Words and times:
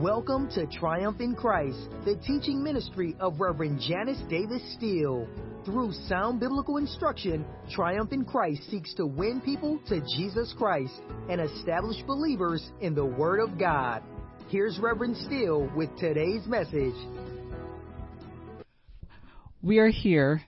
Welcome 0.00 0.48
to 0.52 0.64
Triumph 0.66 1.20
in 1.20 1.34
Christ, 1.34 1.90
the 2.06 2.16
teaching 2.26 2.62
ministry 2.62 3.14
of 3.20 3.38
Reverend 3.38 3.82
Janice 3.86 4.22
Davis 4.30 4.62
Steele. 4.72 5.28
Through 5.66 5.92
sound 6.08 6.40
biblical 6.40 6.78
instruction, 6.78 7.44
Triumph 7.70 8.10
in 8.10 8.24
Christ 8.24 8.62
seeks 8.70 8.94
to 8.94 9.04
win 9.04 9.42
people 9.42 9.78
to 9.88 10.00
Jesus 10.16 10.54
Christ 10.56 10.94
and 11.28 11.38
establish 11.38 12.00
believers 12.06 12.66
in 12.80 12.94
the 12.94 13.04
Word 13.04 13.40
of 13.40 13.58
God. 13.58 14.02
Here's 14.48 14.78
Reverend 14.78 15.18
Steele 15.18 15.70
with 15.76 15.94
today's 15.98 16.46
message. 16.46 16.94
We 19.60 19.80
are 19.80 19.90
here 19.90 20.40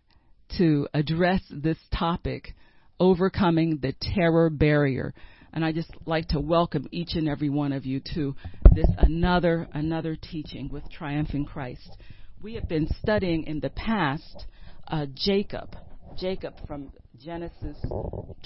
to 0.56 0.88
address 0.94 1.42
this 1.50 1.78
topic, 1.94 2.54
overcoming 2.98 3.80
the 3.82 3.92
terror 4.00 4.48
barrier 4.48 5.12
and 5.52 5.64
I 5.64 5.72
just 5.72 5.90
like 6.06 6.28
to 6.28 6.40
welcome 6.40 6.86
each 6.90 7.14
and 7.14 7.28
every 7.28 7.50
one 7.50 7.72
of 7.72 7.84
you 7.84 8.00
to 8.14 8.34
this 8.74 8.88
another 8.98 9.68
another 9.72 10.16
teaching 10.16 10.68
with 10.70 10.90
Triumph 10.90 11.34
in 11.34 11.44
Christ. 11.44 11.96
We 12.42 12.54
have 12.54 12.68
been 12.68 12.88
studying 13.00 13.44
in 13.44 13.60
the 13.60 13.70
past 13.70 14.46
uh, 14.88 15.06
Jacob, 15.14 15.76
Jacob 16.18 16.54
from 16.66 16.92
Genesis 17.22 17.76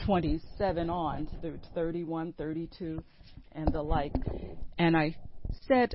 27 0.05 0.91
on 0.91 1.27
to 1.27 1.59
31, 1.75 2.35
32, 2.35 3.03
and 3.53 3.73
the 3.73 3.83
like. 3.83 4.13
And 4.79 4.97
I 4.97 5.17
said 5.67 5.95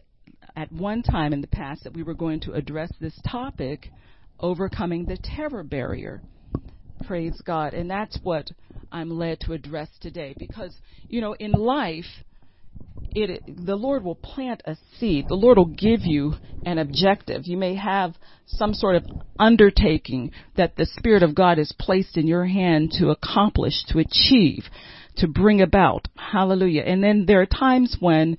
at 0.55 0.71
one 0.71 1.03
time 1.03 1.33
in 1.33 1.41
the 1.41 1.47
past 1.47 1.83
that 1.83 1.93
we 1.93 2.03
were 2.03 2.13
going 2.13 2.39
to 2.41 2.53
address 2.53 2.91
this 2.99 3.19
topic, 3.29 3.89
overcoming 4.39 5.05
the 5.05 5.17
terror 5.17 5.63
barrier. 5.63 6.21
Praise 7.05 7.39
God. 7.45 7.73
And 7.73 7.89
that's 7.89 8.17
what 8.23 8.49
I'm 8.91 9.17
led 9.17 9.39
to 9.41 9.53
address 9.53 9.89
today 10.01 10.35
because, 10.37 10.75
you 11.07 11.21
know, 11.21 11.33
in 11.33 11.51
life, 11.51 12.05
it, 13.13 13.41
the 13.65 13.75
Lord 13.75 14.03
will 14.03 14.15
plant 14.15 14.61
a 14.65 14.77
seed. 14.99 15.27
The 15.27 15.35
Lord 15.35 15.57
will 15.57 15.65
give 15.65 16.01
you 16.03 16.35
an 16.65 16.77
objective. 16.77 17.45
You 17.45 17.57
may 17.57 17.75
have 17.75 18.15
some 18.45 18.73
sort 18.73 18.95
of 18.95 19.05
undertaking 19.39 20.31
that 20.55 20.75
the 20.75 20.85
Spirit 20.85 21.23
of 21.23 21.35
God 21.35 21.57
has 21.57 21.73
placed 21.79 22.17
in 22.17 22.27
your 22.27 22.45
hand 22.45 22.91
to 22.99 23.09
accomplish, 23.09 23.83
to 23.87 23.99
achieve, 23.99 24.65
to 25.17 25.27
bring 25.27 25.61
about. 25.61 26.07
Hallelujah. 26.15 26.83
And 26.83 27.03
then 27.03 27.25
there 27.25 27.41
are 27.41 27.45
times 27.45 27.97
when 27.99 28.37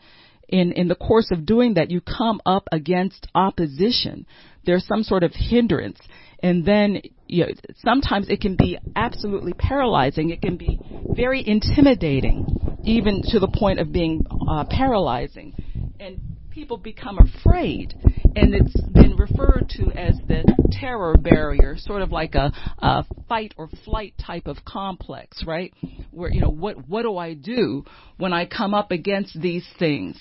in, 0.48 0.72
in 0.72 0.89
the 0.89 0.94
course 0.94 1.31
of 1.31 1.47
doing 1.47 1.75
that, 1.75 1.91
you 1.91 2.00
come 2.00 2.41
up 2.44 2.69
against 2.70 3.27
opposition. 3.34 4.27
There's 4.64 4.87
some 4.87 5.03
sort 5.03 5.22
of 5.22 5.33
hindrance 5.34 5.98
and 6.43 6.65
then 6.65 7.03
you 7.33 7.47
know, 7.47 7.53
sometimes 7.79 8.29
it 8.29 8.43
can 8.43 8.57
be 8.57 8.79
absolutely 8.95 9.55
paralyzing. 9.55 10.29
It 10.31 10.43
can 10.43 10.59
be 10.59 10.79
very 11.15 11.43
intimidating, 11.47 12.45
even 12.84 13.23
to 13.29 13.41
the 13.41 13.49
point 13.49 13.81
of 13.81 13.91
being 13.91 14.27
uh, 14.51 14.65
paralyzing. 14.69 15.55
And 15.99 16.21
people 16.51 16.77
become 16.77 17.19
afraid, 17.19 17.95
and 18.37 18.55
it's 18.55 18.79
been 18.93 19.17
referred 19.17 19.71
to 19.77 19.91
as 19.93 20.19
the 20.29 20.45
terror 20.73 21.17
barrier, 21.17 21.77
sort 21.79 22.03
of 22.03 22.11
like 22.12 22.34
a, 22.34 22.53
a 22.79 23.05
fight 23.29 23.55
or 23.56 23.71
flight 23.87 24.12
type 24.25 24.47
of 24.47 24.59
complex, 24.67 25.43
right? 25.47 25.73
Where 26.11 26.31
you 26.31 26.43
know 26.43 26.51
what 26.51 26.87
what 26.87 27.03
do 27.03 27.17
I 27.17 27.33
do 27.33 27.87
when 28.19 28.34
I 28.34 28.45
come 28.45 28.75
up 28.75 28.91
against 28.91 29.41
these 29.41 29.67
things? 29.79 30.19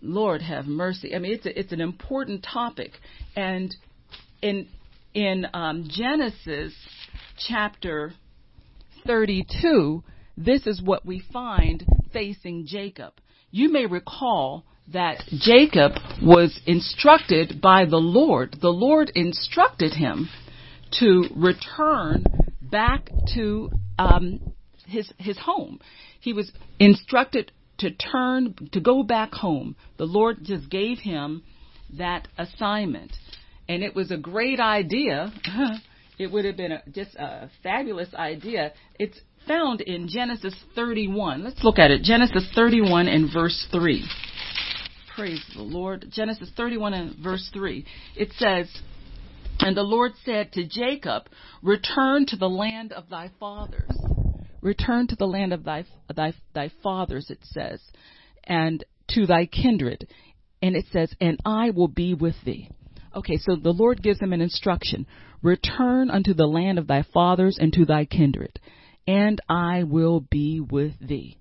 Lord 0.00 0.42
have 0.42 0.66
mercy. 0.66 1.12
I 1.14 1.18
mean, 1.18 1.32
it's 1.32 1.46
a, 1.46 1.58
it's 1.58 1.72
an 1.72 1.80
important 1.80 2.46
topic, 2.48 2.92
and 3.34 3.74
in 4.42 4.68
in 5.16 5.46
um, 5.54 5.88
Genesis 5.88 6.74
chapter 7.48 8.12
32, 9.06 10.04
this 10.36 10.66
is 10.66 10.82
what 10.82 11.06
we 11.06 11.22
find 11.32 11.86
facing 12.12 12.66
Jacob. 12.66 13.14
You 13.50 13.72
may 13.72 13.86
recall 13.86 14.66
that 14.92 15.22
Jacob 15.28 15.92
was 16.22 16.60
instructed 16.66 17.62
by 17.62 17.86
the 17.86 17.96
Lord. 17.96 18.58
The 18.60 18.68
Lord 18.68 19.10
instructed 19.14 19.94
him 19.94 20.28
to 21.00 21.24
return 21.34 22.24
back 22.60 23.08
to 23.34 23.70
um, 23.98 24.52
his 24.86 25.10
his 25.16 25.38
home. 25.38 25.80
He 26.20 26.34
was 26.34 26.52
instructed 26.78 27.52
to 27.78 27.90
turn 27.90 28.54
to 28.72 28.80
go 28.80 29.02
back 29.02 29.32
home. 29.32 29.76
The 29.96 30.04
Lord 30.04 30.40
just 30.42 30.68
gave 30.68 30.98
him 30.98 31.42
that 31.96 32.28
assignment 32.36 33.12
and 33.68 33.82
it 33.82 33.94
was 33.94 34.10
a 34.10 34.16
great 34.16 34.60
idea. 34.60 35.32
it 36.18 36.30
would 36.30 36.44
have 36.44 36.56
been 36.56 36.72
a, 36.72 36.82
just 36.92 37.14
a 37.16 37.50
fabulous 37.62 38.12
idea. 38.14 38.72
It's 38.98 39.20
found 39.46 39.80
in 39.80 40.08
Genesis 40.08 40.54
31. 40.74 41.44
Let's 41.44 41.62
look 41.62 41.78
at 41.78 41.90
it. 41.90 42.02
Genesis 42.02 42.48
31 42.54 43.08
and 43.08 43.32
verse 43.32 43.66
3. 43.70 44.04
Praise 45.14 45.44
the 45.54 45.62
Lord. 45.62 46.06
Genesis 46.10 46.50
31 46.56 46.94
and 46.94 47.16
verse 47.22 47.48
3. 47.52 47.84
It 48.16 48.32
says, 48.36 48.68
And 49.60 49.76
the 49.76 49.82
Lord 49.82 50.12
said 50.24 50.52
to 50.52 50.66
Jacob, 50.66 51.28
Return 51.62 52.26
to 52.26 52.36
the 52.36 52.48
land 52.48 52.92
of 52.92 53.08
thy 53.08 53.30
fathers. 53.40 53.90
Return 54.60 55.06
to 55.08 55.16
the 55.16 55.26
land 55.26 55.52
of 55.52 55.64
thy, 55.64 55.84
thy, 56.14 56.34
thy 56.54 56.70
fathers, 56.82 57.30
it 57.30 57.38
says, 57.42 57.80
and 58.44 58.84
to 59.08 59.26
thy 59.26 59.46
kindred. 59.46 60.08
And 60.60 60.74
it 60.74 60.86
says, 60.92 61.14
And 61.20 61.38
I 61.44 61.70
will 61.70 61.88
be 61.88 62.14
with 62.14 62.34
thee. 62.44 62.68
Okay, 63.16 63.38
so 63.38 63.56
the 63.56 63.72
Lord 63.72 64.02
gives 64.02 64.20
him 64.20 64.32
an 64.32 64.42
instruction 64.42 65.06
Return 65.42 66.10
unto 66.10 66.34
the 66.34 66.46
land 66.46 66.78
of 66.78 66.86
thy 66.86 67.02
fathers 67.02 67.58
and 67.60 67.72
to 67.74 67.84
thy 67.84 68.04
kindred, 68.04 68.58
and 69.06 69.40
I 69.48 69.84
will 69.84 70.20
be 70.20 70.60
with 70.60 70.94
thee. 71.00 71.38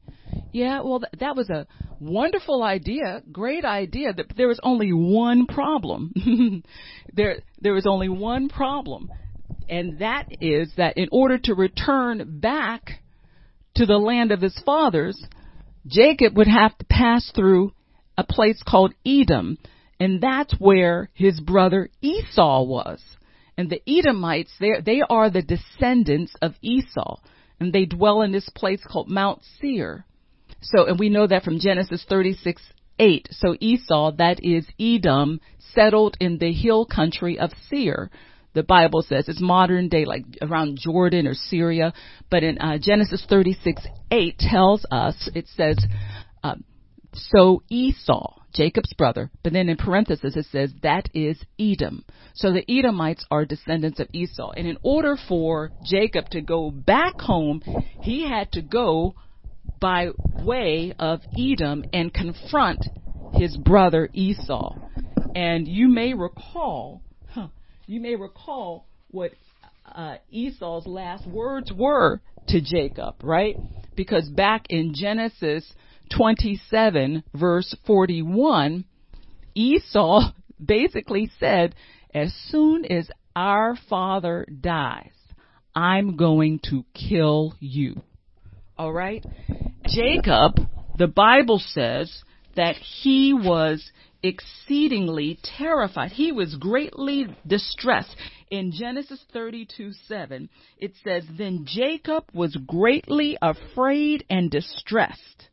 Yeah, 0.52 0.82
well, 0.82 1.00
th- 1.00 1.20
that 1.20 1.36
was 1.36 1.50
a 1.50 1.66
wonderful 2.00 2.62
idea, 2.62 3.24
great 3.32 3.66
idea. 3.66 4.14
There 4.36 4.48
was 4.48 4.60
only 4.64 4.92
one 4.92 5.48
problem. 5.48 6.14
there, 7.14 7.38
there 7.60 7.74
was 7.74 7.88
only 7.88 8.10
one 8.10 8.50
problem, 8.50 9.10
and 9.70 10.00
that 10.00 10.28
is 10.42 10.72
that 10.78 10.98
in 10.98 11.08
order 11.12 11.38
to 11.40 11.56
return 11.56 12.40
back 12.40 13.02
to 13.76 13.86
the 13.86 13.98
land 13.98 14.32
of 14.32 14.42
his 14.42 14.62
fathers, 14.66 15.22
Jacob 15.88 16.38
would 16.38 16.48
have 16.48 16.78
to 16.78 16.86
pass 16.86 17.32
through 17.34 17.72
a 18.18 18.24
place 18.24 18.62
called 18.66 18.94
Edom. 19.06 19.58
And 20.00 20.22
that's 20.22 20.54
where 20.60 21.10
his 21.14 21.40
brother 21.40 21.90
Esau 22.02 22.64
was. 22.64 23.02
And 23.58 23.70
the 23.70 23.82
Edomites, 23.88 24.52
they 24.60 25.02
are 25.10 25.30
the 25.30 25.42
descendants 25.42 26.34
of 26.42 26.56
Esau. 26.62 27.18
And 27.60 27.72
they 27.72 27.86
dwell 27.86 28.22
in 28.22 28.34
this 28.34 28.50
place 28.50 28.84
called 28.86 29.10
Mount 29.10 29.42
Seir. 29.60 30.06
So, 30.62 30.86
and 30.86 31.00
we 31.00 31.10
know 31.10 31.26
that 31.26 31.44
from 31.44 31.60
Genesis 31.60 32.06
36, 32.10 32.62
8. 33.00 33.28
So 33.32 33.56
Esau, 33.60 34.12
that 34.18 34.44
is 34.44 34.66
Edom, 34.80 35.40
settled 35.74 36.18
in 36.20 36.38
the 36.38 36.52
hill 36.52 36.86
country 36.86 37.40
of 37.40 37.52
Seir. 37.70 38.10
The 38.54 38.64
Bible 38.64 39.02
says 39.02 39.28
it's 39.28 39.42
modern 39.42 39.90
day, 39.90 40.06
like 40.06 40.24
around 40.42 40.80
Jordan 40.82 41.28
or 41.28 41.34
Syria. 41.34 41.94
But 42.30 42.44
in 42.44 42.58
uh, 42.58 42.78
Genesis 42.82 43.26
36, 43.28 43.86
8 44.12 44.38
tells 44.40 44.86
us, 44.90 45.30
it 45.36 45.48
says, 45.56 45.78
uh, 46.44 46.56
so 47.16 47.64
Esau, 47.70 48.42
Jacob's 48.54 48.94
brother, 48.94 49.32
but 49.44 49.54
then 49.54 49.70
in 49.70 49.78
parentheses 49.78 50.36
it 50.36 50.46
says 50.52 50.74
that 50.84 51.10
is 51.14 51.38
Edom. 51.60 52.06
So 52.34 52.52
the 52.52 52.66
Edomites 52.70 53.26
are 53.32 53.46
descendants 53.46 54.00
of 54.00 54.08
Esau. 54.14 54.52
And 54.52 54.68
in 54.68 54.78
order 54.84 55.18
for 55.28 55.72
Jacob 55.84 56.30
to 56.30 56.42
go 56.42 56.72
back 56.72 57.20
home, 57.20 57.62
he 58.02 58.28
had 58.28 58.52
to 58.54 58.62
go 58.62 59.16
by 59.80 60.10
way 60.42 60.94
of 61.00 61.22
Edom 61.38 61.86
and 61.94 62.14
confront 62.14 62.86
his 63.34 63.58
brother 63.58 64.10
Esau. 64.14 64.76
And 65.36 65.68
you 65.68 65.90
may 65.90 66.14
recall, 66.14 67.02
huh, 67.30 67.48
you 67.88 68.00
may 68.00 68.16
recall 68.16 68.86
what 69.12 69.32
uh, 69.86 70.18
Esau's 70.30 70.88
last 70.88 71.28
words 71.28 71.72
were 71.72 72.22
to 72.48 72.62
Jacob, 72.62 73.16
right? 73.24 73.58
Because 73.96 74.30
back 74.30 74.66
in 74.70 74.94
Genesis 74.94 75.74
27, 76.16 77.24
verse 77.34 77.76
41, 77.86 78.86
Esau 79.54 80.32
basically 80.64 81.32
said, 81.40 81.76
As 82.14 82.34
soon 82.50 82.86
as 82.86 83.10
our 83.36 83.78
father 83.90 84.46
dies, 84.62 85.10
I'm 85.76 86.16
going 86.16 86.60
to 86.70 86.86
kill 86.94 87.56
you. 87.60 88.02
All 88.78 88.94
right? 88.94 89.26
Jacob, 89.88 90.60
the 90.98 91.08
Bible 91.08 91.60
says 91.60 92.24
that 92.56 92.76
he 92.76 93.34
was 93.34 93.92
exceedingly 94.24 95.40
terrified. 95.44 96.12
He 96.12 96.32
was 96.32 96.56
greatly 96.56 97.28
distressed. 97.46 98.16
In 98.50 98.72
Genesis 98.72 99.24
32 99.34 99.92
7, 100.08 100.50
it 100.78 100.94
says, 101.04 101.24
Then 101.38 101.66
Jacob 101.66 102.26
was 102.34 102.56
greatly 102.68 103.38
afraid 103.42 104.26
and 104.30 104.50
distressed. 104.50 105.50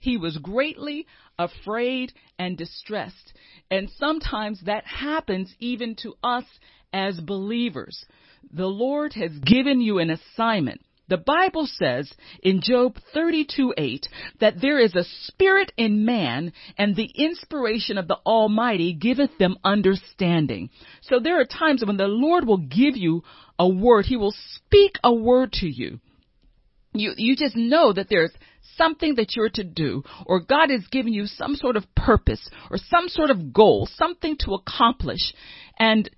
He 0.00 0.16
was 0.16 0.38
greatly 0.38 1.06
afraid 1.38 2.12
and 2.38 2.56
distressed. 2.56 3.32
And 3.70 3.90
sometimes 3.98 4.60
that 4.62 4.84
happens 4.84 5.54
even 5.58 5.96
to 5.96 6.14
us 6.22 6.44
as 6.92 7.18
believers. 7.20 8.04
The 8.52 8.66
Lord 8.66 9.14
has 9.14 9.32
given 9.38 9.80
you 9.80 9.98
an 9.98 10.10
assignment. 10.10 10.80
The 11.08 11.16
Bible 11.16 11.66
says 11.66 12.12
in 12.42 12.60
Job 12.60 12.98
32:8 13.14 14.08
that 14.40 14.60
there 14.60 14.78
is 14.78 14.94
a 14.96 15.04
spirit 15.04 15.72
in 15.76 16.04
man 16.04 16.52
and 16.76 16.96
the 16.96 17.10
inspiration 17.14 17.96
of 17.96 18.08
the 18.08 18.18
Almighty 18.26 18.92
giveth 18.92 19.38
them 19.38 19.56
understanding. 19.62 20.70
So 21.02 21.20
there 21.20 21.40
are 21.40 21.44
times 21.44 21.84
when 21.84 21.96
the 21.96 22.08
Lord 22.08 22.44
will 22.44 22.58
give 22.58 22.96
you 22.96 23.22
a 23.58 23.68
word. 23.68 24.06
He 24.06 24.16
will 24.16 24.34
speak 24.54 24.98
a 25.04 25.14
word 25.14 25.52
to 25.54 25.68
you. 25.68 26.00
You, 26.92 27.12
you 27.16 27.36
just 27.36 27.56
know 27.56 27.92
that 27.92 28.08
there's 28.08 28.32
something 28.76 29.16
that 29.16 29.36
you're 29.36 29.50
to 29.50 29.64
do, 29.64 30.02
or 30.24 30.40
God 30.40 30.70
is 30.70 30.86
giving 30.90 31.12
you 31.12 31.26
some 31.26 31.54
sort 31.54 31.76
of 31.76 31.94
purpose, 31.94 32.48
or 32.70 32.78
some 32.78 33.08
sort 33.08 33.30
of 33.30 33.52
goal, 33.52 33.86
something 33.96 34.36
to 34.40 34.54
accomplish, 34.54 35.34
and 35.78 36.08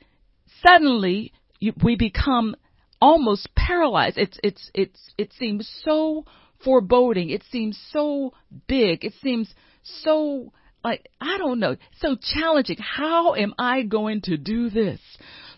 suddenly 0.65 1.33
you, 1.59 1.73
we 1.83 1.97
become 1.97 2.55
almost 3.01 3.49
paralyzed. 3.55 4.19
It's 4.19 4.39
it's 4.43 4.71
it's 4.75 5.15
it 5.19 5.33
seems 5.33 5.69
so 5.85 6.25
foreboding. 6.65 7.31
It 7.31 7.45
seems 7.51 7.79
so 7.93 8.33
big. 8.67 9.05
It 9.05 9.15
seems 9.23 9.53
so 9.83 10.53
like 10.85 11.09
I 11.21 11.39
don't 11.39 11.61
know, 11.61 11.77
so 12.01 12.17
challenging. 12.21 12.79
How 12.79 13.35
am 13.35 13.55
I 13.59 13.83
going 13.83 14.23
to 14.23 14.37
do 14.37 14.71
this? 14.71 15.01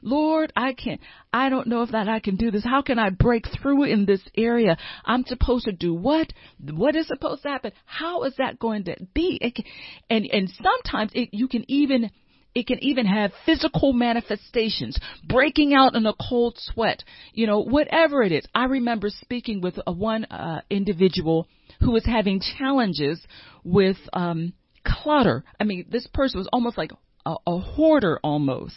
Lord, 0.02 0.52
I 0.56 0.72
can't. 0.72 1.00
I 1.32 1.50
don't 1.50 1.66
know 1.66 1.82
if 1.82 1.90
that 1.90 2.08
I 2.08 2.20
can 2.20 2.36
do 2.36 2.50
this. 2.50 2.64
How 2.64 2.80
can 2.82 2.98
I 2.98 3.10
break 3.10 3.44
through 3.60 3.84
in 3.84 4.06
this 4.06 4.22
area? 4.36 4.78
I'm 5.04 5.24
supposed 5.26 5.66
to 5.66 5.72
do 5.72 5.92
what? 5.94 6.32
What 6.70 6.96
is 6.96 7.06
supposed 7.06 7.42
to 7.42 7.48
happen? 7.48 7.72
How 7.84 8.22
is 8.22 8.34
that 8.38 8.58
going 8.58 8.84
to 8.84 8.96
be? 9.14 9.38
Can, 9.38 9.64
and 10.08 10.26
and 10.32 10.50
sometimes 10.62 11.12
it, 11.14 11.30
you 11.32 11.48
can 11.48 11.64
even 11.70 12.10
it 12.54 12.66
can 12.66 12.82
even 12.82 13.06
have 13.06 13.32
physical 13.46 13.92
manifestations, 13.92 14.98
breaking 15.24 15.74
out 15.74 15.94
in 15.94 16.06
a 16.06 16.14
cold 16.28 16.56
sweat, 16.58 17.04
you 17.32 17.46
know, 17.46 17.60
whatever 17.60 18.22
it 18.22 18.32
is. 18.32 18.44
I 18.54 18.64
remember 18.64 19.08
speaking 19.10 19.60
with 19.60 19.78
a 19.86 19.92
one 19.92 20.24
uh, 20.24 20.62
individual 20.68 21.46
who 21.80 21.92
was 21.92 22.04
having 22.04 22.40
challenges 22.58 23.20
with 23.64 23.96
um, 24.12 24.52
clutter. 24.84 25.44
I 25.60 25.64
mean, 25.64 25.86
this 25.90 26.06
person 26.08 26.38
was 26.38 26.48
almost 26.52 26.76
like 26.76 26.92
a, 27.24 27.34
a 27.46 27.58
hoarder 27.58 28.18
almost, 28.22 28.74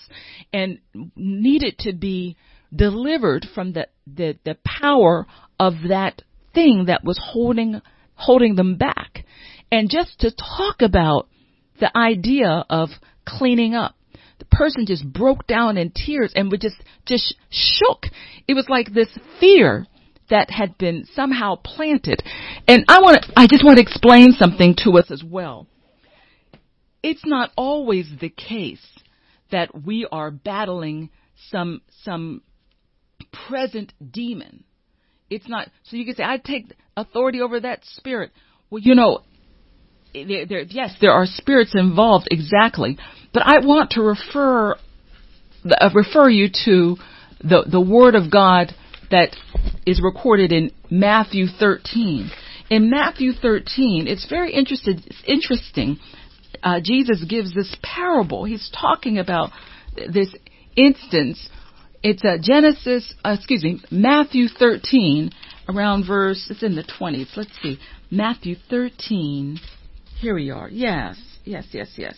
and 0.52 0.80
needed 1.16 1.80
to 1.80 1.94
be 1.94 2.38
delivered 2.76 3.46
from 3.54 3.74
the, 3.74 3.88
the 4.08 4.38
the 4.44 4.58
power 4.66 5.28
of 5.60 5.74
that 5.90 6.22
thing 6.54 6.86
that 6.86 7.04
was 7.04 7.20
holding 7.22 7.82
holding 8.16 8.56
them 8.56 8.78
back. 8.78 9.26
And 9.72 9.90
just 9.90 10.20
to 10.20 10.32
talk 10.32 10.82
about 10.82 11.28
the 11.80 11.96
idea 11.98 12.64
of 12.70 12.90
cleaning 13.26 13.74
up. 13.74 13.96
The 14.40 14.46
person 14.46 14.86
just 14.86 15.06
broke 15.06 15.48
down 15.48 15.78
in 15.78 15.92
tears 15.92 16.34
and 16.36 16.52
would 16.52 16.62
just, 16.62 16.82
just 17.06 17.36
shook. 17.50 18.08
It 18.48 18.56
was 18.56 18.68
like 18.68 18.94
this 18.94 19.10
fear 19.40 19.86
that 20.30 20.50
had 20.50 20.78
been 20.78 21.06
somehow 21.14 21.56
planted. 21.56 22.24
And 22.68 22.86
I 22.88 23.00
want 23.02 23.24
to, 23.24 23.34
I 23.36 23.48
just 23.48 23.64
want 23.64 23.78
to 23.78 23.84
explain 23.84 24.32
something 24.32 24.76
to 24.84 24.98
us 24.98 25.12
as 25.12 25.24
well. 25.24 25.68
It's 27.02 27.26
not 27.26 27.52
always 27.56 28.10
the 28.20 28.30
case 28.30 28.86
that 29.52 29.84
we 29.86 30.08
are 30.12 30.32
battling 30.32 31.10
some, 31.50 31.82
some 32.04 32.42
present 33.48 33.94
demon. 34.12 34.64
It's 35.30 35.48
not, 35.48 35.70
so 35.84 35.98
you 35.98 36.06
can 36.06 36.16
say, 36.16 36.24
I 36.24 36.38
take 36.38 36.74
authority 36.96 37.42
over 37.42 37.60
that 37.60 37.84
spirit. 37.86 38.32
Well, 38.70 38.82
you 38.82 38.96
know, 38.96 39.22
there, 40.14 40.46
there, 40.46 40.62
yes, 40.62 40.96
there 41.02 41.12
are 41.12 41.26
spirits 41.26 41.74
involved, 41.76 42.28
exactly. 42.32 42.98
But 43.34 43.44
I 43.46 43.66
want 43.66 43.92
to 43.92 44.02
refer 44.02 44.76
uh, 45.66 45.90
refer 45.94 46.30
you 46.30 46.50
to 46.66 46.98
the 47.44 47.64
the 47.70 47.82
Word 47.82 48.16
of 48.16 48.32
God 48.32 48.74
that 49.12 49.36
is 49.86 50.02
recorded 50.04 50.52
in 50.52 50.72
Matthew 50.90 51.46
13. 51.48 52.30
In 52.70 52.90
Matthew 52.90 53.34
13, 53.34 54.08
it's 54.08 54.28
very 54.28 54.54
interested, 54.54 55.04
interesting. 55.28 56.00
Uh, 56.64 56.80
Jesus 56.84 57.24
gives 57.28 57.54
this 57.54 57.76
parable. 57.84 58.46
He's 58.46 58.72
talking 58.72 59.20
about 59.20 59.52
this 59.96 60.34
instance. 60.76 61.50
It's 62.02 62.24
a 62.24 62.38
Genesis, 62.42 63.14
uh, 63.24 63.36
excuse 63.38 63.64
me, 63.64 63.82
Matthew 63.92 64.48
13, 64.48 65.32
around 65.70 66.08
verse, 66.08 66.48
it's 66.50 66.64
in 66.64 66.76
the 66.76 66.84
20s. 66.84 67.28
Let's 67.36 67.52
see. 67.62 67.80
Matthew 68.10 68.56
13, 68.70 69.60
here 70.24 70.36
we 70.36 70.50
are. 70.52 70.70
Yes, 70.70 71.18
yes, 71.44 71.66
yes, 71.74 71.90
yes. 71.98 72.16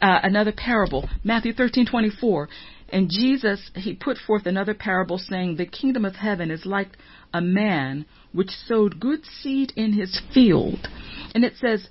Uh, 0.00 0.20
another 0.22 0.52
parable, 0.52 1.08
Matthew 1.24 1.52
13:24. 1.52 2.46
And 2.90 3.10
Jesus, 3.10 3.72
he 3.74 3.94
put 3.94 4.18
forth 4.18 4.46
another 4.46 4.72
parable 4.72 5.18
saying, 5.18 5.56
"The 5.56 5.66
kingdom 5.66 6.04
of 6.04 6.14
heaven 6.14 6.52
is 6.52 6.64
like 6.64 6.96
a 7.32 7.40
man 7.40 8.06
which 8.32 8.50
sowed 8.50 9.00
good 9.00 9.26
seed 9.26 9.72
in 9.74 9.92
his 9.94 10.20
field." 10.32 10.88
And 11.34 11.44
it 11.44 11.56
says, 11.56 11.88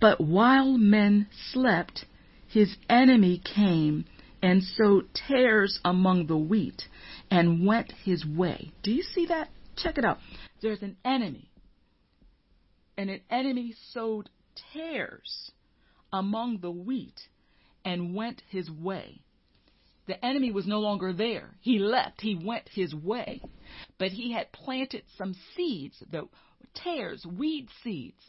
"But 0.00 0.22
while 0.22 0.78
men 0.78 1.26
slept, 1.52 2.06
his 2.48 2.78
enemy 2.88 3.42
came 3.44 4.06
and 4.40 4.64
sowed 4.64 5.12
tares 5.12 5.80
among 5.84 6.28
the 6.28 6.38
wheat 6.38 6.88
and 7.30 7.66
went 7.66 7.92
his 7.92 8.24
way." 8.24 8.72
Do 8.82 8.90
you 8.90 9.02
see 9.02 9.26
that? 9.26 9.50
Check 9.76 9.98
it 9.98 10.04
out. 10.06 10.18
There's 10.62 10.82
an 10.82 10.96
enemy 11.04 11.50
and 12.96 13.10
an 13.10 13.20
enemy 13.30 13.74
sowed 13.92 14.30
tares 14.72 15.52
among 16.12 16.58
the 16.58 16.70
wheat 16.70 17.28
and 17.84 18.14
went 18.14 18.42
his 18.48 18.70
way. 18.70 19.20
The 20.06 20.22
enemy 20.24 20.52
was 20.52 20.66
no 20.66 20.80
longer 20.80 21.12
there. 21.12 21.56
He 21.60 21.78
left. 21.78 22.20
He 22.20 22.34
went 22.34 22.68
his 22.68 22.94
way. 22.94 23.40
But 23.98 24.12
he 24.12 24.32
had 24.32 24.52
planted 24.52 25.04
some 25.16 25.34
seeds, 25.56 26.02
the 26.10 26.28
tares, 26.74 27.24
weed 27.24 27.68
seeds. 27.82 28.20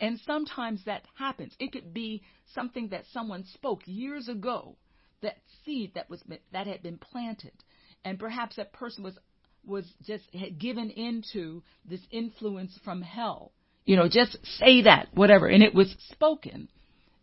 And 0.00 0.20
sometimes 0.20 0.84
that 0.84 1.04
happens. 1.14 1.54
It 1.58 1.72
could 1.72 1.92
be 1.92 2.22
something 2.54 2.88
that 2.90 3.04
someone 3.12 3.44
spoke 3.44 3.82
years 3.86 4.28
ago, 4.28 4.76
that 5.22 5.38
seed 5.64 5.94
that 5.94 6.08
was 6.08 6.22
that 6.52 6.68
had 6.68 6.82
been 6.82 6.98
planted. 6.98 7.64
And 8.04 8.18
perhaps 8.18 8.56
that 8.56 8.72
person 8.72 9.02
was 9.02 9.18
was 9.64 9.92
just 10.02 10.24
had 10.32 10.58
given 10.58 10.90
into 10.90 11.62
this 11.84 12.00
influence 12.12 12.78
from 12.84 13.02
hell 13.02 13.52
you 13.88 13.96
know, 13.96 14.06
just 14.06 14.36
say 14.58 14.82
that, 14.82 15.08
whatever. 15.14 15.46
And 15.46 15.62
it 15.62 15.74
was 15.74 15.96
spoken. 16.10 16.68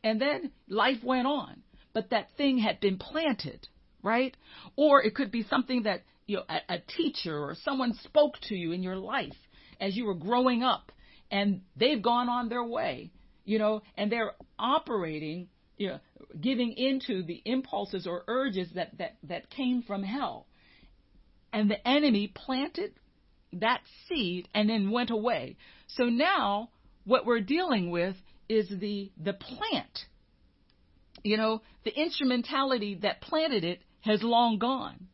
And 0.03 0.19
then 0.19 0.51
life 0.67 1.03
went 1.03 1.27
on. 1.27 1.61
But 1.93 2.09
that 2.09 2.29
thing 2.37 2.57
had 2.57 2.79
been 2.79 2.97
planted, 2.97 3.67
right? 4.01 4.35
Or 4.75 4.99
it 5.03 5.13
could 5.13 5.29
be 5.29 5.43
something 5.43 5.83
that, 5.83 6.01
you 6.25 6.37
know, 6.37 6.43
a, 6.49 6.73
a 6.73 6.79
teacher 6.79 7.37
or 7.37 7.53
someone 7.63 7.93
spoke 8.03 8.39
to 8.47 8.55
you 8.55 8.71
in 8.71 8.81
your 8.81 8.95
life 8.95 9.37
as 9.79 9.95
you 9.95 10.05
were 10.05 10.15
growing 10.15 10.63
up 10.63 10.91
and 11.29 11.61
they've 11.75 12.01
gone 12.01 12.29
on 12.29 12.49
their 12.49 12.63
way, 12.63 13.11
you 13.43 13.59
know, 13.59 13.83
and 13.95 14.11
they're 14.11 14.31
operating, 14.57 15.49
you 15.77 15.89
know, 15.89 15.99
giving 16.41 16.73
into 16.73 17.21
the 17.21 17.43
impulses 17.45 18.07
or 18.07 18.23
urges 18.27 18.69
that, 18.73 18.97
that, 18.97 19.17
that 19.21 19.51
came 19.51 19.83
from 19.83 20.01
hell. 20.01 20.47
And 21.53 21.69
the 21.69 21.87
enemy 21.87 22.31
planted 22.33 22.93
that 23.53 23.81
seed 24.07 24.49
and 24.55 24.67
then 24.67 24.89
went 24.89 25.11
away. 25.11 25.57
So 25.87 26.05
now 26.05 26.69
what 27.05 27.25
we're 27.25 27.41
dealing 27.41 27.91
with 27.91 28.15
is 28.49 28.67
the 28.69 29.11
the 29.21 29.33
plant. 29.33 30.05
You 31.23 31.37
know, 31.37 31.61
the 31.83 31.91
instrumentality 31.91 32.95
that 33.01 33.21
planted 33.21 33.63
it 33.63 33.81
has 34.01 34.21
long 34.21 34.59
gone. 34.59 35.07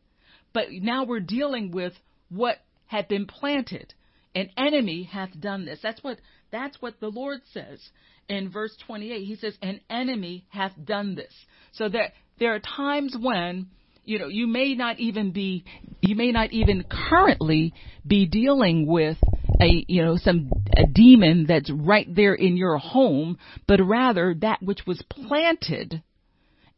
But 0.52 0.66
now 0.70 1.04
we're 1.04 1.20
dealing 1.20 1.70
with 1.70 1.94
what 2.28 2.58
had 2.86 3.08
been 3.08 3.26
planted. 3.26 3.94
An 4.34 4.50
enemy 4.56 5.04
hath 5.04 5.30
done 5.38 5.64
this. 5.64 5.78
That's 5.82 6.02
what 6.02 6.18
that's 6.50 6.80
what 6.80 7.00
the 7.00 7.08
Lord 7.08 7.40
says 7.52 7.80
in 8.28 8.50
verse 8.50 8.76
28. 8.86 9.24
He 9.24 9.36
says, 9.36 9.56
"An 9.62 9.80
enemy 9.88 10.46
hath 10.50 10.72
done 10.84 11.14
this." 11.14 11.32
So 11.72 11.88
there 11.88 12.12
there 12.38 12.54
are 12.54 12.60
times 12.60 13.16
when 13.18 13.68
you 14.04 14.18
know, 14.18 14.28
you 14.28 14.46
may 14.46 14.74
not 14.74 14.98
even 14.98 15.30
be, 15.30 15.64
you 16.00 16.16
may 16.16 16.32
not 16.32 16.52
even 16.52 16.84
currently 16.84 17.72
be 18.06 18.26
dealing 18.26 18.86
with 18.86 19.16
a, 19.62 19.84
you 19.88 20.04
know, 20.04 20.16
some, 20.16 20.50
a 20.76 20.86
demon 20.86 21.46
that's 21.46 21.70
right 21.70 22.12
there 22.14 22.34
in 22.34 22.56
your 22.56 22.78
home, 22.78 23.38
but 23.66 23.80
rather 23.80 24.34
that 24.40 24.62
which 24.62 24.80
was 24.86 25.02
planted 25.08 26.02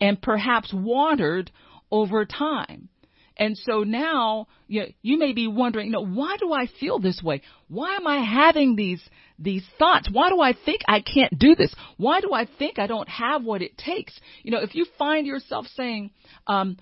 and 0.00 0.20
perhaps 0.20 0.72
watered 0.72 1.50
over 1.90 2.24
time. 2.24 2.88
And 3.36 3.56
so 3.56 3.82
now 3.82 4.46
you, 4.68 4.82
know, 4.82 4.86
you 5.02 5.18
may 5.18 5.32
be 5.32 5.48
wondering, 5.48 5.86
you 5.86 5.92
know, 5.92 6.06
why 6.06 6.36
do 6.38 6.52
I 6.52 6.66
feel 6.78 7.00
this 7.00 7.20
way? 7.22 7.42
Why 7.68 7.96
am 7.96 8.06
I 8.06 8.22
having 8.24 8.76
these 8.76 9.02
these 9.38 9.64
thoughts? 9.78 10.08
Why 10.10 10.28
do 10.28 10.40
I 10.40 10.52
think 10.52 10.82
I 10.86 11.00
can't 11.00 11.36
do 11.36 11.56
this? 11.56 11.74
Why 11.96 12.20
do 12.20 12.32
I 12.32 12.46
think 12.58 12.78
I 12.78 12.86
don't 12.86 13.08
have 13.08 13.42
what 13.42 13.62
it 13.62 13.76
takes? 13.76 14.18
You 14.44 14.52
know, 14.52 14.60
if 14.60 14.76
you 14.76 14.86
find 14.96 15.26
yourself 15.26 15.66
saying, 15.74 16.12
um, 16.46 16.76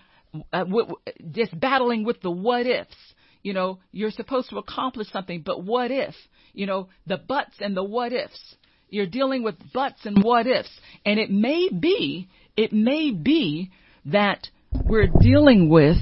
uh, 0.53 0.65
w- 0.65 0.97
just 1.31 1.59
battling 1.59 2.05
with 2.05 2.21
the 2.21 2.31
what 2.31 2.67
ifs. 2.67 2.97
You 3.43 3.53
know, 3.53 3.81
you're 3.91 4.11
supposed 4.11 4.51
to 4.51 4.59
accomplish 4.59 5.09
something, 5.11 5.43
but 5.45 5.65
what 5.65 5.91
if? 5.91 6.15
You 6.53 6.67
know, 6.67 6.89
the 7.07 7.17
buts 7.17 7.55
and 7.61 7.77
the 7.77 7.83
what 7.83 8.13
ifs. 8.13 8.57
You're 8.89 9.07
dealing 9.07 9.43
with 9.43 9.57
buts 9.73 10.05
and 10.05 10.23
what 10.23 10.47
ifs. 10.47 10.71
And 11.05 11.19
it 11.19 11.31
may 11.31 11.69
be, 11.69 12.29
it 12.57 12.73
may 12.73 13.11
be 13.11 13.71
that 14.05 14.49
we're 14.85 15.11
dealing 15.21 15.69
with 15.69 15.97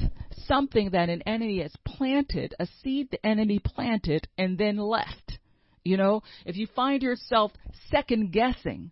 something 0.46 0.90
that 0.90 1.08
an 1.08 1.22
enemy 1.22 1.62
has 1.62 1.74
planted, 1.86 2.54
a 2.58 2.66
seed 2.82 3.08
the 3.10 3.24
enemy 3.24 3.60
planted 3.64 4.26
and 4.36 4.58
then 4.58 4.76
left. 4.76 5.38
You 5.84 5.96
know, 5.96 6.22
if 6.44 6.56
you 6.56 6.66
find 6.74 7.02
yourself 7.02 7.52
second 7.90 8.32
guessing, 8.32 8.90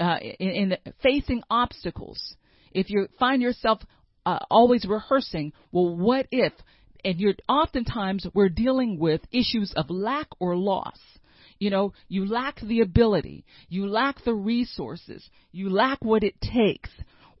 uh, 0.00 0.18
in, 0.20 0.48
in 0.48 0.76
facing 1.02 1.42
obstacles, 1.50 2.36
if 2.72 2.90
you 2.90 3.08
find 3.18 3.42
yourself 3.42 3.80
uh, 4.24 4.38
always 4.50 4.84
rehearsing, 4.84 5.52
well, 5.70 5.96
what 5.96 6.26
if? 6.30 6.52
And 7.04 7.20
you're 7.20 7.34
oftentimes 7.48 8.26
we're 8.32 8.48
dealing 8.48 8.98
with 8.98 9.20
issues 9.30 9.72
of 9.76 9.90
lack 9.90 10.28
or 10.38 10.56
loss. 10.56 10.98
You 11.58 11.70
know, 11.70 11.92
you 12.08 12.26
lack 12.26 12.60
the 12.60 12.80
ability, 12.80 13.44
you 13.68 13.86
lack 13.86 14.24
the 14.24 14.34
resources, 14.34 15.28
you 15.52 15.70
lack 15.70 16.02
what 16.02 16.24
it 16.24 16.34
takes, 16.40 16.90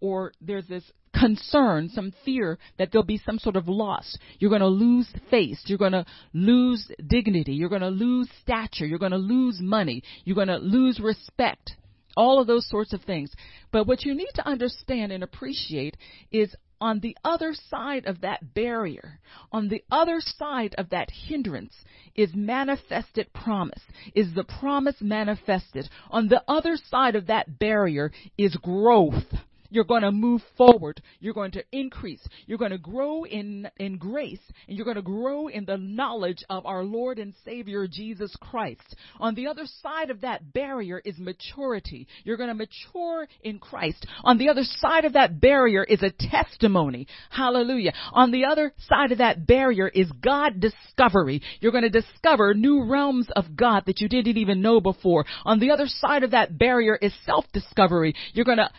or 0.00 0.32
there's 0.40 0.68
this 0.68 0.84
concern, 1.18 1.88
some 1.88 2.12
fear 2.24 2.58
that 2.78 2.90
there'll 2.90 3.04
be 3.04 3.20
some 3.24 3.38
sort 3.38 3.56
of 3.56 3.68
loss. 3.68 4.16
You're 4.38 4.50
going 4.50 4.60
to 4.60 4.66
lose 4.66 5.08
face. 5.30 5.62
You're 5.66 5.78
going 5.78 5.92
to 5.92 6.04
lose 6.32 6.90
dignity. 7.06 7.54
You're 7.54 7.68
going 7.68 7.82
to 7.82 7.88
lose 7.88 8.28
stature. 8.42 8.86
You're 8.86 8.98
going 8.98 9.12
to 9.12 9.18
lose 9.18 9.60
money. 9.60 10.02
You're 10.24 10.34
going 10.34 10.48
to 10.48 10.58
lose 10.58 11.00
respect. 11.00 11.72
All 12.16 12.40
of 12.40 12.46
those 12.46 12.68
sorts 12.68 12.92
of 12.92 13.02
things. 13.02 13.32
But 13.72 13.86
what 13.86 14.04
you 14.04 14.14
need 14.14 14.30
to 14.34 14.46
understand 14.46 15.12
and 15.12 15.24
appreciate 15.24 15.96
is 16.30 16.54
on 16.84 17.00
the 17.00 17.16
other 17.24 17.54
side 17.54 18.04
of 18.04 18.20
that 18.20 18.52
barrier, 18.52 19.18
on 19.50 19.68
the 19.68 19.82
other 19.90 20.20
side 20.20 20.74
of 20.76 20.90
that 20.90 21.08
hindrance, 21.10 21.72
is 22.14 22.34
manifested 22.34 23.32
promise, 23.32 23.80
is 24.14 24.34
the 24.34 24.44
promise 24.44 25.00
manifested. 25.00 25.88
On 26.10 26.28
the 26.28 26.44
other 26.46 26.76
side 26.76 27.16
of 27.16 27.28
that 27.28 27.58
barrier 27.58 28.12
is 28.36 28.54
growth. 28.56 29.32
You're 29.74 29.82
going 29.82 30.02
to 30.02 30.12
move 30.12 30.40
forward. 30.56 31.02
You're 31.18 31.34
going 31.34 31.50
to 31.52 31.64
increase. 31.72 32.24
You're 32.46 32.58
going 32.58 32.70
to 32.70 32.78
grow 32.78 33.24
in, 33.24 33.68
in 33.78 33.98
grace 33.98 34.38
and 34.68 34.76
you're 34.76 34.84
going 34.84 34.94
to 34.94 35.02
grow 35.02 35.48
in 35.48 35.64
the 35.64 35.76
knowledge 35.76 36.44
of 36.48 36.64
our 36.64 36.84
Lord 36.84 37.18
and 37.18 37.34
Savior 37.44 37.88
Jesus 37.88 38.34
Christ. 38.40 38.94
On 39.18 39.34
the 39.34 39.48
other 39.48 39.64
side 39.82 40.10
of 40.10 40.20
that 40.20 40.52
barrier 40.52 41.02
is 41.04 41.18
maturity. 41.18 42.06
You're 42.22 42.36
going 42.36 42.50
to 42.50 42.54
mature 42.54 43.26
in 43.42 43.58
Christ. 43.58 44.06
On 44.22 44.38
the 44.38 44.48
other 44.48 44.62
side 44.62 45.06
of 45.06 45.14
that 45.14 45.40
barrier 45.40 45.82
is 45.82 46.04
a 46.04 46.12
testimony. 46.30 47.08
Hallelujah. 47.30 47.94
On 48.12 48.30
the 48.30 48.44
other 48.44 48.72
side 48.88 49.10
of 49.10 49.18
that 49.18 49.44
barrier 49.44 49.88
is 49.88 50.08
God 50.22 50.60
discovery. 50.60 51.42
You're 51.58 51.72
going 51.72 51.82
to 51.82 52.00
discover 52.00 52.54
new 52.54 52.84
realms 52.84 53.26
of 53.34 53.56
God 53.56 53.82
that 53.86 54.00
you 54.00 54.08
didn't 54.08 54.36
even 54.36 54.62
know 54.62 54.80
before. 54.80 55.24
On 55.44 55.58
the 55.58 55.72
other 55.72 55.86
side 55.88 56.22
of 56.22 56.30
that 56.30 56.56
barrier 56.56 56.96
is 57.02 57.12
self 57.26 57.44
discovery. 57.52 58.14
You're 58.34 58.44
going 58.44 58.58
to 58.58 58.70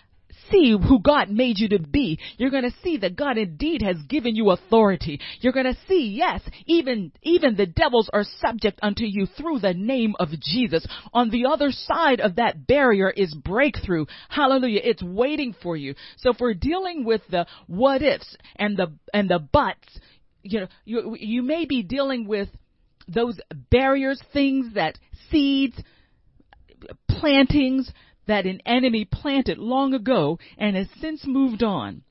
see 0.51 0.71
who 0.71 0.99
God 0.99 1.29
made 1.29 1.57
you 1.59 1.69
to 1.69 1.79
be. 1.79 2.19
You're 2.37 2.49
going 2.49 2.69
to 2.69 2.75
see 2.83 2.97
that 2.97 3.15
God 3.15 3.37
indeed 3.37 3.81
has 3.81 3.97
given 4.07 4.35
you 4.35 4.51
authority. 4.51 5.19
You're 5.39 5.53
going 5.53 5.65
to 5.65 5.77
see, 5.87 6.13
yes, 6.17 6.41
even, 6.65 7.11
even 7.23 7.55
the 7.55 7.65
devils 7.65 8.09
are 8.13 8.25
subject 8.39 8.79
unto 8.81 9.03
you 9.03 9.25
through 9.25 9.59
the 9.59 9.73
name 9.73 10.15
of 10.19 10.29
Jesus. 10.41 10.85
On 11.13 11.29
the 11.29 11.45
other 11.45 11.71
side 11.71 12.19
of 12.19 12.35
that 12.35 12.67
barrier 12.67 13.09
is 13.09 13.33
breakthrough. 13.33 14.05
Hallelujah. 14.29 14.81
It's 14.83 15.03
waiting 15.03 15.55
for 15.61 15.75
you. 15.75 15.95
So 16.17 16.31
if 16.31 16.37
we're 16.39 16.53
dealing 16.53 17.05
with 17.05 17.21
the 17.29 17.45
what 17.67 18.01
ifs 18.01 18.35
and 18.55 18.77
the, 18.77 18.93
and 19.13 19.29
the 19.29 19.39
buts, 19.39 19.99
you 20.43 20.61
know, 20.61 20.67
you, 20.85 21.15
you 21.19 21.41
may 21.41 21.65
be 21.65 21.81
dealing 21.83 22.27
with 22.27 22.49
those 23.07 23.39
barriers, 23.69 24.21
things 24.33 24.73
that 24.75 24.97
seeds, 25.29 25.75
plantings 27.07 27.91
that 28.27 28.45
an 28.45 28.61
enemy 28.65 29.05
planted 29.05 29.57
long 29.57 29.93
ago 29.93 30.39
and 30.57 30.75
has 30.75 30.87
since 30.99 31.25
moved 31.25 31.63
on. 31.63 32.01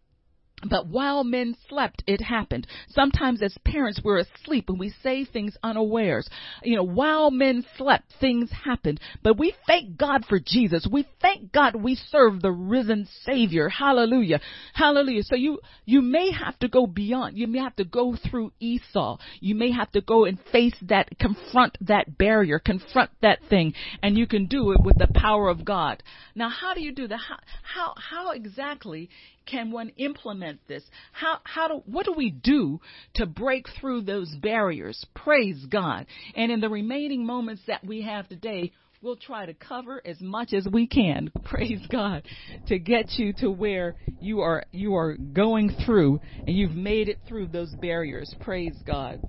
But 0.69 0.87
while 0.87 1.25
men 1.25 1.57
slept, 1.69 2.03
it 2.07 2.21
happened. 2.21 2.67
Sometimes 2.89 3.43
as 3.43 3.57
parents, 3.65 4.01
we're 4.03 4.19
asleep 4.19 4.67
and 4.69 4.79
we 4.79 4.93
say 5.03 5.25
things 5.25 5.57
unawares. 5.63 6.29
You 6.63 6.77
know, 6.77 6.85
while 6.85 7.31
men 7.31 7.65
slept, 7.77 8.13
things 8.21 8.51
happened. 8.65 9.01
But 9.23 9.39
we 9.39 9.55
thank 9.67 9.97
God 9.97 10.25
for 10.29 10.39
Jesus. 10.39 10.87
We 10.91 11.07
thank 11.21 11.53
God 11.53 11.75
we 11.77 11.95
serve 11.95 12.41
the 12.41 12.53
risen 12.53 13.09
Savior. 13.25 13.69
Hallelujah. 13.69 14.41
Hallelujah. 14.75 15.23
So 15.25 15.37
you, 15.37 15.59
you 15.85 16.03
may 16.03 16.31
have 16.33 16.59
to 16.61 16.69
go 16.69 16.87
beyond. 16.87 17.39
You 17.39 17.47
may 17.47 17.59
have 17.59 17.77
to 17.77 17.85
go 17.85 18.17
through 18.31 18.53
Esau. 18.61 19.19
You 19.41 19.55
may 19.55 19.71
have 19.73 19.91
to 19.93 20.01
go 20.01 20.25
and 20.25 20.39
face 20.53 20.77
that, 20.83 21.09
confront 21.19 21.77
that 21.81 22.19
barrier, 22.19 22.59
confront 22.59 23.11
that 23.23 23.39
thing, 23.49 23.75
and 24.03 24.17
you 24.17 24.27
can 24.27 24.47
do 24.47 24.73
it 24.73 24.79
with 24.83 24.99
the 24.99 25.09
power 25.15 25.49
of 25.49 25.65
God. 25.65 26.03
Now, 26.35 26.49
how 26.49 26.75
do 26.75 26.83
you 26.83 26.93
do 26.93 27.09
that? 27.09 27.19
How, 27.19 27.39
how, 27.63 27.95
how 27.97 28.31
exactly 28.33 29.11
can 29.47 29.71
one 29.71 29.91
implement 29.97 30.61
this? 30.69 30.83
How, 31.13 31.39
how 31.45 31.69
do, 31.69 31.83
what 31.87 32.07
do 32.07 32.13
we 32.13 32.31
do 32.31 32.81
to 33.15 33.27
break 33.27 33.67
through 33.81 34.03
those 34.03 34.35
barriers? 34.43 35.05
Praise 35.15 35.65
God. 35.71 36.07
And 36.35 36.51
in 36.51 36.61
the 36.61 36.69
remaining 36.69 37.27
moments 37.27 37.63
that 37.67 37.85
we 37.85 38.03
have 38.03 38.29
today, 38.29 38.73
we'll 39.03 39.17
try 39.17 39.45
to 39.47 39.55
cover 39.55 40.01
as 40.05 40.21
much 40.21 40.53
as 40.53 40.67
we 40.71 40.87
can. 40.87 41.31
Praise 41.45 41.87
God 41.91 42.23
to 42.69 42.79
get 42.79 43.13
you 43.19 43.33
to 43.35 43.51
where 43.51 43.97
you 44.21 44.41
are, 44.41 44.65
you 44.73 44.97
are 44.97 45.17
going 45.17 45.77
through 45.85 46.21
and 46.47 46.57
you've 46.57 46.75
made 46.75 47.09
it 47.09 47.19
through 47.29 47.49
those 47.49 47.73
barriers. 47.81 48.35
Praise 48.41 48.77
God. 48.87 49.21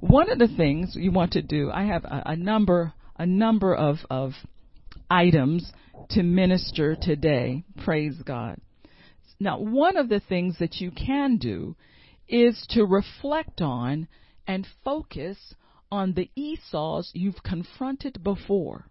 One 0.00 0.30
of 0.30 0.38
the 0.38 0.48
things 0.48 0.94
you 0.94 1.12
want 1.12 1.32
to 1.32 1.42
do, 1.42 1.70
I 1.70 1.84
have 1.84 2.04
a, 2.04 2.22
a 2.26 2.36
number, 2.36 2.92
a 3.18 3.26
number 3.26 3.74
of, 3.74 3.96
of 4.10 4.32
items 5.10 5.72
to 6.10 6.22
minister 6.22 6.96
today. 7.00 7.64
Praise 7.84 8.14
God. 8.24 8.58
Now, 9.42 9.58
one 9.58 9.96
of 9.96 10.08
the 10.08 10.20
things 10.20 10.58
that 10.60 10.76
you 10.76 10.92
can 10.92 11.36
do 11.36 11.74
is 12.28 12.64
to 12.70 12.84
reflect 12.84 13.60
on 13.60 14.06
and 14.46 14.64
focus 14.84 15.36
on 15.90 16.12
the 16.12 16.30
Esau's 16.36 17.10
you've 17.12 17.42
confronted 17.42 18.22
before. 18.22 18.86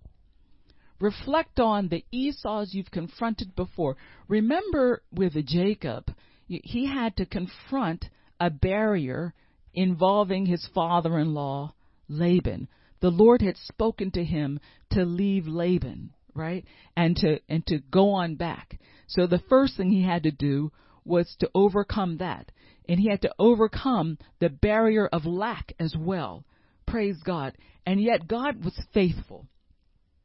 Reflect 1.00 1.62
on 1.62 1.88
the 1.88 2.03
Esau's 2.12 2.74
you've 2.74 2.91
confronted 2.91 3.55
before. 3.55 3.96
Remember 4.27 5.01
with 5.10 5.34
Jacob, 5.46 6.13
he 6.48 6.86
had 6.86 7.15
to 7.15 7.25
confront 7.25 8.10
a 8.38 8.50
barrier 8.50 9.34
involving 9.74 10.46
his 10.48 10.67
father 10.75 11.17
in 11.17 11.34
law, 11.34 11.74
Laban. 12.10 12.67
The 13.00 13.10
Lord 13.10 13.41
had 13.41 13.55
spoken 13.55 14.12
to 14.12 14.24
him 14.25 14.60
to 14.89 15.05
leave 15.05 15.48
Laban, 15.48 16.12
right? 16.36 16.65
And 16.98 17.15
to, 17.15 17.39
and 17.48 17.65
to 17.67 17.79
go 17.89 18.10
on 18.10 18.36
back. 18.36 18.77
So 19.12 19.27
the 19.27 19.44
first 19.50 19.75
thing 19.75 19.91
he 19.91 20.03
had 20.03 20.24
to 20.24 20.32
do 20.32 20.72
was 21.03 21.36
to 21.39 21.50
overcome 21.53 22.18
that. 22.18 22.51
And 22.88 23.00
he 23.00 23.10
had 23.10 23.22
to 23.24 23.34
overcome 23.38 24.18
the 24.39 24.50
barrier 24.50 25.08
of 25.08 25.25
lack 25.25 25.74
as 25.80 25.96
well. 25.98 26.46
Praise 26.86 27.18
God. 27.24 27.58
And 27.86 28.01
yet 28.01 28.27
God 28.27 28.63
was 28.63 28.82
faithful 28.94 29.48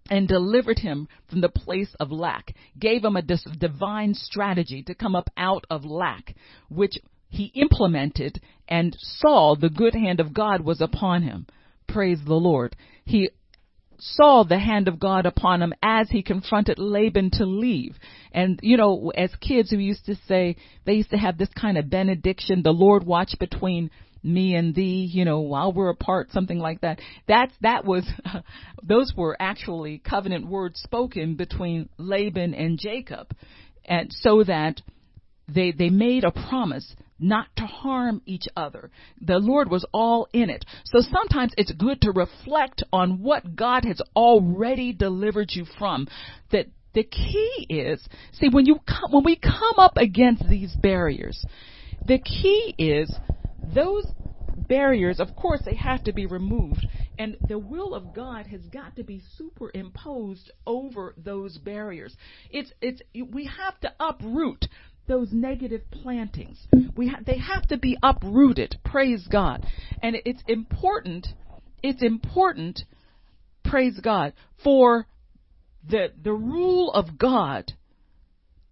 and 0.08 0.28
delivered 0.28 0.78
him 0.78 1.08
from 1.28 1.40
the 1.40 1.48
place 1.48 1.94
of 1.98 2.12
lack, 2.12 2.54
gave 2.78 3.04
him 3.04 3.16
a 3.16 3.22
divine 3.22 4.14
strategy 4.14 4.82
to 4.84 4.94
come 4.94 5.16
up 5.16 5.30
out 5.36 5.64
of 5.68 5.84
lack, 5.84 6.36
which 6.68 6.96
he 7.28 7.46
implemented 7.54 8.40
and 8.68 8.96
saw 9.00 9.56
the 9.56 9.68
good 9.68 9.94
hand 9.94 10.20
of 10.20 10.32
God 10.32 10.60
was 10.60 10.80
upon 10.80 11.22
him. 11.22 11.46
Praise 11.88 12.20
the 12.24 12.34
Lord. 12.34 12.76
He 13.04 13.30
saw 14.00 14.44
the 14.44 14.58
hand 14.58 14.88
of 14.88 15.00
God 15.00 15.26
upon 15.26 15.62
him 15.62 15.72
as 15.82 16.08
he 16.10 16.22
confronted 16.22 16.78
Laban 16.78 17.30
to 17.32 17.44
leave. 17.44 17.96
And, 18.32 18.60
you 18.62 18.76
know, 18.76 19.12
as 19.16 19.34
kids 19.40 19.72
we 19.72 19.84
used 19.84 20.06
to 20.06 20.16
say, 20.26 20.56
they 20.84 20.94
used 20.94 21.10
to 21.10 21.16
have 21.16 21.38
this 21.38 21.50
kind 21.58 21.78
of 21.78 21.90
benediction, 21.90 22.62
the 22.62 22.70
Lord 22.70 23.04
watch 23.04 23.34
between 23.38 23.90
me 24.22 24.54
and 24.54 24.74
thee, 24.74 25.08
you 25.10 25.24
know, 25.24 25.40
while 25.40 25.72
we're 25.72 25.90
apart, 25.90 26.30
something 26.32 26.58
like 26.58 26.80
that. 26.80 27.00
That's, 27.28 27.52
that 27.60 27.84
was, 27.84 28.06
those 28.82 29.12
were 29.16 29.36
actually 29.38 29.98
covenant 29.98 30.46
words 30.46 30.80
spoken 30.80 31.36
between 31.36 31.88
Laban 31.96 32.54
and 32.54 32.78
Jacob. 32.78 33.28
And 33.84 34.12
so 34.12 34.42
that 34.44 34.82
they, 35.48 35.70
they 35.70 35.90
made 35.90 36.24
a 36.24 36.32
promise 36.32 36.94
not 37.18 37.46
to 37.56 37.64
harm 37.64 38.22
each 38.26 38.46
other. 38.56 38.90
The 39.20 39.38
Lord 39.38 39.70
was 39.70 39.84
all 39.92 40.28
in 40.32 40.50
it. 40.50 40.64
So 40.84 41.00
sometimes 41.00 41.52
it's 41.56 41.72
good 41.72 42.00
to 42.02 42.12
reflect 42.12 42.82
on 42.92 43.22
what 43.22 43.56
God 43.56 43.84
has 43.84 44.00
already 44.14 44.92
delivered 44.92 45.50
you 45.52 45.64
from. 45.78 46.08
That 46.52 46.66
the 46.94 47.04
key 47.04 47.66
is, 47.68 48.06
see, 48.32 48.48
when 48.48 48.66
you 48.66 48.78
come, 48.86 49.12
when 49.12 49.24
we 49.24 49.36
come 49.36 49.78
up 49.78 49.96
against 49.96 50.48
these 50.48 50.74
barriers, 50.76 51.44
the 52.06 52.18
key 52.18 52.74
is 52.78 53.14
those 53.74 54.06
barriers, 54.68 55.20
of 55.20 55.34
course, 55.36 55.60
they 55.64 55.74
have 55.74 56.04
to 56.04 56.12
be 56.12 56.26
removed. 56.26 56.86
And 57.18 57.36
the 57.48 57.58
will 57.58 57.94
of 57.94 58.14
God 58.14 58.46
has 58.46 58.62
got 58.72 58.96
to 58.96 59.04
be 59.04 59.22
superimposed 59.36 60.50
over 60.66 61.14
those 61.16 61.58
barriers. 61.58 62.14
It's, 62.50 62.72
it's, 62.80 63.00
we 63.14 63.44
have 63.46 63.78
to 63.80 63.92
uproot 64.00 64.66
those 65.06 65.32
negative 65.32 65.82
plantings. 65.90 66.58
We 66.96 67.08
ha- 67.08 67.20
they 67.24 67.38
have 67.38 67.66
to 67.68 67.76
be 67.76 67.96
uprooted. 68.02 68.76
Praise 68.84 69.26
God. 69.30 69.66
And 70.02 70.16
it's 70.24 70.42
important, 70.46 71.28
it's 71.82 72.02
important, 72.02 72.80
praise 73.64 73.98
God, 74.00 74.32
for 74.62 75.06
the, 75.88 76.12
the 76.22 76.32
rule 76.32 76.92
of 76.92 77.18
God 77.18 77.72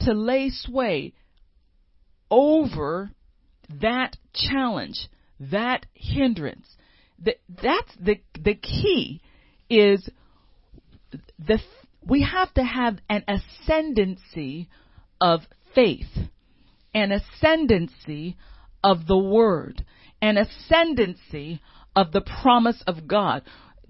to 0.01 0.13
lay 0.13 0.51
sway 0.51 1.13
over 2.31 3.11
that 3.81 4.17
challenge, 4.35 5.09
that 5.39 5.87
hindrance, 5.95 6.67
that 7.25 7.37
that's 7.49 7.95
the 8.01 8.21
the 8.43 8.55
key 8.55 9.21
is 9.71 10.09
the 11.39 11.59
we 12.07 12.23
have 12.23 12.53
to 12.55 12.63
have 12.63 12.99
an 13.09 13.25
ascendancy 13.29 14.69
of 15.21 15.41
faith, 15.75 16.09
an 16.95 17.13
ascendancy 17.13 18.37
of 18.83 19.07
the 19.07 19.19
word, 19.19 19.85
an 20.21 20.37
ascendancy 20.37 21.61
of 21.97 22.13
the 22.13 22.21
promise 22.43 22.83
of 22.87 23.07
God 23.07 23.43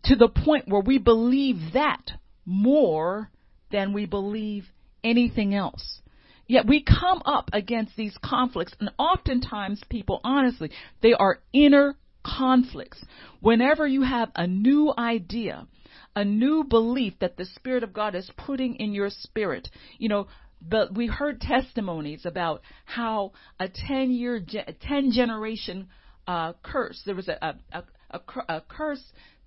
to 0.05 0.17
the 0.17 0.29
point 0.29 0.69
where 0.69 0.83
we 0.83 0.99
believe 0.99 1.73
that 1.73 2.12
more 2.45 3.31
than 3.71 3.93
we 3.93 4.07
believe 4.07 4.67
anything 5.03 5.55
else. 5.55 6.00
Yet 6.47 6.67
we 6.67 6.83
come 6.83 7.23
up 7.25 7.49
against 7.53 7.97
these 7.97 8.17
conflicts, 8.23 8.75
and 8.79 8.91
oftentimes 8.99 9.83
people, 9.88 10.21
honestly, 10.25 10.71
they 11.00 11.14
are 11.14 11.41
inner 11.53 11.97
conflicts. 12.23 13.03
Whenever 13.41 13.87
you 13.87 14.03
have 14.03 14.31
a 14.35 14.47
new 14.47 14.93
idea, 14.97 15.67
a 16.14 16.25
new 16.25 16.64
belief 16.64 17.14
that 17.21 17.37
the 17.37 17.47
Spirit 17.47 17.83
of 17.83 17.93
God 17.93 18.14
is 18.14 18.31
putting 18.37 18.76
in 18.76 18.93
your 18.93 19.11
spirit, 19.11 19.69
you 19.99 20.09
know, 20.09 20.26
but 20.68 20.94
we 20.94 21.06
heard 21.06 21.40
testimonies 21.40 22.25
about 22.25 22.62
how 22.85 23.33
a 23.59 23.68
10 23.68 24.11
year, 24.11 24.40
10 24.80 25.12
generation 25.12 25.88
uh, 26.26 26.52
curse, 26.62 27.02
there 27.04 27.14
was 27.14 27.28
a, 27.28 27.54
a, 27.73 27.85
a, 28.11 28.21
a 28.49 28.62
curse, 28.68 29.02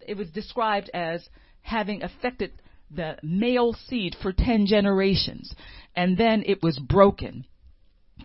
it 0.05 0.15
was 0.15 0.29
described 0.29 0.89
as 0.93 1.27
having 1.61 2.03
affected 2.03 2.51
the 2.89 3.17
male 3.23 3.75
seed 3.87 4.15
for 4.21 4.31
10 4.31 4.65
generations. 4.67 5.53
And 5.95 6.17
then 6.17 6.43
it 6.45 6.61
was 6.61 6.79
broken. 6.79 7.45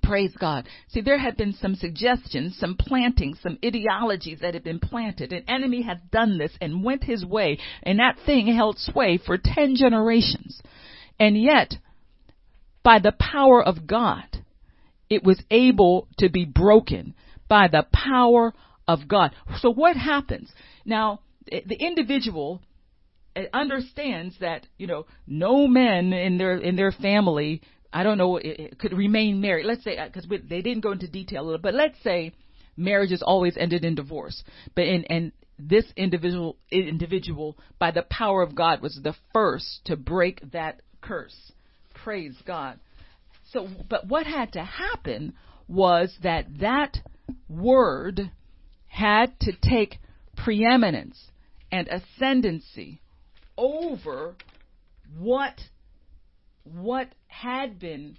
Praise 0.02 0.34
God. 0.38 0.68
See, 0.88 1.00
there 1.02 1.18
had 1.18 1.37
been 1.37 1.52
some 1.52 1.75
suggestions, 1.75 2.56
some 2.58 2.76
plantings, 2.78 3.38
some 3.42 3.58
ideologies 3.64 4.38
that 4.40 4.54
had 4.54 4.64
been 4.64 4.78
planted. 4.78 5.32
An 5.32 5.44
enemy 5.49 5.82
had 5.82 6.11
done 6.11 6.38
this 6.38 6.52
and 6.61 6.82
went 6.82 7.04
his 7.04 7.25
way, 7.25 7.58
and 7.82 7.99
that 7.99 8.16
thing 8.25 8.46
held 8.46 8.78
sway 8.78 9.18
for 9.18 9.37
10 9.37 9.76
generations. 9.76 10.61
And 11.20 11.40
yet, 11.40 11.75
by 12.82 12.98
the 12.98 13.12
power 13.12 13.62
of 13.62 13.86
God, 13.86 14.24
it 15.08 15.22
was 15.22 15.42
able 15.50 16.08
to 16.18 16.28
be 16.28 16.44
broken 16.44 17.14
by 17.48 17.68
the 17.68 17.86
power 17.92 18.54
of 18.88 19.06
God. 19.08 19.32
So 19.58 19.72
what 19.72 19.96
happens? 19.96 20.50
Now, 20.84 21.20
the 21.46 21.76
individual 21.78 22.62
understands 23.52 24.36
that 24.40 24.66
you 24.76 24.86
know 24.86 25.06
no 25.26 25.66
men 25.66 26.12
in 26.12 26.36
their 26.36 26.56
in 26.56 26.76
their 26.76 26.92
family 26.92 27.62
I 27.92 28.02
don't 28.02 28.18
know 28.18 28.40
could 28.78 28.92
remain 28.92 29.40
married. 29.40 29.66
Let's 29.66 29.84
say 29.84 29.98
because 30.02 30.24
uh, 30.30 30.36
they 30.48 30.62
didn't 30.62 30.82
go 30.82 30.92
into 30.92 31.08
detail, 31.08 31.58
but 31.58 31.74
let's 31.74 32.00
say 32.02 32.32
marriages 32.76 33.22
always 33.22 33.56
ended 33.56 33.84
in 33.84 33.94
divorce. 33.94 34.42
But 34.74 34.84
in 34.84 35.04
and 35.04 35.32
this 35.58 35.84
individual 35.96 36.56
individual 36.70 37.58
by 37.78 37.90
the 37.90 38.02
power 38.02 38.42
of 38.42 38.54
God 38.54 38.80
was 38.80 38.98
the 39.02 39.14
first 39.32 39.80
to 39.84 39.96
break 39.96 40.52
that 40.52 40.80
curse. 41.00 41.52
Praise 42.02 42.37
God. 42.47 42.78
So 43.52 43.68
but 43.88 44.06
what 44.09 44.26
had 44.26 44.52
to 44.54 44.62
happen 44.62 45.35
was 45.68 46.16
that 46.23 46.47
that 46.61 46.99
word 47.49 48.30
had 48.87 49.38
to 49.40 49.52
take 49.52 49.99
preeminence 50.37 51.30
and 51.71 51.88
ascendancy 51.88 53.00
over 53.56 54.35
what 55.18 55.61
what 56.64 57.09
had 57.28 57.78
been 57.78 58.16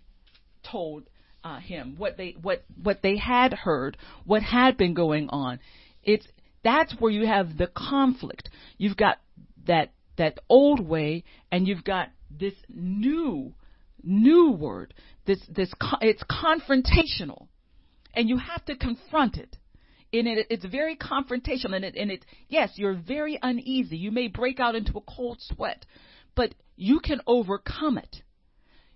told 0.69 1.03
uh, 1.43 1.59
him, 1.59 1.95
what 1.97 2.17
they 2.17 2.35
what 2.41 2.63
what 2.81 3.01
they 3.01 3.17
had 3.17 3.53
heard, 3.53 3.97
what 4.25 4.41
had 4.41 4.77
been 4.77 4.93
going 4.93 5.29
on. 5.29 5.59
It's 6.03 6.27
that's 6.63 6.93
where 6.99 7.11
you 7.11 7.27
have 7.27 7.57
the 7.57 7.67
conflict. 7.67 8.49
You've 8.77 8.97
got 8.97 9.19
that 9.67 9.91
that 10.17 10.39
old 10.47 10.79
way, 10.79 11.23
and 11.51 11.67
you've 11.67 11.83
got 11.83 12.09
this 12.29 12.53
new 12.69 13.53
new 14.03 14.51
word. 14.51 14.93
This 15.25 15.39
this 15.49 15.71
it's 16.01 16.23
confrontational, 16.23 17.47
and 18.13 18.29
you 18.29 18.37
have 18.37 18.63
to 18.65 18.75
confront 18.75 19.37
it. 19.37 19.57
And 20.11 20.27
it, 20.27 20.47
it's 20.51 20.65
very 20.65 20.95
confrontational. 20.95 21.75
And 21.75 21.85
it, 21.85 21.95
and 21.95 22.11
it 22.11 22.25
yes 22.49 22.71
you're 22.75 22.95
very 22.95 23.39
uneasy. 23.41 23.97
You 23.97 24.11
may 24.11 24.27
break 24.27 24.59
out 24.59 24.75
into 24.75 24.97
a 24.97 25.01
cold 25.01 25.37
sweat 25.39 25.85
but 26.35 26.55
you 26.75 26.99
can 26.99 27.21
overcome 27.27 27.97
it. 27.97 28.17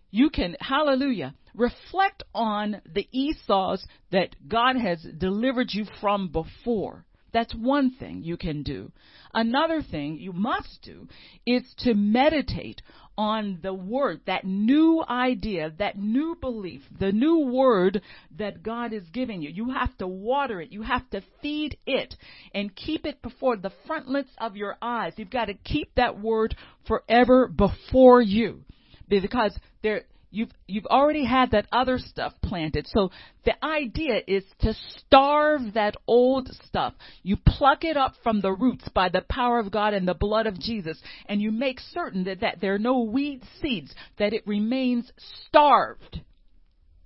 You 0.10 0.30
can 0.30 0.56
hallelujah 0.60 1.36
reflect 1.54 2.24
on 2.34 2.82
the 2.86 3.08
esau's 3.12 3.86
that 4.12 4.36
god 4.48 4.78
has 4.78 5.06
delivered 5.18 5.68
you 5.72 5.86
from 6.00 6.30
before. 6.30 7.06
That's 7.34 7.54
one 7.54 7.92
thing 7.92 8.24
you 8.24 8.38
can 8.38 8.64
do. 8.64 8.92
Another 9.34 9.82
thing 9.82 10.18
you 10.18 10.34
must 10.34 10.82
do 10.82 11.08
is 11.46 11.64
to 11.80 11.94
meditate 11.94 12.82
on 13.18 13.60
the 13.64 13.74
word, 13.74 14.22
that 14.28 14.46
new 14.46 15.04
idea, 15.08 15.74
that 15.80 15.98
new 15.98 16.36
belief, 16.40 16.82
the 17.00 17.12
new 17.12 17.40
word 17.40 18.02
that 18.38 18.62
God 18.62 18.94
is 18.94 19.04
giving 19.12 19.42
you. 19.42 19.50
You 19.50 19.72
have 19.72 19.98
to 19.98 20.08
water 20.08 20.62
it. 20.62 20.72
You 20.72 20.84
have 20.84 21.10
to 21.10 21.22
feed 21.42 21.78
it 21.86 22.16
and 22.54 22.76
keep 22.76 23.06
it 23.06 23.22
before 23.22 23.58
the 23.58 23.72
frontlets 23.88 24.30
of 24.38 24.56
your 24.56 24.78
eyes. 24.82 25.14
You've 25.18 25.32
got 25.32 25.46
to 25.46 25.56
keep 25.56 25.94
that 25.96 26.20
word 26.20 26.56
forever 26.88 27.48
before 27.48 28.22
you 28.22 28.64
because 29.10 29.58
there, 29.82 30.04
You've, 30.30 30.52
you've 30.68 30.86
already 30.86 31.24
had 31.24 31.52
that 31.52 31.68
other 31.72 31.98
stuff 31.98 32.34
planted. 32.44 32.86
So 32.88 33.12
the 33.46 33.54
idea 33.64 34.22
is 34.28 34.44
to 34.60 34.74
starve 34.98 35.74
that 35.76 35.96
old 36.06 36.50
stuff. 36.66 36.94
You 37.24 37.38
pluck 37.38 37.86
it 37.86 37.96
up 37.96 38.16
from 38.24 38.42
the 38.42 38.52
roots 38.52 38.88
by 38.94 39.08
the 39.08 39.22
power 39.30 39.58
of 39.58 39.72
God 39.72 39.94
and 39.94 40.06
the 40.06 40.14
blood 40.14 40.46
of 40.46 40.60
Jesus, 40.60 41.02
and 41.28 41.42
you 41.42 41.52
make 41.52 41.80
certain 41.80 42.26
that, 42.26 42.42
that 42.42 42.60
there 42.60 42.76
are 42.76 42.80
no 42.80 43.04
weed 43.04 43.42
seeds, 43.62 43.96
that 44.20 44.34
it 44.34 44.46
remains 44.46 45.12
starved. 45.48 46.22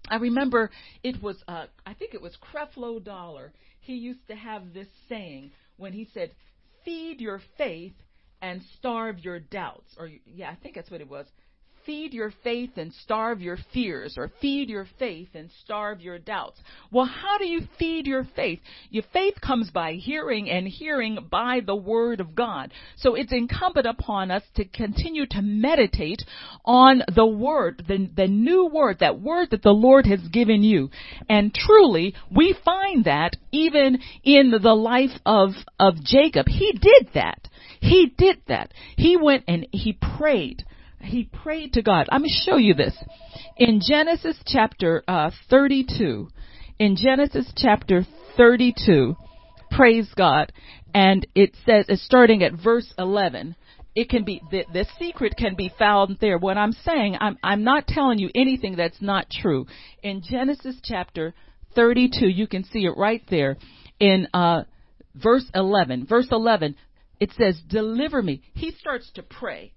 I 0.10 0.15
remember 0.15 0.71
it 1.03 1.21
was, 1.21 1.38
uh, 1.47 1.67
I 1.86 1.93
think 1.93 2.15
it 2.15 2.21
was 2.21 2.36
Creflo 2.41 3.03
Dollar. 3.03 3.53
He 3.81 3.93
used 3.93 4.27
to 4.29 4.36
have 4.36 4.73
this 4.73 4.88
saying 5.07 5.51
when 5.77 5.93
he 5.93 6.10
said, 6.13 6.31
feed 6.84 7.21
your 7.21 7.39
faith 7.57 7.93
and 8.41 8.62
starve 8.79 9.19
your 9.19 9.39
doubts. 9.39 9.93
Or, 9.97 10.10
yeah, 10.25 10.49
I 10.49 10.55
think 10.55 10.75
that's 10.75 10.89
what 10.89 11.01
it 11.01 11.10
was 11.10 11.27
feed 11.91 12.13
your 12.13 12.32
faith 12.41 12.69
and 12.77 12.93
starve 13.04 13.41
your 13.41 13.58
fears, 13.73 14.15
or 14.17 14.32
feed 14.39 14.69
your 14.69 14.88
faith 14.97 15.27
and 15.34 15.49
starve 15.62 15.99
your 15.99 16.17
doubts. 16.17 16.58
Well, 16.89 17.04
how 17.04 17.38
do 17.38 17.45
you 17.45 17.63
feed 17.77 18.08
your 18.08 18.25
faith? 18.34 18.62
Your 18.89 19.04
faith 19.12 19.34
comes 19.45 19.69
by 19.71 19.95
hearing, 19.95 20.49
and 20.49 20.65
hearing 20.65 21.27
by 21.30 21.60
the 21.60 21.75
Word 21.75 22.21
of 22.21 22.34
God. 22.34 22.71
So 22.95 23.15
it's 23.15 23.34
incumbent 23.34 23.88
upon 23.88 24.32
us 24.32 24.41
to 24.56 24.63
continue 24.63 25.25
to 25.32 25.41
meditate 25.41 26.21
on 26.63 27.04
the 27.13 27.25
Word, 27.25 27.84
the, 27.86 28.10
the 28.15 28.27
new 28.27 28.67
Word, 28.67 28.99
that 29.01 29.19
Word 29.19 29.49
that 29.51 29.62
the 29.62 29.71
Lord 29.71 30.06
has 30.06 30.21
given 30.32 30.63
you. 30.63 30.91
And 31.27 31.54
truly, 31.54 32.15
we 32.34 32.56
find 32.63 33.04
that 33.04 33.36
even 33.51 33.99
in 34.23 34.51
the 34.51 34.73
life 34.73 35.19
of, 35.25 35.49
of 35.77 36.01
Jacob. 36.06 36.45
He 36.47 36.71
did 36.71 37.10
that. 37.15 37.49
He 37.82 38.13
did 38.17 38.43
that. 38.47 38.73
He 38.95 39.17
went 39.17 39.43
and 39.49 39.67
he 39.73 39.91
prayed 40.17 40.63
he 41.03 41.23
prayed 41.25 41.73
to 41.73 41.81
God. 41.81 42.07
I'm 42.11 42.21
going 42.21 42.29
to 42.29 42.49
show 42.49 42.57
you 42.57 42.73
this. 42.73 42.95
In 43.57 43.81
Genesis 43.85 44.37
chapter 44.45 45.03
uh, 45.07 45.31
32, 45.49 46.29
in 46.79 46.95
Genesis 46.95 47.51
chapter 47.55 48.05
32, 48.37 49.15
praise 49.71 50.09
God, 50.15 50.51
and 50.93 51.25
it 51.35 51.55
says, 51.65 51.85
it's 51.89 52.03
starting 52.03 52.43
at 52.43 52.53
verse 52.53 52.91
11. 52.97 53.55
It 53.93 54.09
can 54.09 54.23
be, 54.23 54.41
the, 54.51 54.63
the 54.71 54.85
secret 54.99 55.35
can 55.37 55.55
be 55.55 55.71
found 55.77 56.17
there. 56.21 56.37
What 56.37 56.57
I'm 56.57 56.71
saying, 56.71 57.17
I'm, 57.19 57.37
I'm 57.43 57.63
not 57.63 57.87
telling 57.87 58.19
you 58.19 58.29
anything 58.33 58.75
that's 58.75 59.01
not 59.01 59.29
true. 59.29 59.67
In 60.01 60.21
Genesis 60.27 60.77
chapter 60.83 61.33
32, 61.75 62.27
you 62.27 62.47
can 62.47 62.63
see 62.63 62.85
it 62.85 62.97
right 62.97 63.21
there 63.29 63.57
in 63.99 64.27
uh, 64.33 64.63
verse 65.15 65.49
11. 65.53 66.05
Verse 66.05 66.27
11, 66.31 66.75
it 67.19 67.31
says, 67.37 67.61
deliver 67.67 68.21
me. 68.21 68.41
He 68.53 68.71
starts 68.71 69.11
to 69.15 69.23
pray. 69.23 69.73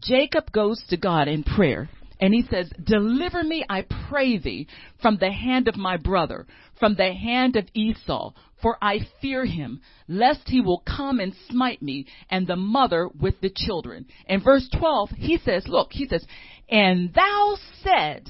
Jacob 0.00 0.52
goes 0.52 0.82
to 0.88 0.96
God 0.96 1.28
in 1.28 1.42
prayer 1.42 1.88
and 2.20 2.34
he 2.34 2.42
says, 2.50 2.70
Deliver 2.82 3.42
me, 3.42 3.64
I 3.68 3.86
pray 4.08 4.38
thee, 4.38 4.66
from 5.00 5.18
the 5.18 5.30
hand 5.30 5.68
of 5.68 5.76
my 5.76 5.96
brother, 5.96 6.46
from 6.78 6.94
the 6.94 7.12
hand 7.12 7.56
of 7.56 7.68
Esau, 7.74 8.32
for 8.60 8.76
I 8.82 9.06
fear 9.20 9.44
him, 9.44 9.80
lest 10.08 10.48
he 10.48 10.60
will 10.60 10.82
come 10.84 11.20
and 11.20 11.32
smite 11.48 11.80
me 11.80 12.06
and 12.28 12.46
the 12.46 12.56
mother 12.56 13.08
with 13.08 13.40
the 13.40 13.52
children. 13.54 14.06
And 14.26 14.42
verse 14.42 14.68
12, 14.78 15.10
he 15.10 15.38
says, 15.38 15.68
Look, 15.68 15.92
he 15.92 16.08
says, 16.08 16.26
And 16.68 17.14
thou 17.14 17.56
said, 17.82 18.28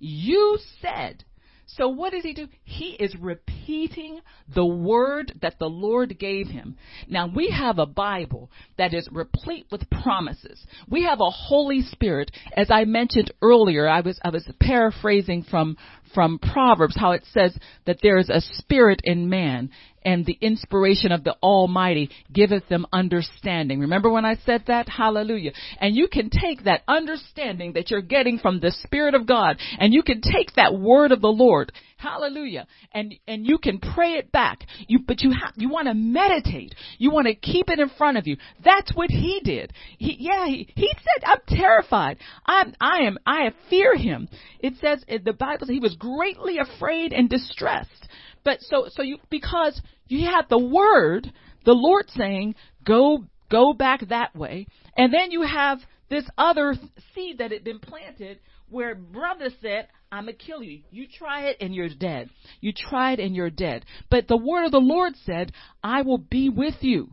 You 0.00 0.58
said, 0.80 1.24
so 1.66 1.88
what 1.88 2.12
does 2.12 2.22
he 2.22 2.34
do? 2.34 2.48
He 2.62 2.90
is 2.90 3.16
repeating 3.64 4.20
the 4.54 4.64
word 4.64 5.32
that 5.40 5.58
the 5.58 5.68
Lord 5.68 6.18
gave 6.18 6.48
him. 6.48 6.76
Now 7.08 7.30
we 7.34 7.48
have 7.48 7.78
a 7.78 7.86
Bible 7.86 8.50
that 8.76 8.92
is 8.92 9.08
replete 9.10 9.66
with 9.70 9.88
promises. 9.90 10.64
We 10.88 11.04
have 11.04 11.20
a 11.20 11.30
Holy 11.30 11.82
Spirit. 11.82 12.30
As 12.56 12.70
I 12.70 12.84
mentioned 12.84 13.32
earlier, 13.40 13.88
I 13.88 14.00
was, 14.00 14.18
I 14.22 14.30
was 14.30 14.48
paraphrasing 14.60 15.44
from, 15.50 15.76
from 16.14 16.38
Proverbs 16.38 16.96
how 16.98 17.12
it 17.12 17.24
says 17.32 17.56
that 17.86 17.98
there 18.02 18.18
is 18.18 18.28
a 18.28 18.40
spirit 18.40 19.00
in 19.04 19.28
man 19.28 19.70
and 20.04 20.26
the 20.26 20.38
inspiration 20.40 21.12
of 21.12 21.24
the 21.24 21.36
Almighty 21.42 22.10
giveth 22.32 22.68
them 22.68 22.86
understanding. 22.92 23.80
Remember 23.80 24.10
when 24.10 24.24
I 24.24 24.36
said 24.44 24.64
that? 24.66 24.88
Hallelujah. 24.88 25.52
And 25.80 25.96
you 25.96 26.08
can 26.08 26.28
take 26.30 26.64
that 26.64 26.82
understanding 26.86 27.72
that 27.72 27.90
you're 27.90 28.02
getting 28.02 28.38
from 28.38 28.60
the 28.60 28.74
Spirit 28.82 29.14
of 29.14 29.26
God 29.26 29.58
and 29.78 29.94
you 29.94 30.02
can 30.02 30.20
take 30.20 30.54
that 30.56 30.78
word 30.78 31.12
of 31.12 31.20
the 31.20 31.28
Lord. 31.28 31.72
Hallelujah. 32.04 32.66
And, 32.92 33.14
and 33.26 33.46
you 33.46 33.56
can 33.56 33.78
pray 33.78 34.12
it 34.12 34.30
back. 34.30 34.66
You, 34.86 34.98
but 35.06 35.22
you 35.22 35.30
have, 35.30 35.54
you 35.56 35.70
want 35.70 35.88
to 35.88 35.94
meditate. 35.94 36.74
You 36.98 37.10
want 37.10 37.28
to 37.28 37.34
keep 37.34 37.70
it 37.70 37.80
in 37.80 37.88
front 37.96 38.18
of 38.18 38.26
you. 38.26 38.36
That's 38.62 38.94
what 38.94 39.10
he 39.10 39.40
did. 39.42 39.72
He, 39.96 40.14
yeah, 40.20 40.46
he, 40.46 40.68
he 40.76 40.92
said, 40.98 41.24
I'm 41.26 41.40
terrified. 41.48 42.18
I'm, 42.44 42.74
I 42.78 43.04
am, 43.04 43.16
I 43.26 43.50
fear 43.70 43.96
him. 43.96 44.28
It 44.60 44.74
says, 44.82 45.02
in 45.08 45.24
the 45.24 45.32
Bible 45.32 45.66
he 45.66 45.80
was 45.80 45.96
greatly 45.96 46.58
afraid 46.58 47.14
and 47.14 47.30
distressed. 47.30 48.08
But 48.44 48.58
so, 48.60 48.88
so 48.90 49.00
you, 49.00 49.16
because 49.30 49.80
you 50.06 50.26
had 50.26 50.50
the 50.50 50.58
word, 50.58 51.32
the 51.64 51.72
Lord 51.72 52.10
saying, 52.10 52.54
go, 52.84 53.24
go 53.50 53.72
back 53.72 54.08
that 54.10 54.36
way. 54.36 54.66
And 54.94 55.12
then 55.12 55.30
you 55.30 55.40
have 55.40 55.78
this 56.10 56.24
other 56.36 56.74
seed 57.14 57.38
that 57.38 57.50
had 57.50 57.64
been 57.64 57.78
planted 57.78 58.40
where 58.68 58.94
brother 58.94 59.50
said, 59.60 59.88
I'm 60.10 60.24
going 60.24 60.36
to 60.36 60.44
kill 60.44 60.62
you. 60.62 60.82
You 60.90 61.06
try 61.06 61.46
it 61.46 61.56
and 61.60 61.74
you're 61.74 61.88
dead. 61.88 62.30
You 62.60 62.72
try 62.72 63.12
it 63.12 63.20
and 63.20 63.34
you're 63.34 63.50
dead. 63.50 63.84
But 64.10 64.28
the 64.28 64.36
word 64.36 64.66
of 64.66 64.72
the 64.72 64.78
Lord 64.78 65.14
said, 65.24 65.52
I 65.82 66.02
will 66.02 66.18
be 66.18 66.48
with 66.48 66.76
you. 66.80 67.10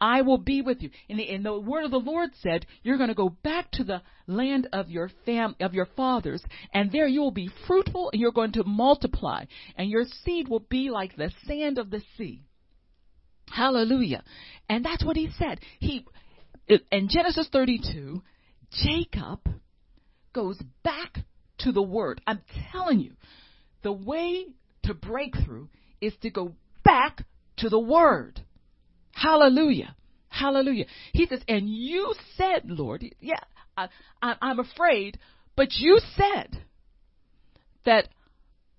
I 0.00 0.22
will 0.22 0.38
be 0.38 0.60
with 0.60 0.82
you. 0.82 0.90
And 1.08 1.18
the, 1.18 1.28
and 1.30 1.44
the 1.44 1.58
word 1.58 1.84
of 1.84 1.90
the 1.90 1.98
Lord 1.98 2.30
said, 2.42 2.66
you're 2.82 2.98
going 2.98 3.08
to 3.08 3.14
go 3.14 3.30
back 3.30 3.70
to 3.72 3.84
the 3.84 4.02
land 4.26 4.68
of 4.72 4.90
your 4.90 5.10
fam, 5.24 5.56
of 5.60 5.72
your 5.72 5.86
fathers, 5.96 6.42
and 6.72 6.92
there 6.92 7.06
you 7.06 7.22
will 7.22 7.30
be 7.30 7.50
fruitful 7.66 8.10
and 8.12 8.20
you're 8.20 8.32
going 8.32 8.52
to 8.52 8.64
multiply, 8.64 9.44
and 9.76 9.88
your 9.88 10.04
seed 10.24 10.48
will 10.48 10.66
be 10.68 10.90
like 10.90 11.16
the 11.16 11.30
sand 11.46 11.78
of 11.78 11.90
the 11.90 12.02
sea. 12.18 12.42
Hallelujah. 13.50 14.22
And 14.68 14.84
that's 14.84 15.04
what 15.04 15.16
he 15.16 15.30
said. 15.38 15.60
He, 15.78 16.04
in 16.68 17.08
Genesis 17.08 17.48
32, 17.52 18.22
Jacob 18.72 19.40
goes 20.34 20.60
back 20.82 21.20
to 21.58 21.72
the 21.72 21.82
word. 21.82 22.20
I'm 22.26 22.42
telling 22.72 23.00
you, 23.00 23.12
the 23.82 23.92
way 23.92 24.48
to 24.82 24.92
breakthrough 24.92 25.68
is 26.00 26.12
to 26.20 26.30
go 26.30 26.52
back 26.84 27.24
to 27.58 27.70
the 27.70 27.78
word. 27.78 28.40
Hallelujah. 29.12 29.96
Hallelujah. 30.28 30.86
He 31.12 31.26
says, 31.26 31.40
and 31.48 31.68
you 31.68 32.12
said, 32.36 32.62
Lord, 32.64 33.04
yeah, 33.20 33.40
I, 33.76 33.88
I, 34.20 34.34
I'm 34.42 34.58
afraid, 34.58 35.18
but 35.56 35.68
you 35.74 36.00
said 36.16 36.62
that 37.86 38.08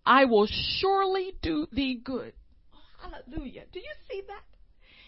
I 0.05 0.25
will 0.25 0.47
surely 0.79 1.33
do 1.41 1.67
thee 1.71 1.99
good. 2.03 2.33
Hallelujah. 3.01 3.63
Do 3.71 3.79
you 3.79 3.91
see 4.09 4.21
that? 4.27 4.43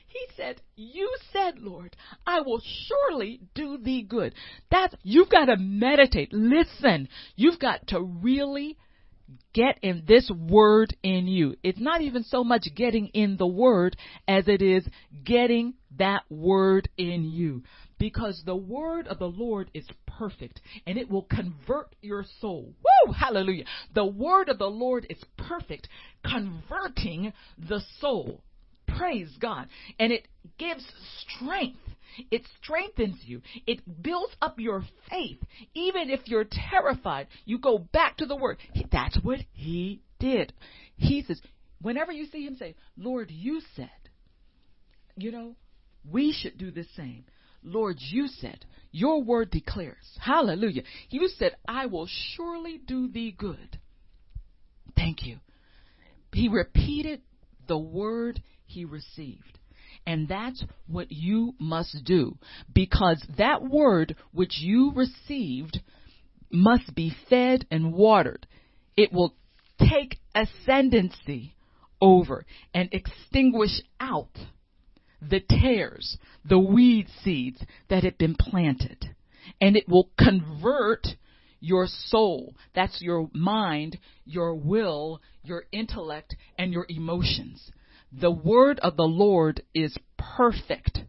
He 0.08 0.26
said, 0.36 0.62
You 0.76 1.14
said, 1.34 1.60
Lord, 1.60 1.96
I 2.26 2.42
will 2.42 2.62
surely 2.62 3.42
do 3.54 3.78
thee 3.78 4.04
good. 4.04 4.34
That's, 4.72 4.96
you've 5.04 5.30
got 5.30 5.46
to 5.46 5.58
meditate. 5.58 6.32
Listen, 6.32 7.10
you've 7.36 7.60
got 7.60 7.88
to 7.88 8.02
really 8.02 8.78
get 9.54 9.80
in 9.82 10.04
this 10.08 10.30
word 10.32 10.96
in 11.04 11.28
you. 11.28 11.56
It's 11.64 11.80
not 11.80 12.02
even 12.02 12.24
so 12.24 12.44
much 12.44 12.68
getting 12.76 13.08
in 13.08 13.38
the 13.38 13.48
word 13.48 13.98
as 14.28 14.48
it 14.48 14.62
is 14.62 14.88
getting 15.26 15.74
that 15.98 16.24
word 16.30 16.88
in 16.98 17.26
you. 17.26 17.64
Because 18.00 18.44
the 18.46 18.56
word 18.56 19.08
of 19.08 19.20
the 19.20 19.28
Lord 19.28 19.70
is 19.74 19.88
perfect 20.06 20.62
and 20.86 20.98
it 20.98 21.10
will 21.10 21.24
convert 21.24 21.96
your 22.02 22.24
soul. 22.40 22.74
Woo! 23.06 23.14
Hallelujah. 23.14 23.66
The 23.94 24.06
word 24.06 24.50
of 24.50 24.60
the 24.60 24.70
Lord 24.70 25.06
is 25.10 25.22
perfect, 25.36 25.90
converting 26.24 27.34
the 27.58 27.82
soul. 28.00 28.44
Praise 28.98 29.30
God. 29.40 29.68
And 30.00 30.12
it 30.12 30.28
gives 30.58 30.86
strength. 31.20 31.80
It 32.32 32.44
strengthens 32.62 33.18
you. 33.26 33.42
It 33.68 34.02
builds 34.02 34.34
up 34.42 34.60
your 34.60 34.84
faith. 35.10 35.40
Even 35.74 36.10
if 36.10 36.22
you're 36.26 36.48
terrified, 36.50 37.28
you 37.46 37.60
go 37.60 37.78
back 37.78 38.18
to 38.18 38.26
the 38.26 38.36
Word. 38.36 38.58
That's 38.92 39.18
what 39.22 39.40
He 39.52 40.02
did. 40.20 40.54
He 40.96 41.24
says, 41.24 41.40
whenever 41.82 42.12
you 42.12 42.26
see 42.26 42.46
Him 42.46 42.56
say, 42.56 42.76
Lord, 42.98 43.30
you 43.30 43.62
said, 43.76 43.90
you 45.16 45.32
know, 45.32 45.56
we 46.10 46.32
should 46.32 46.58
do 46.58 46.72
the 46.72 46.86
same. 46.96 47.26
Lord, 47.64 47.98
you 48.00 48.28
said, 48.28 48.66
your 48.92 49.22
word 49.22 49.52
declares, 49.52 50.18
hallelujah. 50.20 50.84
You 51.10 51.28
said, 51.38 51.56
I 51.68 51.88
will 51.88 52.08
surely 52.36 52.78
do 52.78 53.10
thee 53.10 53.36
good. 53.38 53.80
Thank 54.96 55.26
you. 55.26 55.38
He 56.34 56.48
repeated 56.48 57.22
the 57.68 57.78
word 57.78 58.42
he 58.68 58.86
received. 58.86 59.60
And 60.06 60.28
that's 60.28 60.64
what 60.88 61.12
you 61.12 61.56
must 61.60 62.04
do 62.06 62.38
because 62.74 63.26
that 63.38 63.64
word 63.64 64.16
which 64.32 64.60
you 64.60 64.94
received 64.94 65.82
must 66.52 66.96
be 66.96 67.16
fed 67.30 67.66
and 67.72 67.94
watered. 67.94 68.48
It 68.96 69.12
will 69.12 69.36
take 69.80 70.18
ascendancy 70.34 71.56
over 72.00 72.46
and 72.74 72.90
extinguish 72.92 73.82
out 74.00 74.38
the 75.22 75.42
tares, 75.42 76.18
the 76.46 76.60
weed 76.60 77.08
seeds 77.24 77.62
that 77.90 78.04
had 78.04 78.18
been 78.18 78.36
planted. 78.36 79.16
And 79.60 79.76
it 79.76 79.90
will 79.90 80.10
convert 80.18 81.08
your 81.60 81.88
soul. 81.88 82.56
That's 82.76 83.02
your 83.02 83.30
mind, 83.34 83.98
your 84.26 84.54
will, 84.56 85.22
your 85.44 85.66
intellect, 85.72 86.36
and 86.58 86.72
your 86.72 86.86
emotions. 86.90 87.72
The 88.12 88.32
word 88.32 88.80
of 88.80 88.96
the 88.96 89.04
Lord 89.04 89.64
is 89.74 89.98
perfect, 90.18 91.00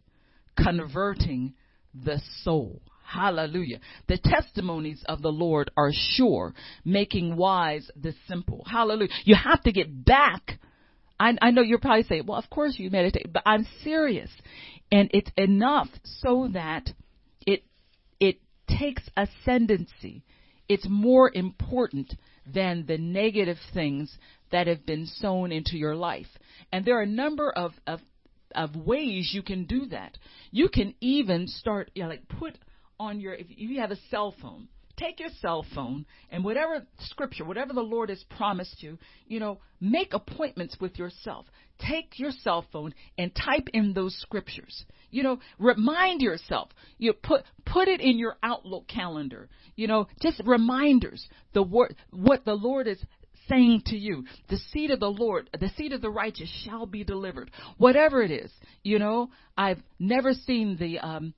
converting 0.55 1.53
the 1.93 2.21
soul. 2.43 2.81
Hallelujah. 3.05 3.79
The 4.07 4.19
testimonies 4.23 5.03
of 5.07 5.21
the 5.21 5.31
Lord 5.31 5.71
are 5.75 5.91
sure, 5.91 6.53
making 6.85 7.35
wise 7.35 7.89
the 7.99 8.13
simple. 8.27 8.63
Hallelujah. 8.69 9.09
You 9.23 9.35
have 9.35 9.63
to 9.63 9.71
get 9.71 10.05
back. 10.05 10.59
I, 11.19 11.35
I 11.41 11.51
know 11.51 11.63
you're 11.63 11.79
probably 11.79 12.03
saying, 12.03 12.25
well, 12.27 12.37
of 12.37 12.49
course 12.49 12.75
you 12.77 12.91
meditate, 12.91 13.33
but 13.33 13.43
I'm 13.45 13.65
serious. 13.83 14.29
And 14.91 15.09
it's 15.11 15.31
enough 15.37 15.87
so 16.03 16.49
that 16.53 16.91
it, 17.47 17.63
it 18.19 18.39
takes 18.67 19.03
ascendancy. 19.17 20.23
It's 20.69 20.87
more 20.87 21.31
important 21.33 22.13
than 22.45 22.85
the 22.85 22.97
negative 22.97 23.57
things 23.73 24.15
that 24.51 24.67
have 24.67 24.85
been 24.85 25.07
sown 25.07 25.51
into 25.51 25.77
your 25.77 25.95
life. 25.95 26.27
And 26.71 26.85
there 26.85 26.97
are 26.99 27.03
a 27.03 27.07
number 27.07 27.51
of, 27.51 27.71
of, 27.87 27.99
of 28.55 28.75
ways 28.75 29.31
you 29.33 29.41
can 29.41 29.65
do 29.65 29.87
that. 29.87 30.17
You 30.51 30.69
can 30.69 30.93
even 31.01 31.47
start, 31.47 31.91
you 31.95 32.03
know, 32.03 32.09
like 32.09 32.27
put 32.27 32.57
on 32.99 33.19
your, 33.19 33.33
if 33.33 33.47
you 33.49 33.79
have 33.81 33.91
a 33.91 33.97
cell 34.09 34.35
phone, 34.41 34.67
take 34.99 35.19
your 35.19 35.29
cell 35.41 35.65
phone 35.73 36.05
and 36.29 36.43
whatever 36.43 36.85
scripture, 36.99 37.45
whatever 37.45 37.73
the 37.73 37.81
Lord 37.81 38.09
has 38.09 38.23
promised 38.37 38.83
you, 38.83 38.97
you 39.27 39.39
know, 39.39 39.59
make 39.79 40.13
appointments 40.13 40.77
with 40.79 40.99
yourself. 40.99 41.45
Take 41.79 42.19
your 42.19 42.31
cell 42.31 42.65
phone 42.71 42.93
and 43.17 43.31
type 43.33 43.69
in 43.73 43.93
those 43.93 44.15
scriptures. 44.19 44.85
You 45.11 45.23
know, 45.23 45.39
remind 45.57 46.21
yourself. 46.21 46.69
You 46.97 47.13
put 47.13 47.43
put 47.65 47.87
it 47.87 48.01
in 48.01 48.19
your 48.19 48.37
Outlook 48.43 48.87
calendar. 48.87 49.49
You 49.75 49.87
know, 49.87 50.07
just 50.21 50.41
reminders. 50.45 51.27
The 51.53 51.63
word, 51.63 51.95
what 52.11 52.45
the 52.45 52.53
Lord 52.53 52.87
is 52.87 53.01
saying 53.47 53.83
to 53.87 53.97
you, 53.97 54.25
the 54.49 54.57
seed 54.57 54.91
of 54.91 54.99
the 54.99 55.09
Lord, 55.09 55.49
the 55.59 55.69
seed 55.69 55.93
of 55.93 56.01
the 56.01 56.09
righteous 56.09 56.49
shall 56.65 56.85
be 56.85 57.03
delivered. 57.03 57.49
Whatever 57.77 58.21
it 58.21 58.31
is, 58.31 58.51
you 58.83 58.99
know, 58.99 59.29
I've 59.57 59.81
never 59.97 60.33
seen 60.33 60.77
the 60.79 60.99
um, 60.99 61.33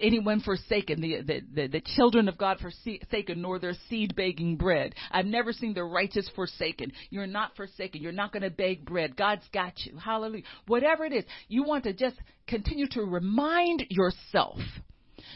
anyone 0.00 0.40
forsaken, 0.40 1.00
the, 1.00 1.20
the, 1.22 1.40
the, 1.52 1.66
the, 1.68 1.82
children 1.96 2.28
of 2.28 2.38
God 2.38 2.58
forsaken, 2.60 3.42
nor 3.42 3.58
their 3.58 3.74
seed 3.88 4.14
begging 4.14 4.56
bread. 4.56 4.94
I've 5.10 5.26
never 5.26 5.52
seen 5.52 5.74
the 5.74 5.84
righteous 5.84 6.30
forsaken. 6.34 6.92
You're 7.10 7.26
not 7.26 7.56
forsaken. 7.56 8.02
You're 8.02 8.12
not 8.12 8.32
going 8.32 8.42
to 8.42 8.50
beg 8.50 8.84
bread. 8.84 9.16
God's 9.16 9.46
got 9.52 9.74
you. 9.84 9.96
Hallelujah. 9.98 10.44
Whatever 10.66 11.04
it 11.04 11.12
is, 11.12 11.24
you 11.48 11.64
want 11.64 11.84
to 11.84 11.92
just 11.92 12.16
continue 12.46 12.86
to 12.92 13.02
remind 13.02 13.84
yourself 13.90 14.58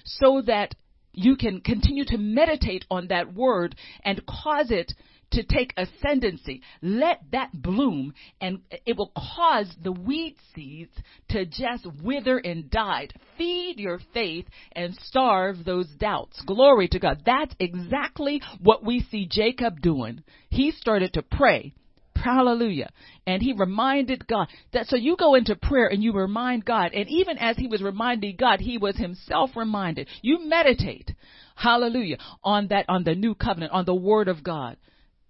so 0.05 0.43
that 0.47 0.75
you 1.13 1.37
can 1.37 1.61
continue 1.61 2.05
to 2.07 2.17
meditate 2.17 2.85
on 2.91 3.09
that 3.09 3.35
word 3.35 3.75
and 4.05 4.25
cause 4.27 4.71
it 4.71 4.93
to 5.33 5.43
take 5.43 5.75
ascendancy. 5.77 6.63
Let 6.81 7.21
that 7.33 7.51
bloom 7.53 8.15
and 8.41 8.61
it 8.87 8.97
will 8.97 9.13
cause 9.17 9.71
the 9.83 9.93
weed 9.93 10.37
seeds 10.55 10.93
to 11.31 11.45
just 11.45 11.87
wither 12.03 12.39
and 12.39 12.71
die. 12.71 13.09
Feed 13.37 13.79
your 13.79 14.01
faith 14.15 14.47
and 14.73 14.95
starve 15.03 15.65
those 15.65 15.89
doubts. 15.99 16.41
Glory 16.47 16.89
to 16.89 16.99
God. 16.99 17.23
That's 17.25 17.55
exactly 17.59 18.43
what 18.61 18.85
we 18.85 19.07
see 19.11 19.27
Jacob 19.29 19.81
doing. 19.81 20.23
He 20.51 20.71
started 20.71 21.15
to 21.15 21.23
pray. 21.23 21.75
Hallelujah. 22.15 22.91
And 23.27 23.43
he 23.43 23.53
reminded 23.53 24.27
God 24.29 24.47
that 24.73 24.87
so 24.87 24.97
you 24.97 25.17
go 25.17 25.35
into 25.35 25.57
prayer 25.57 25.89
and 25.89 26.03
you 26.03 26.13
remind 26.13 26.65
God. 26.65 26.93
And 26.95 27.09
even 27.09 27.37
as 27.39 27.57
he 27.57 27.67
was 27.67 27.83
reminding 27.83 28.37
God, 28.37 28.61
he 28.61 28.79
was 28.79 28.97
himself 28.97 29.51
reminded. 29.57 30.09
You 30.21 30.49
meditate. 30.49 31.11
Hallelujah. 31.57 32.19
On 32.45 32.69
that, 32.69 32.85
on 32.89 33.05
the 33.05 33.15
new 33.15 33.35
covenant, 33.35 33.73
on 33.73 33.85
the 33.85 33.95
word 33.95 34.29
of 34.29 34.45
God 34.45 34.77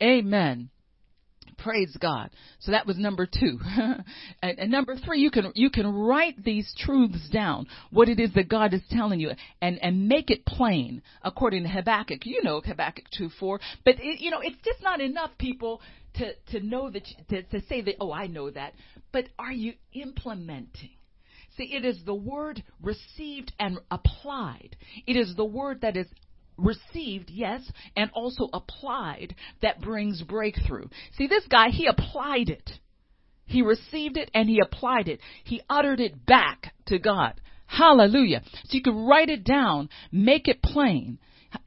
Amen. 0.03 0.71
Praise 1.59 1.97
God. 2.01 2.31
So 2.59 2.73
that 2.73 2.87
was 2.87 2.99
number 2.99 3.27
two. 3.27 3.59
and, 4.43 4.59
and, 4.59 4.71
number 4.71 4.97
three, 4.97 5.21
you 5.21 5.31
can, 5.31 5.53
you 5.55 5.71
can 5.71 5.87
write 5.87 6.43
these 6.43 6.73
truths 6.77 7.29
down, 7.31 7.67
what 7.91 8.09
it 8.09 8.19
is 8.19 8.33
that 8.35 8.49
God 8.49 8.75
is 8.75 8.83
telling 8.91 9.21
you, 9.21 9.31
and, 9.61 9.79
and 9.81 10.09
make 10.09 10.31
it 10.31 10.45
plain 10.45 11.03
according 11.23 11.63
to 11.63 11.69
Habakkuk. 11.69 12.27
You 12.27 12.43
know 12.43 12.61
Habakkuk 12.61 13.05
2 13.17 13.31
4. 13.39 13.61
But, 13.85 13.97
it, 14.01 14.21
you 14.21 14.31
know, 14.31 14.41
it's 14.41 14.61
just 14.65 14.83
not 14.83 15.01
enough 15.01 15.31
people 15.39 15.81
to, 16.15 16.33
to 16.51 16.67
know 16.67 16.91
that, 16.91 17.07
to, 17.29 17.43
to 17.45 17.63
say 17.69 17.81
that, 17.83 17.97
oh, 18.01 18.13
I 18.13 18.27
know 18.27 18.51
that. 18.51 18.75
But 19.13 19.27
are 19.39 19.53
you 19.53 19.75
implementing? 19.93 20.91
See, 21.57 21.75
it 21.75 21.85
is 21.85 22.03
the 22.05 22.15
word 22.15 22.63
received 22.83 23.53
and 23.61 23.79
applied. 23.91 24.77
It 25.07 25.17
is 25.17 25.37
the 25.37 25.45
word 25.45 25.83
that 25.83 25.97
is 25.97 26.07
received, 26.63 27.31
yes, 27.31 27.63
and 27.97 28.11
also 28.15 28.49
applied 28.53 29.35
that 29.61 29.81
brings 29.81 30.23
breakthrough. 30.23 30.89
See, 31.17 31.27
this 31.27 31.47
guy, 31.49 31.69
he 31.69 31.87
applied 31.87 32.49
it. 32.49 32.71
He 33.47 33.63
received 33.63 34.17
it 34.17 34.31
and 34.35 34.49
he 34.49 34.61
applied 34.61 35.09
it. 35.09 35.21
He 35.45 35.63
uttered 35.69 36.01
it 36.01 36.25
back 36.25 36.73
to 36.87 36.99
God. 36.99 37.41
Hallelujah. 37.67 38.43
So 38.65 38.77
you 38.77 38.83
can 38.83 39.07
write 39.07 39.29
it 39.29 39.45
down, 39.45 39.89
make 40.11 40.49
it 40.49 40.63
plain. 40.63 41.19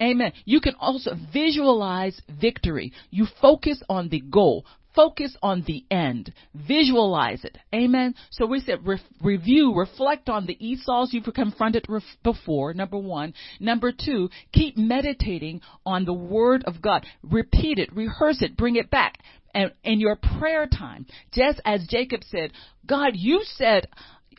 Amen. 0.02 0.34
You 0.46 0.62
can 0.62 0.76
also 0.80 1.12
visualize 1.32 2.20
victory. 2.42 2.92
You 3.12 3.28
focus 3.42 3.82
on 3.90 4.10
the 4.10 4.20
goal. 4.20 4.66
Focus 4.96 5.36
on 5.44 5.64
the 5.68 5.84
end. 5.92 6.34
Visualize 6.54 7.44
it. 7.44 7.58
Amen. 7.74 8.16
So 8.32 8.46
we 8.46 8.60
said 8.62 8.86
re- 8.86 9.02
review, 9.22 9.74
reflect 9.76 10.30
on 10.30 10.46
the 10.46 10.58
Esau's 10.66 11.14
you've 11.14 11.32
confronted 11.34 11.86
ref- 11.90 12.04
before, 12.24 12.74
number 12.74 12.98
one. 12.98 13.34
Number 13.60 13.92
two, 13.92 14.30
keep 14.54 14.78
meditating 14.78 15.62
on 15.86 16.06
the 16.06 16.14
Word 16.14 16.64
of 16.66 16.82
God. 16.82 17.06
Repeat 17.24 17.80
it, 17.80 17.94
rehearse 17.96 18.42
it, 18.42 18.58
bring 18.58 18.78
it 18.78 18.90
back. 18.90 19.20
And 19.54 19.72
in 19.84 20.00
your 20.00 20.18
prayer 20.18 20.68
time, 20.68 21.06
just 21.34 21.62
as 21.66 21.88
Jacob 21.88 22.24
said, 22.24 22.52
God, 22.86 23.12
you 23.14 23.42
said, 23.44 23.88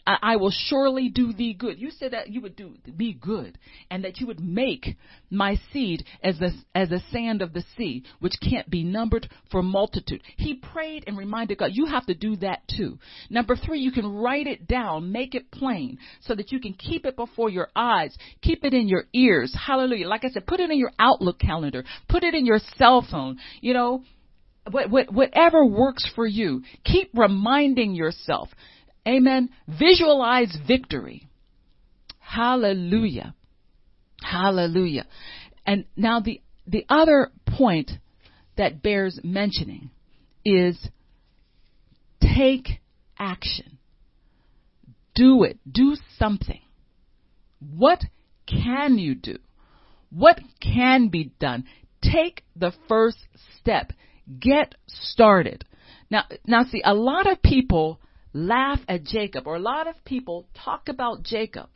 I, 0.06 0.36
will 0.36 0.52
surely 0.52 1.08
do 1.08 1.32
thee 1.32 1.54
good. 1.54 1.80
You 1.80 1.90
said 1.90 2.12
that 2.12 2.28
you 2.28 2.40
would 2.40 2.54
do 2.54 2.74
me 2.96 3.12
good 3.12 3.58
and 3.90 4.04
that 4.04 4.18
you 4.18 4.26
would 4.26 4.40
make 4.40 4.96
my 5.30 5.58
seed 5.72 6.04
as 6.22 6.38
the, 6.38 6.52
as 6.74 6.90
the 6.90 7.02
sand 7.10 7.42
of 7.42 7.52
the 7.52 7.64
sea, 7.76 8.04
which 8.20 8.34
can't 8.40 8.70
be 8.70 8.84
numbered 8.84 9.28
for 9.50 9.62
multitude. 9.62 10.22
He 10.36 10.54
prayed 10.54 11.04
and 11.06 11.18
reminded 11.18 11.58
God, 11.58 11.70
you 11.72 11.86
have 11.86 12.06
to 12.06 12.14
do 12.14 12.36
that 12.36 12.60
too. 12.68 12.98
Number 13.30 13.56
three, 13.56 13.80
you 13.80 13.90
can 13.90 14.06
write 14.06 14.46
it 14.46 14.68
down, 14.68 15.10
make 15.10 15.34
it 15.34 15.50
plain 15.50 15.98
so 16.20 16.34
that 16.34 16.52
you 16.52 16.60
can 16.60 16.74
keep 16.74 17.04
it 17.04 17.16
before 17.16 17.50
your 17.50 17.68
eyes, 17.74 18.16
keep 18.42 18.64
it 18.64 18.74
in 18.74 18.88
your 18.88 19.04
ears. 19.12 19.56
Hallelujah. 19.66 20.08
Like 20.08 20.24
I 20.24 20.30
said, 20.30 20.46
put 20.46 20.60
it 20.60 20.70
in 20.70 20.78
your 20.78 20.92
Outlook 20.98 21.38
calendar, 21.40 21.84
put 22.08 22.22
it 22.22 22.34
in 22.34 22.46
your 22.46 22.60
cell 22.76 23.04
phone, 23.10 23.38
you 23.60 23.74
know, 23.74 24.02
whatever 24.70 25.64
works 25.64 26.08
for 26.14 26.26
you. 26.26 26.62
Keep 26.84 27.10
reminding 27.14 27.94
yourself. 27.94 28.48
Amen. 29.06 29.50
Visualize 29.68 30.56
victory. 30.66 31.28
Hallelujah. 32.18 33.34
Hallelujah. 34.22 35.06
And 35.64 35.84
now 35.96 36.20
the, 36.20 36.40
the 36.66 36.84
other 36.88 37.30
point 37.46 37.92
that 38.56 38.82
bears 38.82 39.20
mentioning 39.22 39.90
is 40.44 40.88
take 42.20 42.80
action. 43.18 43.78
Do 45.14 45.44
it. 45.44 45.58
Do 45.70 45.96
something. 46.18 46.60
What 47.60 48.00
can 48.46 48.98
you 48.98 49.14
do? 49.14 49.38
What 50.10 50.40
can 50.60 51.08
be 51.08 51.32
done? 51.40 51.64
Take 52.02 52.44
the 52.54 52.72
first 52.88 53.18
step. 53.58 53.92
Get 54.38 54.74
started. 54.86 55.64
Now, 56.10 56.24
now 56.46 56.64
see, 56.64 56.82
a 56.84 56.94
lot 56.94 57.30
of 57.30 57.42
people 57.42 58.00
laugh 58.36 58.80
at 58.88 59.04
Jacob, 59.04 59.46
or 59.46 59.56
a 59.56 59.60
lot 59.60 59.88
of 59.88 59.94
people 60.04 60.46
talk 60.64 60.88
about 60.88 61.22
Jacob 61.22 61.68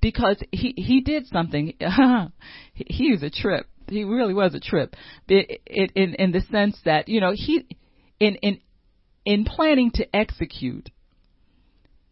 because 0.00 0.42
he 0.52 0.74
he 0.76 1.00
did 1.00 1.26
something. 1.26 1.74
he 2.74 3.12
was 3.12 3.22
a 3.22 3.30
trip. 3.30 3.66
He 3.88 4.04
really 4.04 4.34
was 4.34 4.54
a 4.54 4.60
trip. 4.60 4.94
In, 5.28 5.44
in 5.94 6.14
in 6.14 6.32
the 6.32 6.40
sense 6.50 6.78
that 6.84 7.08
you 7.08 7.20
know 7.20 7.32
he 7.34 7.66
in 8.18 8.36
in 8.36 8.60
in 9.24 9.44
planning 9.44 9.90
to 9.94 10.16
execute. 10.16 10.90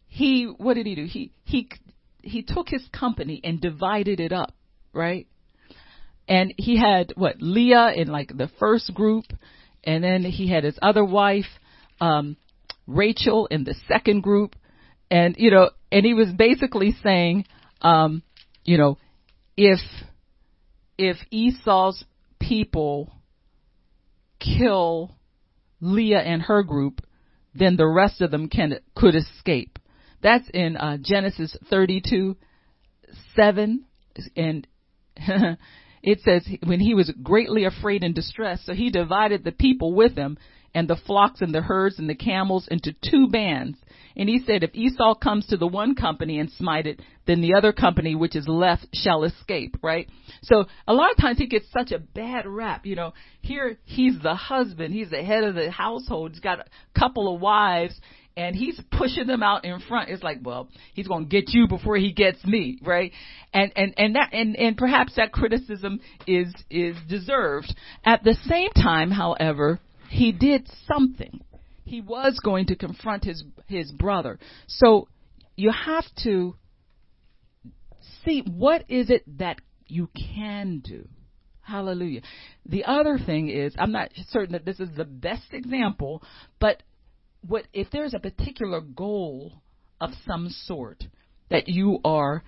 He 0.09 0.45
what 0.45 0.75
did 0.75 0.87
he 0.87 0.95
do? 0.95 1.07
He 1.07 1.33
he 1.45 1.69
he 2.23 2.43
took 2.43 2.69
his 2.69 2.87
company 2.93 3.41
and 3.45 3.61
divided 3.61 4.21
it 4.21 4.33
up, 4.33 4.55
right? 4.93 5.27
And 6.29 6.53
he 6.57 6.77
had 6.77 7.13
what 7.17 7.37
Leah 7.41 7.93
in 7.95 8.09
like 8.09 8.37
the 8.37 8.51
first 8.59 8.93
group, 8.93 9.27
and 9.85 10.03
then 10.03 10.23
he 10.23 10.49
had 10.49 10.65
his 10.65 10.79
other 10.83 11.05
wife, 11.05 11.47
um, 12.01 12.37
Rachel 12.87 13.47
in 13.47 13.65
the 13.65 13.75
second 13.89 14.23
group, 14.23 14.57
and 15.11 15.37
you 15.39 15.51
know, 15.51 15.71
and 15.91 16.05
he 16.05 16.15
was 16.15 16.29
basically 16.31 16.95
saying, 17.03 17.47
um, 17.81 18.23
you 18.65 18.79
know, 18.79 18.99
if 19.57 19.81
if 20.99 21.17
Esau's 21.31 22.05
people 22.41 23.13
kill 24.39 25.15
Leah 25.81 26.21
and 26.21 26.43
her 26.43 26.63
group, 26.63 27.01
then 27.55 27.77
the 27.77 27.87
rest 27.87 28.21
of 28.21 28.31
them 28.31 28.49
can 28.49 28.81
could 28.95 29.15
escape. 29.15 29.79
That's 30.23 30.49
in 30.53 30.77
uh, 30.77 30.97
Genesis 31.01 31.57
32, 31.71 32.37
7, 33.37 33.85
and 34.35 34.67
it 36.03 36.21
says 36.21 36.47
when 36.65 36.81
he 36.81 36.95
was 36.95 37.13
greatly 37.23 37.65
afraid 37.65 38.03
and 38.03 38.15
distressed, 38.15 38.67
so 38.67 38.73
he 38.73 38.91
divided 38.91 39.45
the 39.45 39.53
people 39.53 39.95
with 39.95 40.17
him 40.17 40.39
and 40.77 40.87
the 40.87 41.01
flocks 41.07 41.41
and 41.41 41.55
the 41.55 41.63
herds 41.63 41.99
and 41.99 42.09
the 42.09 42.15
camels 42.15 42.69
into 42.71 42.95
two 43.03 43.29
bands. 43.29 43.79
And 44.15 44.29
he 44.29 44.41
said, 44.47 44.63
if 44.63 44.75
Esau 44.75 45.15
comes 45.15 45.47
to 45.47 45.57
the 45.57 45.67
one 45.67 45.95
company 45.95 46.39
and 46.39 46.51
smite 46.53 46.87
it, 46.87 47.01
then 47.27 47.41
the 47.41 47.55
other 47.55 47.73
company 47.73 48.15
which 48.15 48.37
is 48.37 48.47
left 48.47 48.87
shall 48.93 49.25
escape, 49.25 49.79
right? 49.83 50.07
So 50.43 50.67
a 50.87 50.93
lot 50.93 51.11
of 51.11 51.17
times 51.17 51.39
he 51.39 51.47
gets 51.47 51.65
such 51.73 51.93
a 51.93 51.99
bad 51.99 52.47
rap, 52.47 52.85
you 52.85 52.95
know. 52.95 53.15
Here 53.41 53.79
he's 53.85 54.21
the 54.23 54.35
husband, 54.35 54.93
he's 54.93 55.09
the 55.09 55.23
head 55.23 55.45
of 55.45 55.55
the 55.55 55.71
household, 55.71 56.33
he's 56.33 56.41
got 56.41 56.61
a 56.61 56.99
couple 56.99 57.35
of 57.35 57.41
wives, 57.41 57.99
and 58.37 58.55
he's 58.55 58.79
pushing 58.91 59.27
them 59.27 59.43
out 59.43 59.65
in 59.65 59.81
front. 59.81 60.11
It's 60.11 60.23
like, 60.23 60.41
well, 60.43 60.69
he's 60.93 61.09
going 61.09 61.25
to 61.25 61.29
get 61.31 61.55
you 61.55 61.69
before 61.69 61.97
he 61.97 62.13
gets 62.13 62.45
me, 62.45 62.79
right? 62.83 63.13
And 63.55 63.73
and 63.77 63.95
and 63.97 64.15
that 64.17 64.35
and 64.35 64.57
and 64.57 64.77
perhaps 64.77 65.15
that 65.17 65.33
criticism 65.33 66.01
is 66.27 66.55
is 66.69 66.97
deserved. 67.09 67.75
At 68.05 68.25
the 68.25 68.37
same 68.47 68.71
time, 68.73 69.11
however, 69.11 69.81
he 70.09 70.33
did 70.33 70.69
something. 70.87 71.41
He 71.85 72.01
was 72.01 72.41
going 72.43 72.67
to 72.67 72.77
confront 72.77 73.25
his 73.25 73.45
his 73.67 73.91
brother. 73.93 74.39
So 74.67 75.09
you 75.57 75.73
have 75.73 76.05
to 76.25 76.57
see 78.25 78.43
what 78.47 78.85
is 78.89 79.11
it 79.11 79.23
that 79.39 79.59
you 79.87 80.09
can 80.35 80.81
do. 80.81 81.09
Hallelujah. 81.61 82.23
The 82.65 82.85
other 82.85 83.19
thing 83.19 83.49
is, 83.49 83.75
I'm 83.79 83.93
not 83.93 84.11
certain 84.29 84.53
that 84.53 84.65
this 84.65 84.79
is 84.79 84.89
the 84.97 85.05
best 85.05 85.53
example, 85.53 86.23
but 86.61 86.83
what 87.47 87.67
if 87.73 87.91
there's 87.91 88.15
a 88.15 88.21
particular 88.21 88.81
goal 88.81 89.53
of 90.01 90.11
some 90.27 90.49
sort 90.49 91.05
that 91.51 91.69
you 91.69 92.01
are 92.05 92.43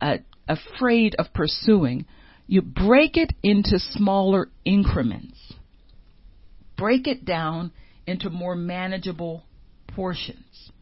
uh, 0.00 0.18
afraid 0.48 1.14
of 1.18 1.26
pursuing, 1.32 2.06
you 2.46 2.62
break 2.62 3.16
it 3.16 3.32
into 3.42 3.78
smaller 3.78 4.48
increments 4.64 5.54
break 6.80 7.06
it 7.06 7.26
down 7.26 7.72
into 8.06 8.30
more 8.30 8.56
manageable 8.56 9.44
portions. 9.88 10.72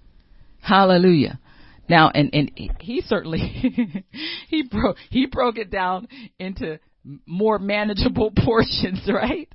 Hallelujah. 0.60 1.40
Now, 1.88 2.10
and, 2.14 2.30
and 2.32 2.52
he 2.80 3.00
certainly, 3.00 3.38
he 4.48 4.62
broke, 4.62 4.96
he 5.10 5.26
broke 5.26 5.58
it 5.58 5.70
down 5.70 6.06
into 6.38 6.78
more 7.26 7.58
manageable 7.58 8.30
portions, 8.44 9.08
right? 9.12 9.52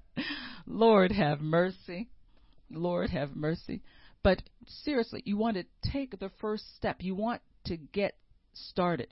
Lord 0.68 1.14
have 1.14 1.40
mercy. 1.40 2.10
Lord 2.70 3.12
have 3.12 3.36
mercy. 3.36 3.82
But 4.22 4.42
seriously, 4.84 5.22
you 5.26 5.38
want 5.38 5.58
to 5.58 5.92
take 5.92 6.20
the 6.20 6.32
first 6.42 6.76
step. 6.76 6.98
You 7.00 7.16
want 7.16 7.42
to 7.66 7.78
get 7.78 8.16
started. 8.54 9.08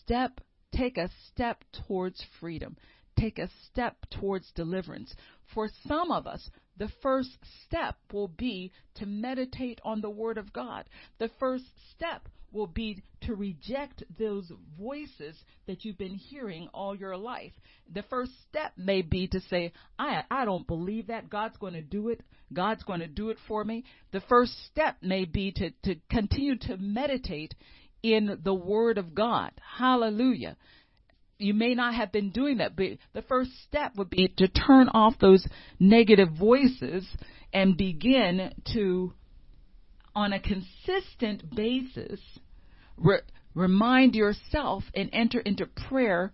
Step, 0.00 0.40
take 0.72 0.98
a 0.98 1.10
step 1.32 1.64
towards 1.86 2.22
freedom. 2.38 2.76
Take 3.20 3.38
a 3.38 3.50
step 3.66 3.96
towards 4.10 4.50
deliverance. 4.52 5.14
For 5.54 5.68
some 5.86 6.10
of 6.10 6.26
us, 6.26 6.48
the 6.78 6.90
first 7.02 7.36
step 7.66 7.96
will 8.10 8.28
be 8.28 8.72
to 8.94 9.04
meditate 9.04 9.78
on 9.84 10.00
the 10.00 10.08
Word 10.08 10.38
of 10.38 10.52
God. 10.52 10.86
The 11.18 11.30
first 11.38 11.66
step 11.94 12.28
will 12.52 12.66
be 12.66 13.02
to 13.22 13.34
reject 13.34 14.02
those 14.18 14.50
voices 14.78 15.36
that 15.66 15.84
you've 15.84 15.98
been 15.98 16.14
hearing 16.14 16.68
all 16.72 16.96
your 16.96 17.16
life. 17.16 17.52
The 17.92 18.02
first 18.04 18.32
step 18.48 18.72
may 18.76 19.02
be 19.02 19.28
to 19.28 19.40
say, 19.42 19.72
I, 19.98 20.24
I 20.30 20.44
don't 20.44 20.66
believe 20.66 21.08
that. 21.08 21.28
God's 21.28 21.58
going 21.58 21.74
to 21.74 21.82
do 21.82 22.08
it. 22.08 22.22
God's 22.52 22.82
going 22.82 23.00
to 23.00 23.06
do 23.06 23.28
it 23.28 23.38
for 23.46 23.62
me. 23.62 23.84
The 24.12 24.22
first 24.22 24.52
step 24.66 24.96
may 25.02 25.26
be 25.26 25.52
to, 25.52 25.70
to 25.84 26.00
continue 26.10 26.56
to 26.56 26.76
meditate 26.78 27.54
in 28.02 28.40
the 28.42 28.54
Word 28.54 28.98
of 28.98 29.14
God. 29.14 29.52
Hallelujah. 29.78 30.56
You 31.40 31.54
may 31.54 31.74
not 31.74 31.94
have 31.94 32.12
been 32.12 32.30
doing 32.30 32.58
that, 32.58 32.76
but 32.76 32.98
the 33.12 33.22
first 33.22 33.50
step 33.66 33.96
would 33.96 34.10
be 34.10 34.28
to 34.36 34.48
turn 34.48 34.88
off 34.88 35.14
those 35.20 35.46
negative 35.78 36.28
voices 36.38 37.06
and 37.52 37.76
begin 37.76 38.52
to, 38.72 39.12
on 40.14 40.32
a 40.32 40.40
consistent 40.40 41.54
basis, 41.54 42.20
re- 42.96 43.20
remind 43.54 44.14
yourself 44.14 44.84
and 44.94 45.10
enter 45.12 45.40
into 45.40 45.66
prayer 45.88 46.32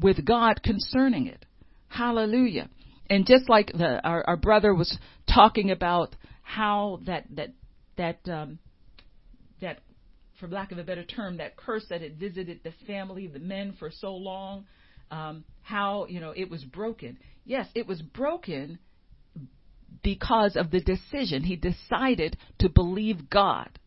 with 0.00 0.24
God 0.24 0.62
concerning 0.62 1.26
it. 1.26 1.44
Hallelujah. 1.88 2.68
And 3.08 3.26
just 3.26 3.48
like 3.48 3.72
the, 3.72 4.00
our, 4.04 4.24
our 4.26 4.36
brother 4.36 4.74
was 4.74 4.98
talking 5.32 5.70
about 5.70 6.16
how 6.42 7.00
that 7.06 7.24
that 7.34 7.50
that 7.96 8.18
um, 8.28 8.58
for 10.38 10.48
lack 10.48 10.72
of 10.72 10.78
a 10.78 10.84
better 10.84 11.04
term, 11.04 11.38
that 11.38 11.56
curse 11.56 11.84
that 11.90 12.02
had 12.02 12.18
visited 12.18 12.60
the 12.62 12.72
family, 12.86 13.26
the 13.26 13.38
men 13.38 13.74
for 13.78 13.90
so 13.90 14.14
long, 14.14 14.66
um, 15.10 15.44
how 15.62 16.06
you 16.08 16.20
know 16.20 16.32
it 16.36 16.50
was 16.50 16.64
broken. 16.64 17.18
Yes, 17.44 17.68
it 17.74 17.86
was 17.86 18.02
broken 18.02 18.78
because 20.02 20.56
of 20.56 20.70
the 20.70 20.80
decision. 20.80 21.42
He 21.42 21.56
decided 21.56 22.36
to 22.58 22.68
believe 22.68 23.30
God, 23.30 23.78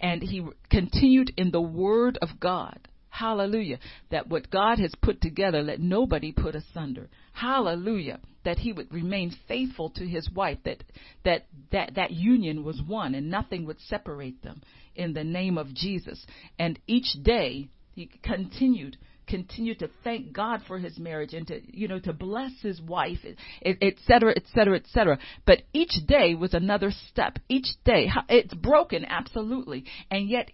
and 0.00 0.22
he 0.22 0.46
continued 0.70 1.32
in 1.36 1.50
the 1.50 1.60
Word 1.60 2.18
of 2.22 2.40
God. 2.40 2.88
Hallelujah. 3.18 3.78
That 4.10 4.28
what 4.28 4.50
God 4.50 4.78
has 4.78 4.94
put 5.00 5.22
together, 5.22 5.62
let 5.62 5.80
nobody 5.80 6.32
put 6.32 6.54
asunder. 6.54 7.08
Hallelujah. 7.32 8.20
That 8.44 8.58
he 8.58 8.72
would 8.72 8.92
remain 8.92 9.34
faithful 9.48 9.88
to 9.90 10.06
his 10.06 10.30
wife, 10.30 10.58
that 10.64 10.84
that 11.24 11.46
that, 11.72 11.94
that 11.94 12.10
union 12.10 12.62
was 12.62 12.80
one 12.86 13.14
and 13.14 13.30
nothing 13.30 13.64
would 13.66 13.80
separate 13.80 14.42
them 14.42 14.60
in 14.94 15.14
the 15.14 15.24
name 15.24 15.56
of 15.56 15.74
Jesus. 15.74 16.26
And 16.58 16.78
each 16.86 17.16
day 17.22 17.68
he 17.94 18.10
continued 18.22 18.98
continued 19.26 19.80
to 19.80 19.90
thank 20.04 20.32
God 20.32 20.60
for 20.68 20.78
his 20.78 20.98
marriage 20.98 21.34
and 21.34 21.46
to 21.48 21.60
you 21.66 21.88
know 21.88 21.98
to 22.00 22.12
bless 22.12 22.52
his 22.60 22.82
wife, 22.82 23.20
et 23.62 23.94
cetera, 24.06 24.34
et 24.36 24.44
cetera, 24.54 24.76
et 24.76 24.86
cetera. 24.88 25.18
But 25.46 25.62
each 25.72 25.94
day 26.06 26.34
was 26.34 26.52
another 26.52 26.92
step. 27.08 27.38
Each 27.48 27.68
day 27.84 28.10
it's 28.28 28.54
broken 28.54 29.06
absolutely, 29.06 29.86
and 30.10 30.28
yet 30.28 30.50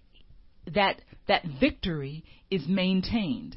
that 0.75 1.01
that 1.29 1.45
victory 1.61 2.25
is 2.51 2.67
maintained 2.69 3.57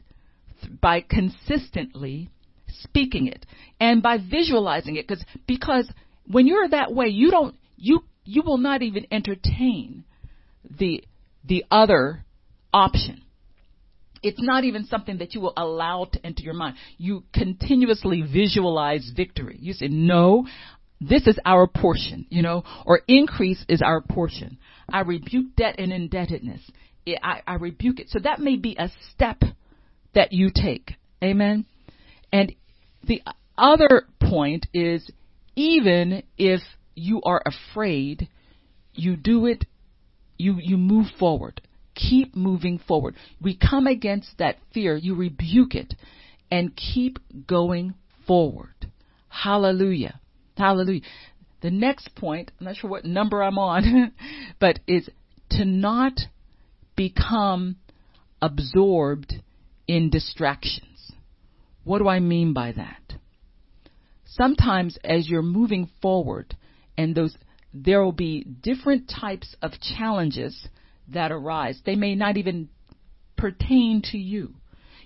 by 0.82 1.02
consistently 1.02 2.30
speaking 2.68 3.28
it 3.28 3.46
and 3.80 4.02
by 4.02 4.18
visualizing 4.18 4.96
it. 4.96 5.08
Because 5.08 5.26
because 5.48 5.92
when 6.28 6.48
you're 6.48 6.68
that 6.70 6.94
way 6.94 7.08
you 7.08 7.32
don't 7.32 7.56
you 7.78 8.04
you 8.24 8.42
will 8.44 8.58
not 8.58 8.82
even 8.82 9.06
entertain 9.12 10.04
the 10.80 11.04
the 11.44 11.66
other 11.70 12.26
option. 12.74 13.22
It's 14.24 14.42
not 14.42 14.64
even 14.64 14.86
something 14.86 15.20
that 15.20 15.36
you 15.36 15.42
will 15.42 15.54
allow 15.56 16.06
to 16.06 16.26
enter 16.26 16.42
your 16.42 16.56
mind. 16.56 16.78
You 16.98 17.24
continuously 17.32 18.24
visualize 18.24 19.12
victory. 19.16 19.58
You 19.60 19.74
say 19.74 19.88
no 19.88 20.48
this 21.02 21.28
is 21.28 21.38
our 21.44 21.68
portion 21.68 22.26
you 22.30 22.42
know 22.42 22.64
or 22.86 23.02
increase 23.08 23.64
is 23.68 23.82
our 23.82 24.02
portion. 24.02 24.58
I 24.90 25.02
rebuke 25.02 25.56
debt 25.56 25.76
and 25.78 25.92
indebtedness 25.92 26.62
I, 27.08 27.42
I 27.46 27.56
rebuke 27.56 28.00
it 28.00 28.10
so 28.10 28.20
that 28.20 28.40
may 28.40 28.56
be 28.56 28.76
a 28.78 28.90
step 29.12 29.42
that 30.14 30.32
you 30.32 30.50
take 30.54 30.94
amen 31.24 31.66
and 32.32 32.54
the 33.08 33.22
other 33.58 34.08
point 34.20 34.68
is 34.74 35.10
even 35.56 36.24
if 36.38 36.62
you 36.96 37.22
are 37.24 37.42
afraid, 37.46 38.28
you 38.94 39.16
do 39.16 39.46
it, 39.46 39.66
you, 40.38 40.58
you 40.60 40.78
move 40.78 41.08
forward. 41.18 41.62
Keep 41.94 42.36
moving 42.36 42.80
forward. 42.80 43.16
We 43.42 43.56
come 43.58 43.88
against 43.88 44.38
that 44.40 44.58
fear, 44.74 44.98
you 44.98 45.16
rebuke 45.16 45.76
it, 45.76 45.94
and 46.52 46.76
keep 46.76 47.20
going 47.48 47.94
forward. 48.28 48.92
Hallelujah. 49.30 50.20
Hallelujah. 50.58 51.02
The 51.62 51.72
next 51.72 52.16
point, 52.16 52.52
I'm 52.60 52.66
not 52.66 52.76
sure 52.76 52.90
what 52.90 53.06
number 53.06 53.42
I'm 53.42 53.58
on, 53.58 54.12
but 54.60 54.80
is 54.88 55.10
to 55.52 55.64
not 55.64 56.20
become 56.96 57.78
absorbed 58.42 59.34
in 59.88 60.10
distractions. 60.10 61.12
What 61.84 62.00
do 62.00 62.08
I 62.08 62.20
mean 62.20 62.54
by 62.54 62.72
that? 62.74 63.14
Sometimes 64.26 64.98
as 65.04 65.30
you're 65.30 65.42
moving 65.42 65.90
forward 66.02 66.56
and 66.98 67.16
those 67.16 67.36
there 67.74 68.04
will 68.04 68.14
be 68.14 68.44
different 68.44 69.10
types 69.10 69.54
of 69.62 69.74
challenges 69.98 70.68
that 71.10 71.32
arise. 71.32 71.80
They 71.86 71.96
may 71.96 72.16
not 72.16 72.38
even 72.38 72.70
pertain 73.38 74.02
to 74.12 74.18
you. 74.18 74.56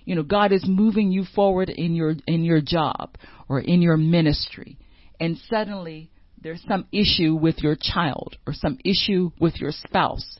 You 0.04 0.14
know, 0.14 0.22
God 0.22 0.52
is 0.52 0.64
moving 0.66 1.10
you 1.10 1.24
forward 1.34 1.68
in 1.68 1.94
your 1.94 2.14
in 2.26 2.44
your 2.44 2.60
job 2.60 3.16
or 3.48 3.60
in 3.60 3.82
your 3.82 3.96
ministry 3.96 4.78
and 5.20 5.36
suddenly 5.48 6.10
there's 6.42 6.64
some 6.66 6.86
issue 6.90 7.34
with 7.34 7.58
your 7.58 7.76
child 7.78 8.36
or 8.46 8.54
some 8.54 8.78
issue 8.84 9.30
with 9.38 9.60
your 9.60 9.72
spouse. 9.72 10.38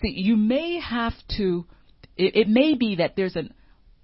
See, 0.00 0.10
you 0.10 0.36
may 0.36 0.80
have 0.80 1.14
to 1.36 1.66
it, 2.16 2.36
it 2.36 2.48
may 2.48 2.74
be 2.74 2.96
that 2.96 3.16
there's 3.16 3.36
an 3.36 3.52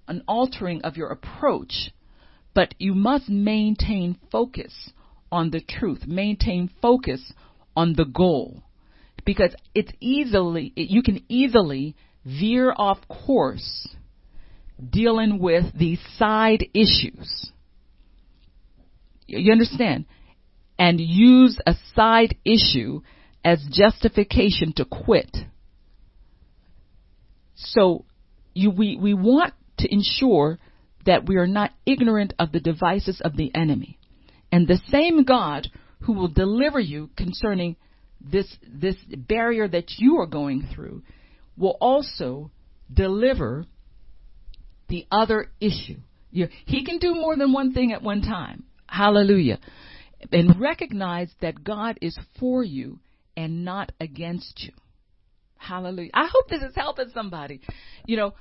an 0.07 0.23
altering 0.27 0.81
of 0.81 0.97
your 0.97 1.09
approach, 1.09 1.91
but 2.53 2.73
you 2.77 2.93
must 2.93 3.29
maintain 3.29 4.17
focus 4.31 4.91
on 5.31 5.51
the 5.51 5.61
truth, 5.61 6.05
maintain 6.05 6.69
focus 6.81 7.31
on 7.75 7.93
the 7.93 8.05
goal, 8.05 8.63
because 9.25 9.55
it's 9.73 9.91
easily 9.99 10.73
you 10.75 11.01
can 11.01 11.23
easily 11.29 11.95
veer 12.25 12.73
off 12.75 12.99
course 13.07 13.87
dealing 14.89 15.39
with 15.39 15.65
these 15.77 15.99
side 16.17 16.65
issues. 16.73 17.51
You 19.27 19.51
understand? 19.51 20.05
And 20.77 20.99
use 20.99 21.57
a 21.65 21.75
side 21.95 22.35
issue 22.43 23.01
as 23.45 23.63
justification 23.71 24.73
to 24.73 24.85
quit. 24.85 25.37
So 27.65 28.05
you, 28.53 28.71
we, 28.71 28.97
we 28.97 29.13
want 29.13 29.53
to 29.79 29.93
ensure 29.93 30.59
that 31.05 31.27
we 31.27 31.37
are 31.37 31.47
not 31.47 31.71
ignorant 31.85 32.33
of 32.37 32.51
the 32.51 32.59
devices 32.59 33.21
of 33.23 33.35
the 33.35 33.51
enemy. 33.55 33.97
And 34.51 34.67
the 34.67 34.81
same 34.89 35.23
God 35.23 35.67
who 36.01 36.13
will 36.13 36.27
deliver 36.27 36.79
you 36.79 37.09
concerning 37.15 37.75
this, 38.19 38.47
this 38.67 38.95
barrier 39.07 39.67
that 39.67 39.97
you 39.97 40.17
are 40.17 40.27
going 40.27 40.67
through 40.73 41.03
will 41.57 41.77
also 41.79 42.51
deliver 42.91 43.65
the 44.89 45.07
other 45.11 45.49
issue. 45.59 45.97
You, 46.31 46.49
he 46.65 46.85
can 46.85 46.97
do 46.97 47.13
more 47.13 47.35
than 47.35 47.53
one 47.53 47.73
thing 47.73 47.93
at 47.93 48.03
one 48.03 48.21
time. 48.21 48.63
Hallelujah. 48.87 49.59
And 50.31 50.59
recognize 50.59 51.29
that 51.41 51.63
God 51.63 51.97
is 52.01 52.17
for 52.39 52.63
you 52.63 52.99
and 53.35 53.65
not 53.65 53.91
against 53.99 54.63
you. 54.63 54.73
Hallelujah. 55.61 56.09
I 56.13 56.27
hope 56.31 56.49
this 56.49 56.63
is 56.63 56.75
helping 56.75 57.09
somebody. 57.13 57.61
You 58.05 58.17
know, 58.17 58.33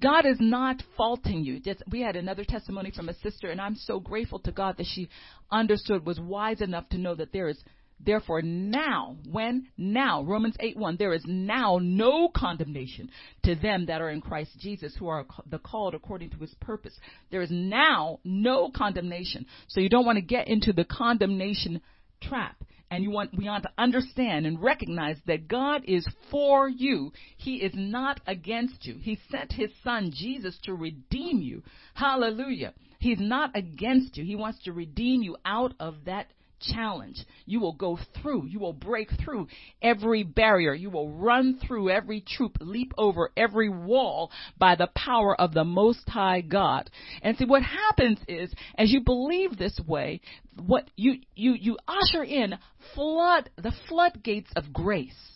God 0.00 0.24
is 0.24 0.38
not 0.40 0.82
faulting 0.96 1.44
you. 1.44 1.60
Just, 1.60 1.82
we 1.90 2.00
had 2.00 2.16
another 2.16 2.42
testimony 2.42 2.90
from 2.90 3.10
a 3.10 3.14
sister, 3.18 3.50
and 3.50 3.60
I'm 3.60 3.74
so 3.74 4.00
grateful 4.00 4.38
to 4.40 4.52
God 4.52 4.78
that 4.78 4.86
she 4.86 5.10
understood, 5.50 6.06
was 6.06 6.18
wise 6.18 6.62
enough 6.62 6.88
to 6.90 6.98
know 6.98 7.14
that 7.16 7.32
there 7.32 7.48
is 7.48 7.62
therefore 8.00 8.40
now, 8.40 9.16
when 9.30 9.66
now, 9.76 10.22
Romans 10.22 10.56
8 10.58 10.78
1, 10.78 10.96
there 10.96 11.12
is 11.12 11.24
now 11.26 11.78
no 11.82 12.30
condemnation 12.34 13.10
to 13.42 13.54
them 13.54 13.86
that 13.86 14.00
are 14.00 14.10
in 14.10 14.22
Christ 14.22 14.52
Jesus, 14.58 14.96
who 14.98 15.08
are 15.08 15.26
the 15.50 15.58
called 15.58 15.94
according 15.94 16.30
to 16.30 16.38
his 16.38 16.54
purpose. 16.60 16.98
There 17.30 17.42
is 17.42 17.50
now 17.50 18.20
no 18.24 18.70
condemnation. 18.74 19.44
So 19.68 19.80
you 19.80 19.90
don't 19.90 20.06
want 20.06 20.16
to 20.16 20.24
get 20.24 20.48
into 20.48 20.72
the 20.72 20.84
condemnation 20.84 21.82
trap 22.22 22.56
and 22.94 23.04
you 23.04 23.10
want 23.10 23.36
we 23.36 23.46
want 23.46 23.64
to 23.64 23.72
understand 23.76 24.46
and 24.46 24.62
recognize 24.62 25.16
that 25.26 25.48
God 25.48 25.82
is 25.86 26.06
for 26.30 26.68
you. 26.68 27.12
He 27.36 27.56
is 27.56 27.72
not 27.74 28.20
against 28.26 28.86
you. 28.86 28.96
He 29.00 29.18
sent 29.30 29.52
his 29.52 29.70
son 29.82 30.12
Jesus 30.14 30.58
to 30.64 30.74
redeem 30.74 31.40
you. 31.40 31.62
Hallelujah. 31.94 32.72
He's 33.00 33.20
not 33.20 33.50
against 33.54 34.16
you. 34.16 34.24
He 34.24 34.36
wants 34.36 34.62
to 34.64 34.72
redeem 34.72 35.22
you 35.22 35.36
out 35.44 35.74
of 35.78 35.96
that 36.06 36.28
challenge. 36.72 37.24
You 37.46 37.60
will 37.60 37.72
go 37.72 37.98
through, 38.20 38.46
you 38.46 38.58
will 38.58 38.72
break 38.72 39.08
through 39.22 39.48
every 39.82 40.22
barrier, 40.22 40.74
you 40.74 40.90
will 40.90 41.10
run 41.10 41.58
through 41.66 41.90
every 41.90 42.20
troop, 42.20 42.56
leap 42.60 42.92
over 42.96 43.30
every 43.36 43.68
wall 43.68 44.30
by 44.58 44.76
the 44.76 44.88
power 44.94 45.38
of 45.40 45.52
the 45.52 45.64
Most 45.64 46.08
High 46.08 46.40
God. 46.40 46.90
And 47.22 47.36
see, 47.36 47.44
what 47.44 47.62
happens 47.62 48.18
is, 48.28 48.52
as 48.76 48.90
you 48.90 49.00
believe 49.00 49.56
this 49.56 49.78
way, 49.86 50.20
what 50.66 50.88
you, 50.96 51.20
you, 51.34 51.54
you 51.54 51.76
usher 51.86 52.22
in 52.22 52.54
flood, 52.94 53.50
the 53.56 53.72
floodgates 53.88 54.50
of 54.56 54.72
grace 54.72 55.33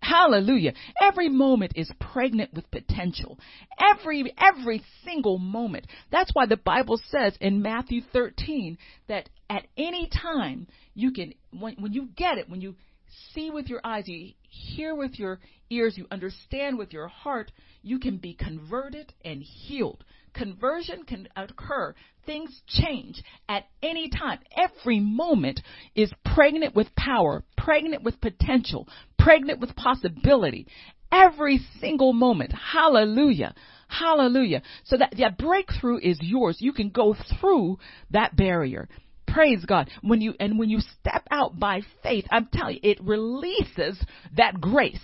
Hallelujah. 0.00 0.72
Every 1.00 1.28
moment 1.28 1.72
is 1.74 1.90
pregnant 2.00 2.54
with 2.54 2.70
potential. 2.70 3.38
Every, 3.78 4.32
every 4.38 4.82
single 5.04 5.38
moment. 5.38 5.86
That's 6.10 6.30
why 6.32 6.46
the 6.46 6.56
Bible 6.56 7.00
says 7.10 7.36
in 7.40 7.62
Matthew 7.62 8.02
13 8.12 8.78
that 9.08 9.28
at 9.50 9.66
any 9.76 10.08
time 10.08 10.66
you 10.94 11.10
can, 11.12 11.34
when, 11.50 11.74
when 11.78 11.92
you 11.92 12.08
get 12.16 12.38
it, 12.38 12.48
when 12.48 12.60
you 12.60 12.76
see 13.34 13.50
with 13.50 13.68
your 13.68 13.80
eyes, 13.84 14.06
you 14.06 14.32
hear 14.42 14.94
with 14.94 15.18
your 15.18 15.40
ears, 15.70 15.96
you 15.96 16.06
understand 16.10 16.78
with 16.78 16.92
your 16.92 17.08
heart, 17.08 17.50
you 17.82 17.98
can 17.98 18.18
be 18.18 18.34
converted 18.34 19.12
and 19.24 19.42
healed 19.42 20.04
conversion 20.38 21.02
can 21.04 21.28
occur. 21.36 21.94
Things 22.24 22.60
change 22.66 23.22
at 23.48 23.64
any 23.82 24.08
time. 24.08 24.38
Every 24.56 25.00
moment 25.00 25.60
is 25.94 26.12
pregnant 26.34 26.74
with 26.74 26.94
power, 26.94 27.44
pregnant 27.56 28.02
with 28.04 28.20
potential, 28.20 28.88
pregnant 29.18 29.60
with 29.60 29.74
possibility. 29.76 30.66
Every 31.10 31.60
single 31.80 32.12
moment. 32.12 32.52
Hallelujah. 32.52 33.54
Hallelujah. 33.88 34.62
So 34.84 34.98
that, 34.98 35.14
that 35.18 35.38
breakthrough 35.38 35.98
is 35.98 36.18
yours. 36.20 36.58
You 36.60 36.72
can 36.72 36.90
go 36.90 37.16
through 37.40 37.78
that 38.10 38.36
barrier. 38.36 38.88
Praise 39.26 39.64
God. 39.64 39.90
When 40.02 40.20
you, 40.20 40.34
and 40.38 40.58
when 40.58 40.68
you 40.68 40.80
step 40.80 41.26
out 41.30 41.58
by 41.58 41.80
faith, 42.02 42.26
I'm 42.30 42.48
telling 42.52 42.78
you, 42.82 42.90
it 42.90 43.02
releases 43.02 43.98
that 44.36 44.60
grace. 44.60 45.00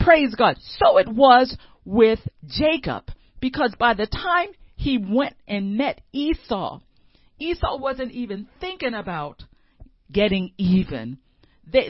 Praise 0.00 0.34
God. 0.34 0.56
So 0.78 0.98
it 0.98 1.08
was 1.08 1.56
with 1.84 2.20
Jacob 2.46 3.04
because 3.40 3.74
by 3.78 3.94
the 3.94 4.06
time 4.06 4.48
he 4.76 4.98
went 4.98 5.34
and 5.46 5.76
met 5.76 6.00
Esau, 6.12 6.80
Esau 7.38 7.78
wasn't 7.78 8.12
even 8.12 8.46
thinking 8.60 8.94
about 8.94 9.42
getting 10.10 10.52
even. 10.58 11.18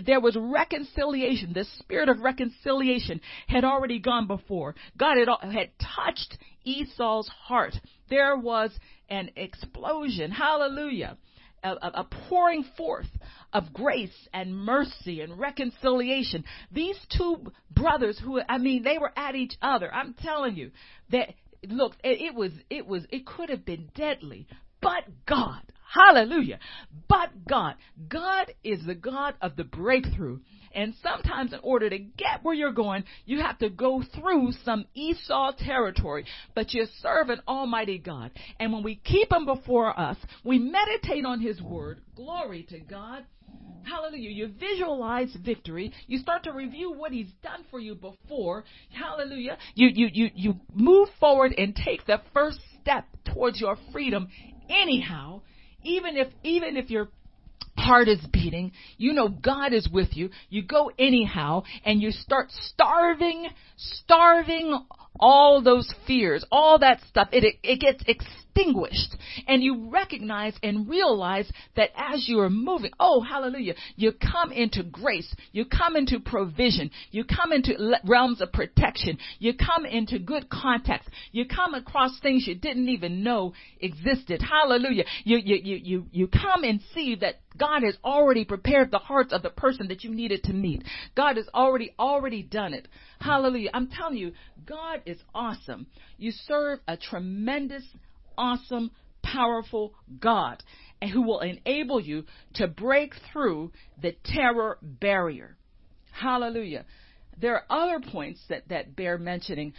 There 0.07 0.21
was 0.21 0.37
reconciliation. 0.41 1.53
The 1.53 1.67
spirit 1.79 2.09
of 2.09 2.21
reconciliation 2.21 3.21
had 3.47 3.63
already 3.63 3.99
gone 3.99 4.27
before. 4.27 4.75
God 4.97 5.19
had, 5.19 5.29
had 5.53 5.71
touched 5.79 6.39
Esau's 6.65 7.29
heart. 7.29 7.75
There 8.09 8.37
was 8.37 8.71
an 9.11 9.31
explosion. 9.37 10.31
Hallelujah 10.31 11.19
a, 11.73 12.01
a 12.01 12.05
pouring 12.29 12.65
forth 12.77 13.09
of 13.53 13.73
grace 13.73 14.29
and 14.33 14.55
mercy 14.55 15.21
and 15.21 15.39
reconciliation. 15.39 16.45
These 16.73 16.99
two 17.17 17.53
brothers 17.71 18.19
who, 18.23 18.41
I 18.49 18.59
mean, 18.59 18.83
they 18.83 18.99
were 18.99 19.13
at 19.17 19.35
each 19.35 19.57
other. 19.63 19.93
I'm 19.93 20.15
telling 20.15 20.57
you 20.57 20.71
that, 21.11 21.35
look, 21.67 21.95
it, 22.05 22.21
it 22.21 22.35
was, 22.35 22.53
it 22.71 22.87
was, 22.87 23.05
it 23.11 23.27
could 23.27 23.51
have 23.51 23.65
been 23.65 23.91
deadly, 23.95 24.47
but 24.81 25.05
God, 25.27 25.63
hallelujah, 25.97 26.59
but 27.09 27.31
God, 27.49 27.75
God 28.09 28.53
is 28.63 28.85
the 28.87 28.95
God 28.95 29.35
of 29.41 29.57
the 29.57 29.65
breakthrough. 29.65 30.41
And 30.75 30.95
sometimes, 31.03 31.55
in 31.55 31.61
order 31.63 31.89
to 31.89 31.99
get 31.99 32.43
where 32.43 32.55
you're 32.55 32.71
going, 32.71 33.05
you 33.25 33.41
have 33.41 33.59
to 33.61 33.71
go 33.71 34.03
through 34.15 34.53
some 34.63 34.85
Esau 34.95 35.53
territory. 35.59 36.27
But 36.55 36.75
you 36.75 36.87
serve 37.01 37.31
an 37.31 37.41
Almighty 37.49 37.97
God. 37.97 38.31
And 38.61 38.75
when 38.75 38.83
we 38.83 38.97
keep 38.97 39.33
Him 39.33 39.47
before 39.47 39.99
us, 39.99 40.19
we 40.45 40.59
meditate 40.59 41.25
on 41.25 41.41
His 41.41 41.63
Word. 41.63 42.03
Glory 42.15 42.67
to 42.69 42.79
God. 42.79 43.25
Hallelujah. 43.85 44.31
You 44.31 44.49
visualize 44.49 45.35
victory. 45.45 45.93
You 46.09 46.19
start 46.19 46.43
to 46.45 46.53
review 46.53 46.93
what 46.93 47.13
he's 47.13 47.31
done 47.43 47.65
for 47.71 47.79
you 47.79 47.95
before. 47.95 48.65
Hallelujah. 48.91 49.59
You, 49.75 49.89
you, 49.95 50.09
you, 50.13 50.31
you 50.35 50.55
move 50.75 51.09
forward 51.21 51.55
and 51.57 51.75
take 51.75 52.05
the 52.05 52.21
first 52.35 52.59
step 52.81 53.07
towards 53.25 53.61
your 53.61 53.79
freedom 53.93 54.29
anyhow. 54.69 55.43
Even 55.83 56.17
if, 56.17 56.29
even 56.43 56.77
if 56.77 56.91
you're 56.91 57.09
heart 57.79 58.09
is 58.09 58.21
beating. 58.33 58.73
You 58.97 59.13
know 59.13 59.29
God 59.29 59.73
is 59.73 59.89
with 59.89 60.17
you. 60.17 60.31
You 60.49 60.63
go 60.63 60.91
anyhow 60.99 61.63
and 61.85 62.01
you 62.01 62.11
start 62.11 62.51
starving, 62.51 63.49
starving 63.77 64.79
all 65.21 65.63
those 65.63 65.93
fears, 66.07 66.45
all 66.51 66.79
that 66.81 67.01
stuff. 67.09 67.29
It, 67.33 67.57
it, 67.63 67.81
gets 67.81 68.03
extinguished 68.07 69.17
and 69.47 69.63
you 69.63 69.91
recognize 69.91 70.55
and 70.63 70.89
realize 70.89 71.51
that 71.77 71.91
as 71.97 72.29
you 72.29 72.41
are 72.41 72.51
moving, 72.51 72.91
oh, 72.99 73.21
hallelujah, 73.21 73.75
you 73.97 74.13
come 74.13 74.53
into 74.53 74.83
grace. 74.83 75.33
You 75.53 75.65
come 75.67 75.97
into 75.97 76.21
provision. 76.21 76.91
You 77.11 77.25
come 77.25 77.53
into 77.53 77.75
realms 78.05 78.41
of 78.41 78.53
protection. 78.53 79.19
You 79.39 79.55
come 79.55 79.85
into 79.85 80.19
good 80.19 80.49
contacts. 80.49 81.09
You 81.33 81.47
come 81.47 81.75
across 81.75 82.19
things 82.21 82.47
you 82.47 82.55
didn't 82.55 82.89
even 82.89 83.23
know 83.23 83.53
existed. 83.81 84.43
Hallelujah. 84.43 85.05
You, 85.25 85.39
you, 85.39 85.57
you, 85.63 85.77
you, 85.77 86.07
you 86.13 86.29
come 86.29 86.65
and 86.65 86.81
see 86.95 87.17
that 87.21 87.37
God 87.57 87.83
has 87.85 87.97
already 88.05 88.45
prepared 88.45 88.91
the 88.91 88.99
hearts 88.99 89.33
of 89.33 89.43
the 89.43 89.51
person 89.51 89.89
that 89.89 90.05
you 90.05 90.11
needed 90.11 90.45
to 90.45 90.53
meet. 90.53 90.85
God 91.17 91.37
has 91.37 91.47
already, 91.55 91.95
already 91.99 92.43
done 92.43 92.75
it. 92.75 92.89
Hallelujah. 93.21 93.71
I'm 93.73 93.89
telling 93.89 94.19
you, 94.19 94.33
God 94.67 95.03
is 95.07 95.19
awesome. 95.35 95.87
You 96.19 96.33
serve 96.33 96.81
a 96.87 96.97
tremendous, 96.97 97.85
awesome, 98.37 98.91
powerful 99.23 99.95
God 100.21 100.63
and 101.01 101.11
who 101.11 101.23
will 101.23 101.41
enable 101.41 102.01
you 102.01 102.25
to 102.55 102.67
break 102.67 103.15
through 103.33 103.73
the 104.01 104.15
terror 104.25 104.79
barrier. 104.83 105.57
Hallelujah. 106.13 106.85
There 107.39 107.55
are 107.55 107.65
other 107.69 108.01
points 108.01 108.41
that, 108.49 108.69
that 108.69 108.97
bear 108.97 109.19
mentioning. 109.19 109.75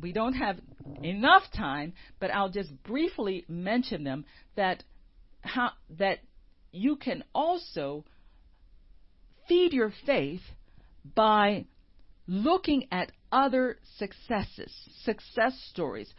We 0.00 0.12
don't 0.12 0.34
have 0.34 0.58
enough 1.02 1.42
time, 1.56 1.94
but 2.20 2.30
I'll 2.30 2.50
just 2.50 2.70
briefly 2.84 3.44
mention 3.48 4.04
them 4.04 4.24
that 4.54 4.84
how, 5.40 5.70
that 5.98 6.18
you 6.70 6.96
can 6.96 7.24
also 7.34 8.04
feed 9.48 9.72
your 9.72 9.92
faith 10.04 10.42
by 11.14 11.66
looking 12.26 12.88
at 12.92 13.12
other 13.30 13.78
successes, 13.98 14.72
success 15.04 15.58
stories. 15.70 16.12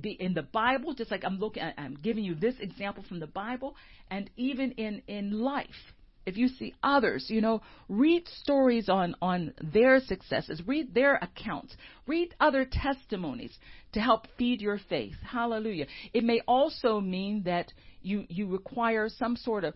Be 0.00 0.12
in 0.12 0.34
the 0.34 0.42
Bible, 0.42 0.94
just 0.94 1.10
like 1.10 1.24
I'm 1.24 1.38
looking 1.38 1.64
I'm 1.76 1.98
giving 2.00 2.22
you 2.22 2.34
this 2.34 2.54
example 2.60 3.04
from 3.08 3.18
the 3.18 3.26
Bible, 3.26 3.74
and 4.10 4.30
even 4.36 4.72
in, 4.72 5.02
in 5.08 5.40
life. 5.40 5.94
If 6.26 6.36
you 6.36 6.48
see 6.48 6.74
others, 6.82 7.26
you 7.28 7.40
know, 7.40 7.62
read 7.88 8.28
stories 8.42 8.88
on, 8.88 9.16
on 9.22 9.54
their 9.60 10.00
successes, 10.00 10.62
read 10.66 10.94
their 10.94 11.16
accounts, 11.16 11.74
read 12.06 12.34
other 12.38 12.66
testimonies 12.70 13.56
to 13.94 14.00
help 14.00 14.28
feed 14.36 14.60
your 14.60 14.78
faith. 14.88 15.14
Hallelujah. 15.26 15.86
It 16.12 16.22
may 16.22 16.40
also 16.46 17.00
mean 17.00 17.44
that 17.44 17.72
you, 18.02 18.26
you 18.28 18.46
require 18.46 19.08
some 19.08 19.34
sort 19.34 19.64
of 19.64 19.74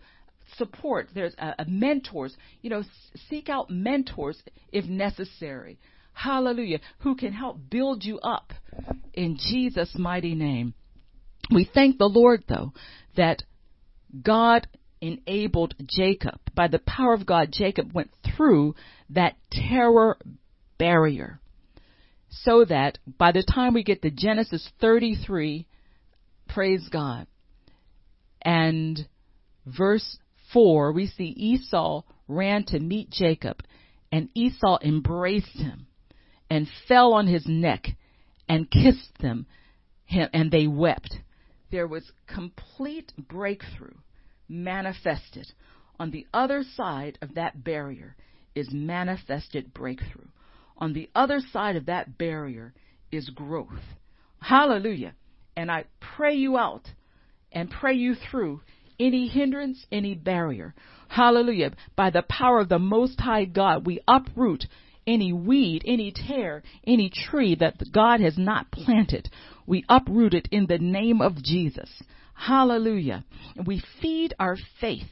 support. 0.57 1.09
There's 1.15 1.35
a, 1.39 1.55
a 1.61 1.65
mentors. 1.67 2.37
You 2.61 2.71
know, 2.71 2.83
seek 3.31 3.49
out 3.49 3.71
mentors 3.71 4.41
if 4.71 4.85
necessary. 4.85 5.79
Hallelujah. 6.15 6.81
Who 7.01 7.17
can 7.17 7.33
help 7.33 7.59
build 7.69 8.05
you 8.05 8.19
up 8.21 8.53
in 9.13 9.37
Jesus' 9.37 9.95
mighty 9.99 10.35
name. 10.35 10.75
We 11.51 11.69
thank 11.73 11.99
the 11.99 12.09
Lord, 12.09 12.45
though, 12.49 12.73
that 13.17 13.43
God 14.23 14.67
enabled 15.01 15.75
Jacob. 15.85 16.41
By 16.55 16.69
the 16.69 16.79
power 16.79 17.13
of 17.13 17.27
God, 17.27 17.51
Jacob 17.53 17.93
went 17.93 18.11
through 18.37 18.75
that 19.11 19.37
terror 19.51 20.17
barrier. 20.79 21.41
So 22.31 22.65
that 22.65 22.99
by 23.07 23.33
the 23.33 23.43
time 23.43 23.75
we 23.75 23.85
get 23.85 24.03
to 24.03 24.11
Genesis 24.11 24.69
33, 24.81 25.67
praise 26.49 26.89
God, 26.91 27.27
and 28.43 29.07
verse 29.67 30.19
4, 30.53 30.93
we 30.93 31.07
see 31.07 31.35
Esau 31.37 32.03
ran 32.27 32.65
to 32.67 32.81
meet 32.81 33.11
Jacob, 33.11 33.63
and 34.11 34.31
Esau 34.35 34.79
embraced 34.83 35.57
him 35.57 35.84
and 36.55 36.69
fell 36.87 37.15
on 37.15 37.27
his 37.27 37.45
neck 37.49 37.89
and 38.49 38.71
kissed 38.71 39.19
them, 39.21 39.45
and 40.09 40.53
they 40.53 40.69
wept. 40.69 41.19
There 41.73 41.89
was 41.89 42.13
complete 42.29 43.13
breakthrough 43.19 43.97
manifested. 44.49 45.53
On 45.99 46.13
the 46.13 46.29
other 46.33 46.63
side 46.63 47.19
of 47.21 47.35
that 47.35 47.65
barrier 47.65 48.15
is 48.55 48.69
manifested 48.73 49.75
breakthrough. 49.75 50.29
On 50.79 50.93
the 50.93 51.11
other 51.13 51.41
side 51.53 51.75
of 51.75 51.87
that 51.87 52.19
barrier 52.19 52.73
is 53.11 53.31
growth. 53.31 53.83
Hallelujah. 54.41 55.15
And 55.57 55.73
I 55.73 55.87
pray 56.17 56.35
you 56.35 56.57
out 56.57 56.89
and 57.51 57.69
pray 57.69 57.95
you 57.95 58.15
through 58.15 58.61
any 59.01 59.27
hindrance, 59.27 59.87
any 59.91 60.15
barrier. 60.15 60.73
Hallelujah. 61.09 61.73
By 61.97 62.11
the 62.11 62.25
power 62.29 62.61
of 62.61 62.69
the 62.69 62.79
Most 62.79 63.21
High 63.21 63.45
God, 63.45 63.87
we 63.87 63.99
uproot 64.07 64.67
any 65.07 65.33
weed, 65.33 65.83
any 65.87 66.13
tare, 66.13 66.63
any 66.87 67.11
tree 67.11 67.55
that 67.57 67.93
God 67.93 68.21
has 68.21 68.37
not 68.39 68.71
planted. 68.71 69.29
We 69.67 69.85
uproot 69.89 70.35
it 70.35 70.49
in 70.51 70.67
the 70.67 70.79
name 70.79 71.21
of 71.21 71.43
Jesus. 71.43 71.91
Hallelujah. 72.35 73.25
And 73.57 73.67
we 73.67 73.83
feed 74.01 74.35
our 74.39 74.57
faith 74.81 75.11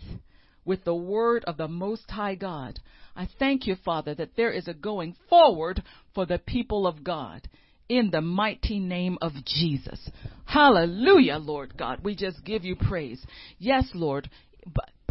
with 0.65 0.85
the 0.85 0.95
word 0.95 1.45
of 1.45 1.57
the 1.57 1.69
Most 1.69 2.11
High 2.11 2.35
God. 2.35 2.79
I 3.15 3.29
thank 3.39 3.67
you, 3.67 3.77
Father, 3.85 4.15
that 4.15 4.37
there 4.37 4.53
is 4.53 4.69
a 4.69 4.75
going 4.75 5.17
forward 5.29 5.83
for 6.15 6.27
the 6.27 6.39
people 6.39 6.87
of 6.87 7.05
God 7.05 7.49
in 7.89 8.11
the 8.11 8.21
mighty 8.21 8.79
name 8.79 9.19
of 9.21 9.33
Jesus. 9.45 10.11
Hallelujah, 10.47 11.37
Lord 11.37 11.77
God. 11.77 12.01
We 12.03 12.15
just 12.15 12.45
give 12.45 12.65
you 12.65 12.77
praise. 12.77 13.25
Yes, 13.59 13.91
Lord, 13.95 14.31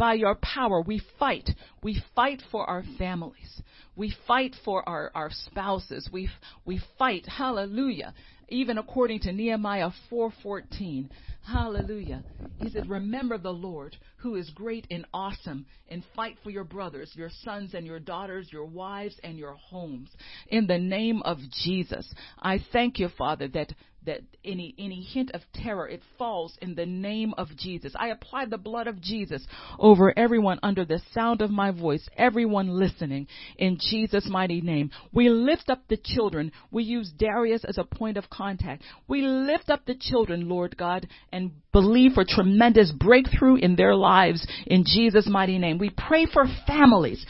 by 0.02 0.14
your 0.14 0.34
power, 0.34 0.80
we 0.80 1.00
fight. 1.16 1.48
We 1.84 2.02
fight 2.16 2.42
for 2.50 2.68
our 2.68 2.82
families. 2.98 3.62
We 3.94 4.12
fight 4.26 4.56
for 4.64 4.82
our, 4.88 5.12
our 5.14 5.30
spouses. 5.30 6.10
We, 6.12 6.28
we 6.64 6.82
fight, 6.98 7.24
hallelujah, 7.24 8.12
even 8.48 8.78
according 8.78 9.20
to 9.20 9.32
Nehemiah 9.32 9.90
4.14. 10.10 11.08
Hallelujah. 11.46 12.24
He 12.56 12.68
said, 12.68 12.88
Remember 12.88 13.38
the 13.38 13.52
Lord 13.52 13.96
who 14.16 14.34
is 14.34 14.50
great 14.50 14.88
and 14.90 15.06
awesome, 15.14 15.66
and 15.88 16.02
fight 16.16 16.36
for 16.42 16.50
your 16.50 16.64
brothers, 16.64 17.12
your 17.14 17.30
sons 17.44 17.72
and 17.72 17.86
your 17.86 18.00
daughters, 18.00 18.48
your 18.50 18.64
wives 18.64 19.14
and 19.22 19.38
your 19.38 19.54
homes. 19.54 20.10
In 20.48 20.66
the 20.66 20.78
name 20.78 21.22
of 21.22 21.38
Jesus, 21.62 22.12
I 22.40 22.58
thank 22.72 22.98
you, 22.98 23.08
Father, 23.16 23.46
that 23.48 23.72
that 24.06 24.20
any 24.44 24.74
any 24.78 25.02
hint 25.02 25.30
of 25.32 25.40
terror 25.54 25.88
it 25.88 26.02
falls 26.18 26.56
in 26.60 26.74
the 26.74 26.86
name 26.86 27.34
of 27.38 27.56
Jesus. 27.56 27.92
I 27.98 28.08
apply 28.08 28.46
the 28.46 28.58
blood 28.58 28.86
of 28.86 29.00
Jesus 29.00 29.46
over 29.78 30.16
everyone 30.16 30.58
under 30.62 30.84
the 30.84 31.00
sound 31.12 31.42
of 31.42 31.50
my 31.50 31.70
voice, 31.70 32.08
everyone 32.16 32.68
listening 32.68 33.26
in 33.56 33.78
Jesus 33.80 34.26
mighty 34.28 34.60
name. 34.60 34.90
We 35.12 35.28
lift 35.28 35.70
up 35.70 35.82
the 35.88 35.98
children. 36.02 36.52
We 36.70 36.84
use 36.84 37.12
Darius 37.16 37.64
as 37.64 37.78
a 37.78 37.84
point 37.84 38.16
of 38.16 38.30
contact. 38.30 38.82
We 39.08 39.22
lift 39.22 39.70
up 39.70 39.86
the 39.86 39.96
children, 39.98 40.48
Lord 40.48 40.76
God, 40.76 41.08
and 41.32 41.52
believe 41.72 42.12
for 42.12 42.24
tremendous 42.26 42.92
breakthrough 42.92 43.56
in 43.56 43.76
their 43.76 43.94
lives 43.94 44.46
in 44.66 44.84
Jesus 44.84 45.26
mighty 45.28 45.58
name. 45.58 45.78
We 45.78 45.90
pray 45.90 46.26
for 46.26 46.44
families 46.66 47.24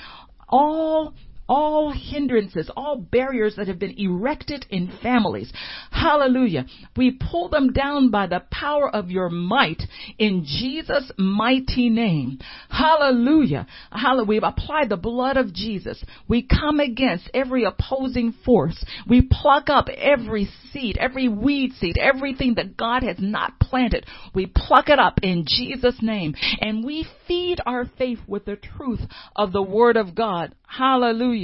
all 0.48 1.14
all 1.52 1.92
hindrances, 1.92 2.70
all 2.78 2.96
barriers 2.96 3.56
that 3.56 3.68
have 3.68 3.78
been 3.78 3.94
erected 3.98 4.64
in 4.70 4.90
families. 5.02 5.52
Hallelujah. 5.90 6.64
We 6.96 7.18
pull 7.30 7.50
them 7.50 7.74
down 7.74 8.10
by 8.10 8.26
the 8.26 8.42
power 8.50 8.88
of 8.88 9.10
your 9.10 9.28
might 9.28 9.82
in 10.16 10.46
Jesus' 10.46 11.12
mighty 11.18 11.90
name. 11.90 12.38
Hallelujah. 12.70 13.66
Hallelujah. 13.90 14.28
We've 14.28 14.42
applied 14.42 14.88
the 14.88 14.96
blood 14.96 15.36
of 15.36 15.52
Jesus. 15.52 16.02
We 16.26 16.48
come 16.48 16.80
against 16.80 17.28
every 17.34 17.64
opposing 17.64 18.32
force. 18.46 18.82
We 19.06 19.28
pluck 19.30 19.68
up 19.68 19.88
every 19.94 20.48
seed, 20.72 20.96
every 20.96 21.28
weed 21.28 21.72
seed, 21.78 21.98
everything 21.98 22.54
that 22.54 22.78
God 22.78 23.02
has 23.02 23.16
not 23.18 23.60
planted. 23.60 24.06
We 24.34 24.46
pluck 24.46 24.88
it 24.88 24.98
up 24.98 25.18
in 25.22 25.44
Jesus' 25.46 25.98
name 26.00 26.34
and 26.62 26.82
we 26.82 27.06
feed 27.28 27.58
our 27.66 27.84
faith 27.98 28.20
with 28.26 28.46
the 28.46 28.56
truth 28.56 29.00
of 29.36 29.52
the 29.52 29.62
word 29.62 29.98
of 29.98 30.14
God. 30.14 30.54
Hallelujah. 30.66 31.41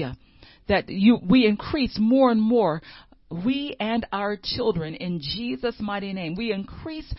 That 0.69 0.89
you, 0.89 1.19
we 1.23 1.47
increase 1.47 1.97
more 1.99 2.31
and 2.31 2.41
more. 2.41 2.83
We 3.31 3.77
and 3.79 4.07
our 4.13 4.39
children 4.43 4.95
in 4.95 5.21
Jesus' 5.21 5.77
mighty 5.81 6.13
name. 6.13 6.35
We 6.37 6.53
increase 6.53 7.13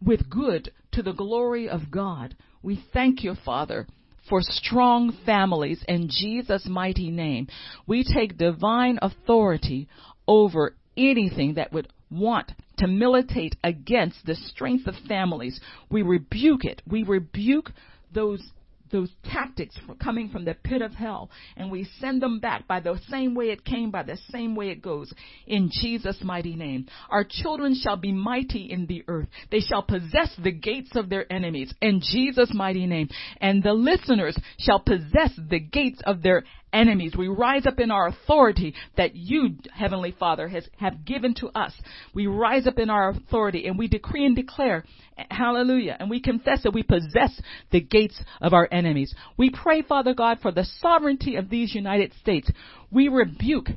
with 0.00 0.30
good 0.30 0.70
to 0.92 1.02
the 1.02 1.12
glory 1.12 1.68
of 1.68 1.90
God. 1.90 2.36
We 2.62 2.82
thank 2.92 3.22
you, 3.22 3.34
Father, 3.44 3.86
for 4.28 4.40
strong 4.42 5.16
families 5.24 5.82
in 5.88 6.08
Jesus' 6.08 6.66
mighty 6.68 7.10
name. 7.10 7.48
We 7.86 8.04
take 8.04 8.38
divine 8.38 8.98
authority 9.02 9.88
over 10.26 10.76
anything 10.96 11.54
that 11.54 11.72
would 11.72 11.88
want 12.10 12.52
to 12.78 12.86
militate 12.86 13.56
against 13.62 14.24
the 14.24 14.34
strength 14.34 14.86
of 14.86 14.94
families. 15.06 15.60
We 15.90 16.02
rebuke 16.02 16.64
it. 16.64 16.82
We 16.86 17.02
rebuke 17.02 17.70
those 18.12 18.42
those 18.90 19.10
tactics 19.24 19.76
coming 20.02 20.28
from 20.28 20.44
the 20.44 20.54
pit 20.54 20.82
of 20.82 20.92
hell 20.92 21.30
and 21.56 21.70
we 21.70 21.88
send 22.00 22.22
them 22.22 22.40
back 22.40 22.66
by 22.66 22.80
the 22.80 22.98
same 23.08 23.34
way 23.34 23.46
it 23.46 23.64
came, 23.64 23.90
by 23.90 24.02
the 24.02 24.18
same 24.30 24.54
way 24.54 24.70
it 24.70 24.82
goes. 24.82 25.12
In 25.46 25.70
Jesus' 25.72 26.18
mighty 26.22 26.54
name. 26.54 26.86
Our 27.10 27.24
children 27.28 27.74
shall 27.80 27.96
be 27.96 28.12
mighty 28.12 28.70
in 28.70 28.86
the 28.86 29.04
earth. 29.08 29.28
They 29.50 29.60
shall 29.60 29.82
possess 29.82 30.34
the 30.42 30.52
gates 30.52 30.90
of 30.94 31.08
their 31.08 31.30
enemies 31.32 31.72
in 31.80 32.00
Jesus' 32.00 32.52
mighty 32.52 32.86
name. 32.86 33.08
And 33.40 33.62
the 33.62 33.72
listeners 33.72 34.36
shall 34.58 34.80
possess 34.80 35.32
the 35.36 35.60
gates 35.60 36.00
of 36.04 36.22
their 36.22 36.44
enemies. 36.72 37.14
We 37.16 37.28
rise 37.28 37.66
up 37.66 37.78
in 37.80 37.90
our 37.90 38.08
authority 38.08 38.74
that 38.96 39.14
you, 39.14 39.56
Heavenly 39.72 40.14
Father, 40.18 40.48
has, 40.48 40.68
have 40.78 41.04
given 41.04 41.34
to 41.36 41.48
us. 41.48 41.72
We 42.14 42.26
rise 42.26 42.66
up 42.66 42.78
in 42.78 42.90
our 42.90 43.10
authority 43.10 43.66
and 43.66 43.78
we 43.78 43.88
decree 43.88 44.26
and 44.26 44.36
declare, 44.36 44.84
hallelujah, 45.30 45.96
and 45.98 46.10
we 46.10 46.20
confess 46.20 46.62
that 46.62 46.74
we 46.74 46.82
possess 46.82 47.40
the 47.70 47.80
gates 47.80 48.20
of 48.40 48.52
our 48.52 48.68
enemies. 48.70 49.14
We 49.36 49.50
pray, 49.50 49.82
Father 49.82 50.14
God, 50.14 50.38
for 50.40 50.52
the 50.52 50.66
sovereignty 50.80 51.36
of 51.36 51.50
these 51.50 51.74
United 51.74 52.12
States. 52.20 52.50
We 52.90 53.08
rebuke 53.08 53.68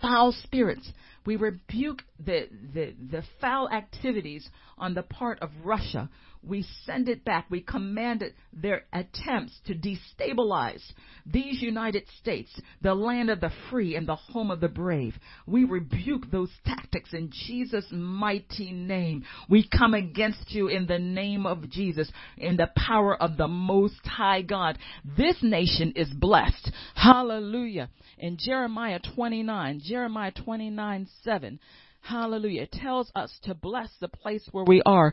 foul 0.00 0.32
spirits. 0.32 0.90
We 1.24 1.36
rebuke 1.36 2.02
the, 2.24 2.48
the, 2.72 2.94
the 3.10 3.22
foul 3.40 3.68
activities 3.68 4.48
on 4.78 4.94
the 4.94 5.02
part 5.02 5.40
of 5.40 5.50
Russia 5.64 6.08
we 6.46 6.64
send 6.84 7.08
it 7.08 7.24
back. 7.24 7.46
We 7.50 7.60
command 7.60 8.22
it, 8.22 8.34
their 8.52 8.84
attempts 8.92 9.58
to 9.66 9.74
destabilize 9.74 10.82
these 11.26 11.60
United 11.60 12.04
States, 12.20 12.50
the 12.82 12.94
land 12.94 13.30
of 13.30 13.40
the 13.40 13.50
free 13.70 13.96
and 13.96 14.06
the 14.06 14.14
home 14.14 14.50
of 14.50 14.60
the 14.60 14.68
brave. 14.68 15.14
We 15.46 15.64
rebuke 15.64 16.30
those 16.30 16.50
tactics 16.64 17.12
in 17.12 17.30
Jesus' 17.46 17.86
mighty 17.90 18.72
name. 18.72 19.24
We 19.48 19.68
come 19.68 19.94
against 19.94 20.52
you 20.52 20.68
in 20.68 20.86
the 20.86 20.98
name 20.98 21.46
of 21.46 21.68
Jesus, 21.68 22.10
in 22.36 22.56
the 22.56 22.70
power 22.76 23.20
of 23.20 23.36
the 23.36 23.48
Most 23.48 24.06
High 24.06 24.42
God. 24.42 24.78
This 25.16 25.36
nation 25.42 25.92
is 25.96 26.08
blessed. 26.08 26.70
Hallelujah. 26.94 27.90
In 28.18 28.36
Jeremiah 28.38 29.00
29, 29.14 29.80
Jeremiah 29.84 30.32
29, 30.32 31.08
7, 31.24 31.58
Hallelujah. 32.06 32.62
It 32.62 32.72
tells 32.72 33.10
us 33.16 33.36
to 33.42 33.54
bless 33.54 33.90
the 34.00 34.08
place 34.08 34.48
where 34.52 34.64
we 34.64 34.80
are. 34.86 35.12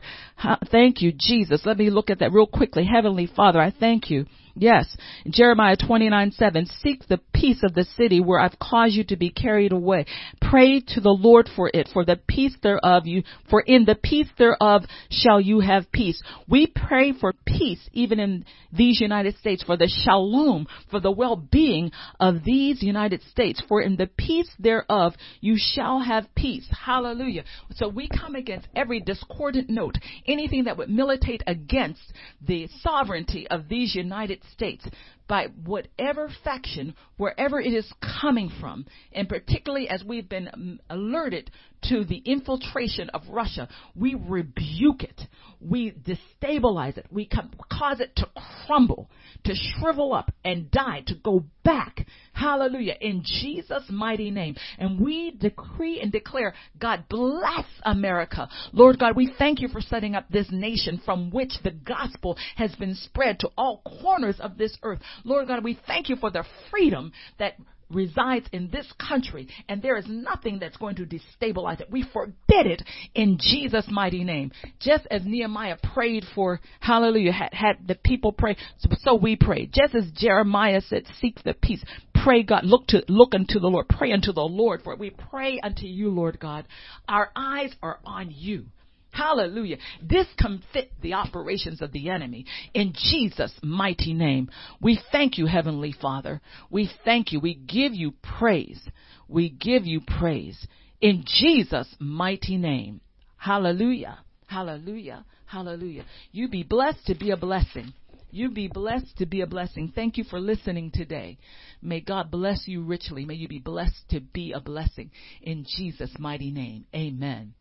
Thank 0.70 1.02
you, 1.02 1.12
Jesus. 1.18 1.66
Let 1.66 1.78
me 1.78 1.90
look 1.90 2.08
at 2.08 2.20
that 2.20 2.32
real 2.32 2.46
quickly. 2.46 2.84
Heavenly 2.84 3.26
Father, 3.26 3.60
I 3.60 3.72
thank 3.72 4.10
you 4.10 4.26
Yes. 4.56 4.96
Jeremiah 5.28 5.76
29, 5.76 6.30
7. 6.32 6.66
Seek 6.80 7.06
the 7.08 7.20
peace 7.32 7.62
of 7.64 7.74
the 7.74 7.84
city 7.96 8.20
where 8.20 8.38
I've 8.38 8.58
caused 8.58 8.94
you 8.94 9.04
to 9.04 9.16
be 9.16 9.30
carried 9.30 9.72
away. 9.72 10.06
Pray 10.40 10.80
to 10.80 11.00
the 11.00 11.10
Lord 11.10 11.48
for 11.56 11.70
it, 11.74 11.88
for 11.92 12.04
the 12.04 12.20
peace 12.28 12.56
thereof 12.62 13.06
you, 13.06 13.24
for 13.50 13.60
in 13.60 13.84
the 13.84 13.96
peace 13.96 14.28
thereof 14.38 14.84
shall 15.10 15.40
you 15.40 15.60
have 15.60 15.90
peace. 15.90 16.22
We 16.48 16.68
pray 16.68 17.12
for 17.12 17.34
peace 17.44 17.80
even 17.92 18.20
in 18.20 18.44
these 18.72 19.00
United 19.00 19.36
States, 19.38 19.62
for 19.64 19.76
the 19.76 19.88
shalom, 20.04 20.66
for 20.90 21.00
the 21.00 21.10
well-being 21.10 21.90
of 22.20 22.44
these 22.44 22.82
United 22.82 23.22
States, 23.30 23.62
for 23.68 23.80
in 23.80 23.96
the 23.96 24.08
peace 24.16 24.50
thereof 24.58 25.14
you 25.40 25.56
shall 25.58 26.00
have 26.00 26.32
peace. 26.36 26.66
Hallelujah. 26.70 27.44
So 27.74 27.88
we 27.88 28.08
come 28.08 28.36
against 28.36 28.68
every 28.76 29.00
discordant 29.00 29.68
note, 29.68 29.96
anything 30.26 30.64
that 30.64 30.76
would 30.76 30.90
militate 30.90 31.42
against 31.46 32.12
the 32.46 32.68
sovereignty 32.80 33.48
of 33.48 33.68
these 33.68 33.94
United 33.94 34.42
States 34.52 34.86
by 35.28 35.46
whatever 35.64 36.30
faction, 36.42 36.94
wherever 37.16 37.60
it 37.60 37.72
is 37.72 37.90
coming 38.20 38.50
from, 38.60 38.86
and 39.12 39.28
particularly 39.28 39.88
as 39.88 40.04
we've 40.04 40.28
been 40.28 40.48
um, 40.52 40.80
alerted 40.90 41.50
to 41.88 42.04
the 42.04 42.22
infiltration 42.24 43.10
of 43.10 43.22
Russia, 43.28 43.68
we 43.94 44.14
rebuke 44.14 45.02
it. 45.02 45.20
We 45.60 45.92
destabilize 45.92 46.96
it. 46.98 47.06
We 47.10 47.26
cause 47.26 48.00
it 48.00 48.16
to 48.16 48.28
crumble, 48.66 49.10
to 49.44 49.54
shrivel 49.54 50.14
up 50.14 50.30
and 50.44 50.70
die, 50.70 51.02
to 51.06 51.14
go 51.14 51.44
back. 51.62 52.06
Hallelujah. 52.32 52.94
In 53.00 53.22
Jesus' 53.24 53.84
mighty 53.88 54.30
name. 54.30 54.56
And 54.78 55.00
we 55.00 55.32
decree 55.32 56.00
and 56.00 56.10
declare, 56.12 56.54
God 56.78 57.04
bless 57.08 57.66
America. 57.84 58.48
Lord 58.72 58.98
God, 58.98 59.16
we 59.16 59.34
thank 59.38 59.60
you 59.60 59.68
for 59.68 59.80
setting 59.80 60.14
up 60.14 60.28
this 60.28 60.48
nation 60.50 61.00
from 61.04 61.30
which 61.30 61.52
the 61.62 61.70
gospel 61.70 62.36
has 62.56 62.74
been 62.76 62.94
spread 62.94 63.40
to 63.40 63.50
all 63.56 63.82
corners 64.02 64.36
of 64.40 64.58
this 64.58 64.76
earth. 64.82 65.00
Lord 65.24 65.48
God, 65.48 65.62
we 65.62 65.78
thank 65.86 66.08
you 66.08 66.16
for 66.16 66.30
the 66.30 66.44
freedom 66.70 67.12
that 67.38 67.54
resides 67.90 68.46
in 68.52 68.70
this 68.70 68.90
country, 68.98 69.48
and 69.68 69.82
there 69.82 69.96
is 69.96 70.06
nothing 70.08 70.58
that's 70.58 70.76
going 70.76 70.96
to 70.96 71.06
destabilize 71.06 71.80
it. 71.80 71.90
We 71.90 72.04
forbid 72.12 72.66
it 72.66 72.82
in 73.14 73.38
Jesus' 73.40 73.86
mighty 73.88 74.24
name. 74.24 74.52
Just 74.80 75.06
as 75.10 75.22
Nehemiah 75.24 75.76
prayed 75.94 76.24
for, 76.34 76.60
hallelujah, 76.80 77.32
had, 77.32 77.52
had 77.52 77.86
the 77.86 77.94
people 77.94 78.32
pray, 78.32 78.56
so, 78.78 78.88
so 79.00 79.14
we 79.14 79.36
pray. 79.36 79.66
Just 79.66 79.94
as 79.94 80.10
Jeremiah 80.14 80.80
said, 80.80 81.04
seek 81.20 81.42
the 81.42 81.54
peace. 81.54 81.84
Pray 82.24 82.42
God, 82.42 82.64
look 82.64 82.86
to, 82.88 83.04
look 83.08 83.34
unto 83.34 83.60
the 83.60 83.68
Lord, 83.68 83.88
pray 83.88 84.12
unto 84.12 84.32
the 84.32 84.40
Lord 84.40 84.82
for 84.82 84.94
it. 84.94 84.98
We 84.98 85.10
pray 85.10 85.60
unto 85.62 85.86
you, 85.86 86.08
Lord 86.08 86.40
God. 86.40 86.66
Our 87.08 87.30
eyes 87.36 87.74
are 87.82 88.00
on 88.04 88.30
you. 88.30 88.66
Hallelujah. 89.14 89.76
This 90.02 90.26
can 90.36 90.60
fit 90.72 90.90
the 91.00 91.14
operations 91.14 91.80
of 91.80 91.92
the 91.92 92.10
enemy. 92.10 92.46
In 92.74 92.92
Jesus' 92.94 93.52
mighty 93.62 94.12
name, 94.12 94.50
we 94.82 95.00
thank 95.12 95.38
you, 95.38 95.46
Heavenly 95.46 95.92
Father. 95.92 96.40
We 96.68 96.90
thank 97.04 97.30
you. 97.30 97.38
We 97.38 97.54
give 97.54 97.94
you 97.94 98.12
praise. 98.38 98.80
We 99.28 99.50
give 99.50 99.86
you 99.86 100.00
praise. 100.00 100.66
In 101.00 101.24
Jesus' 101.24 101.94
mighty 102.00 102.56
name. 102.56 103.00
Hallelujah. 103.36 104.18
Hallelujah. 104.48 105.24
Hallelujah. 105.46 106.04
You 106.32 106.48
be 106.48 106.64
blessed 106.64 107.06
to 107.06 107.14
be 107.14 107.30
a 107.30 107.36
blessing. 107.36 107.92
You 108.32 108.50
be 108.50 108.66
blessed 108.66 109.18
to 109.18 109.26
be 109.26 109.42
a 109.42 109.46
blessing. 109.46 109.92
Thank 109.94 110.16
you 110.16 110.24
for 110.24 110.40
listening 110.40 110.90
today. 110.92 111.38
May 111.80 112.00
God 112.00 112.32
bless 112.32 112.66
you 112.66 112.82
richly. 112.82 113.24
May 113.24 113.34
you 113.34 113.46
be 113.46 113.60
blessed 113.60 114.08
to 114.10 114.18
be 114.18 114.50
a 114.50 114.60
blessing. 114.60 115.12
In 115.40 115.64
Jesus' 115.76 116.18
mighty 116.18 116.50
name. 116.50 116.86
Amen. 116.92 117.54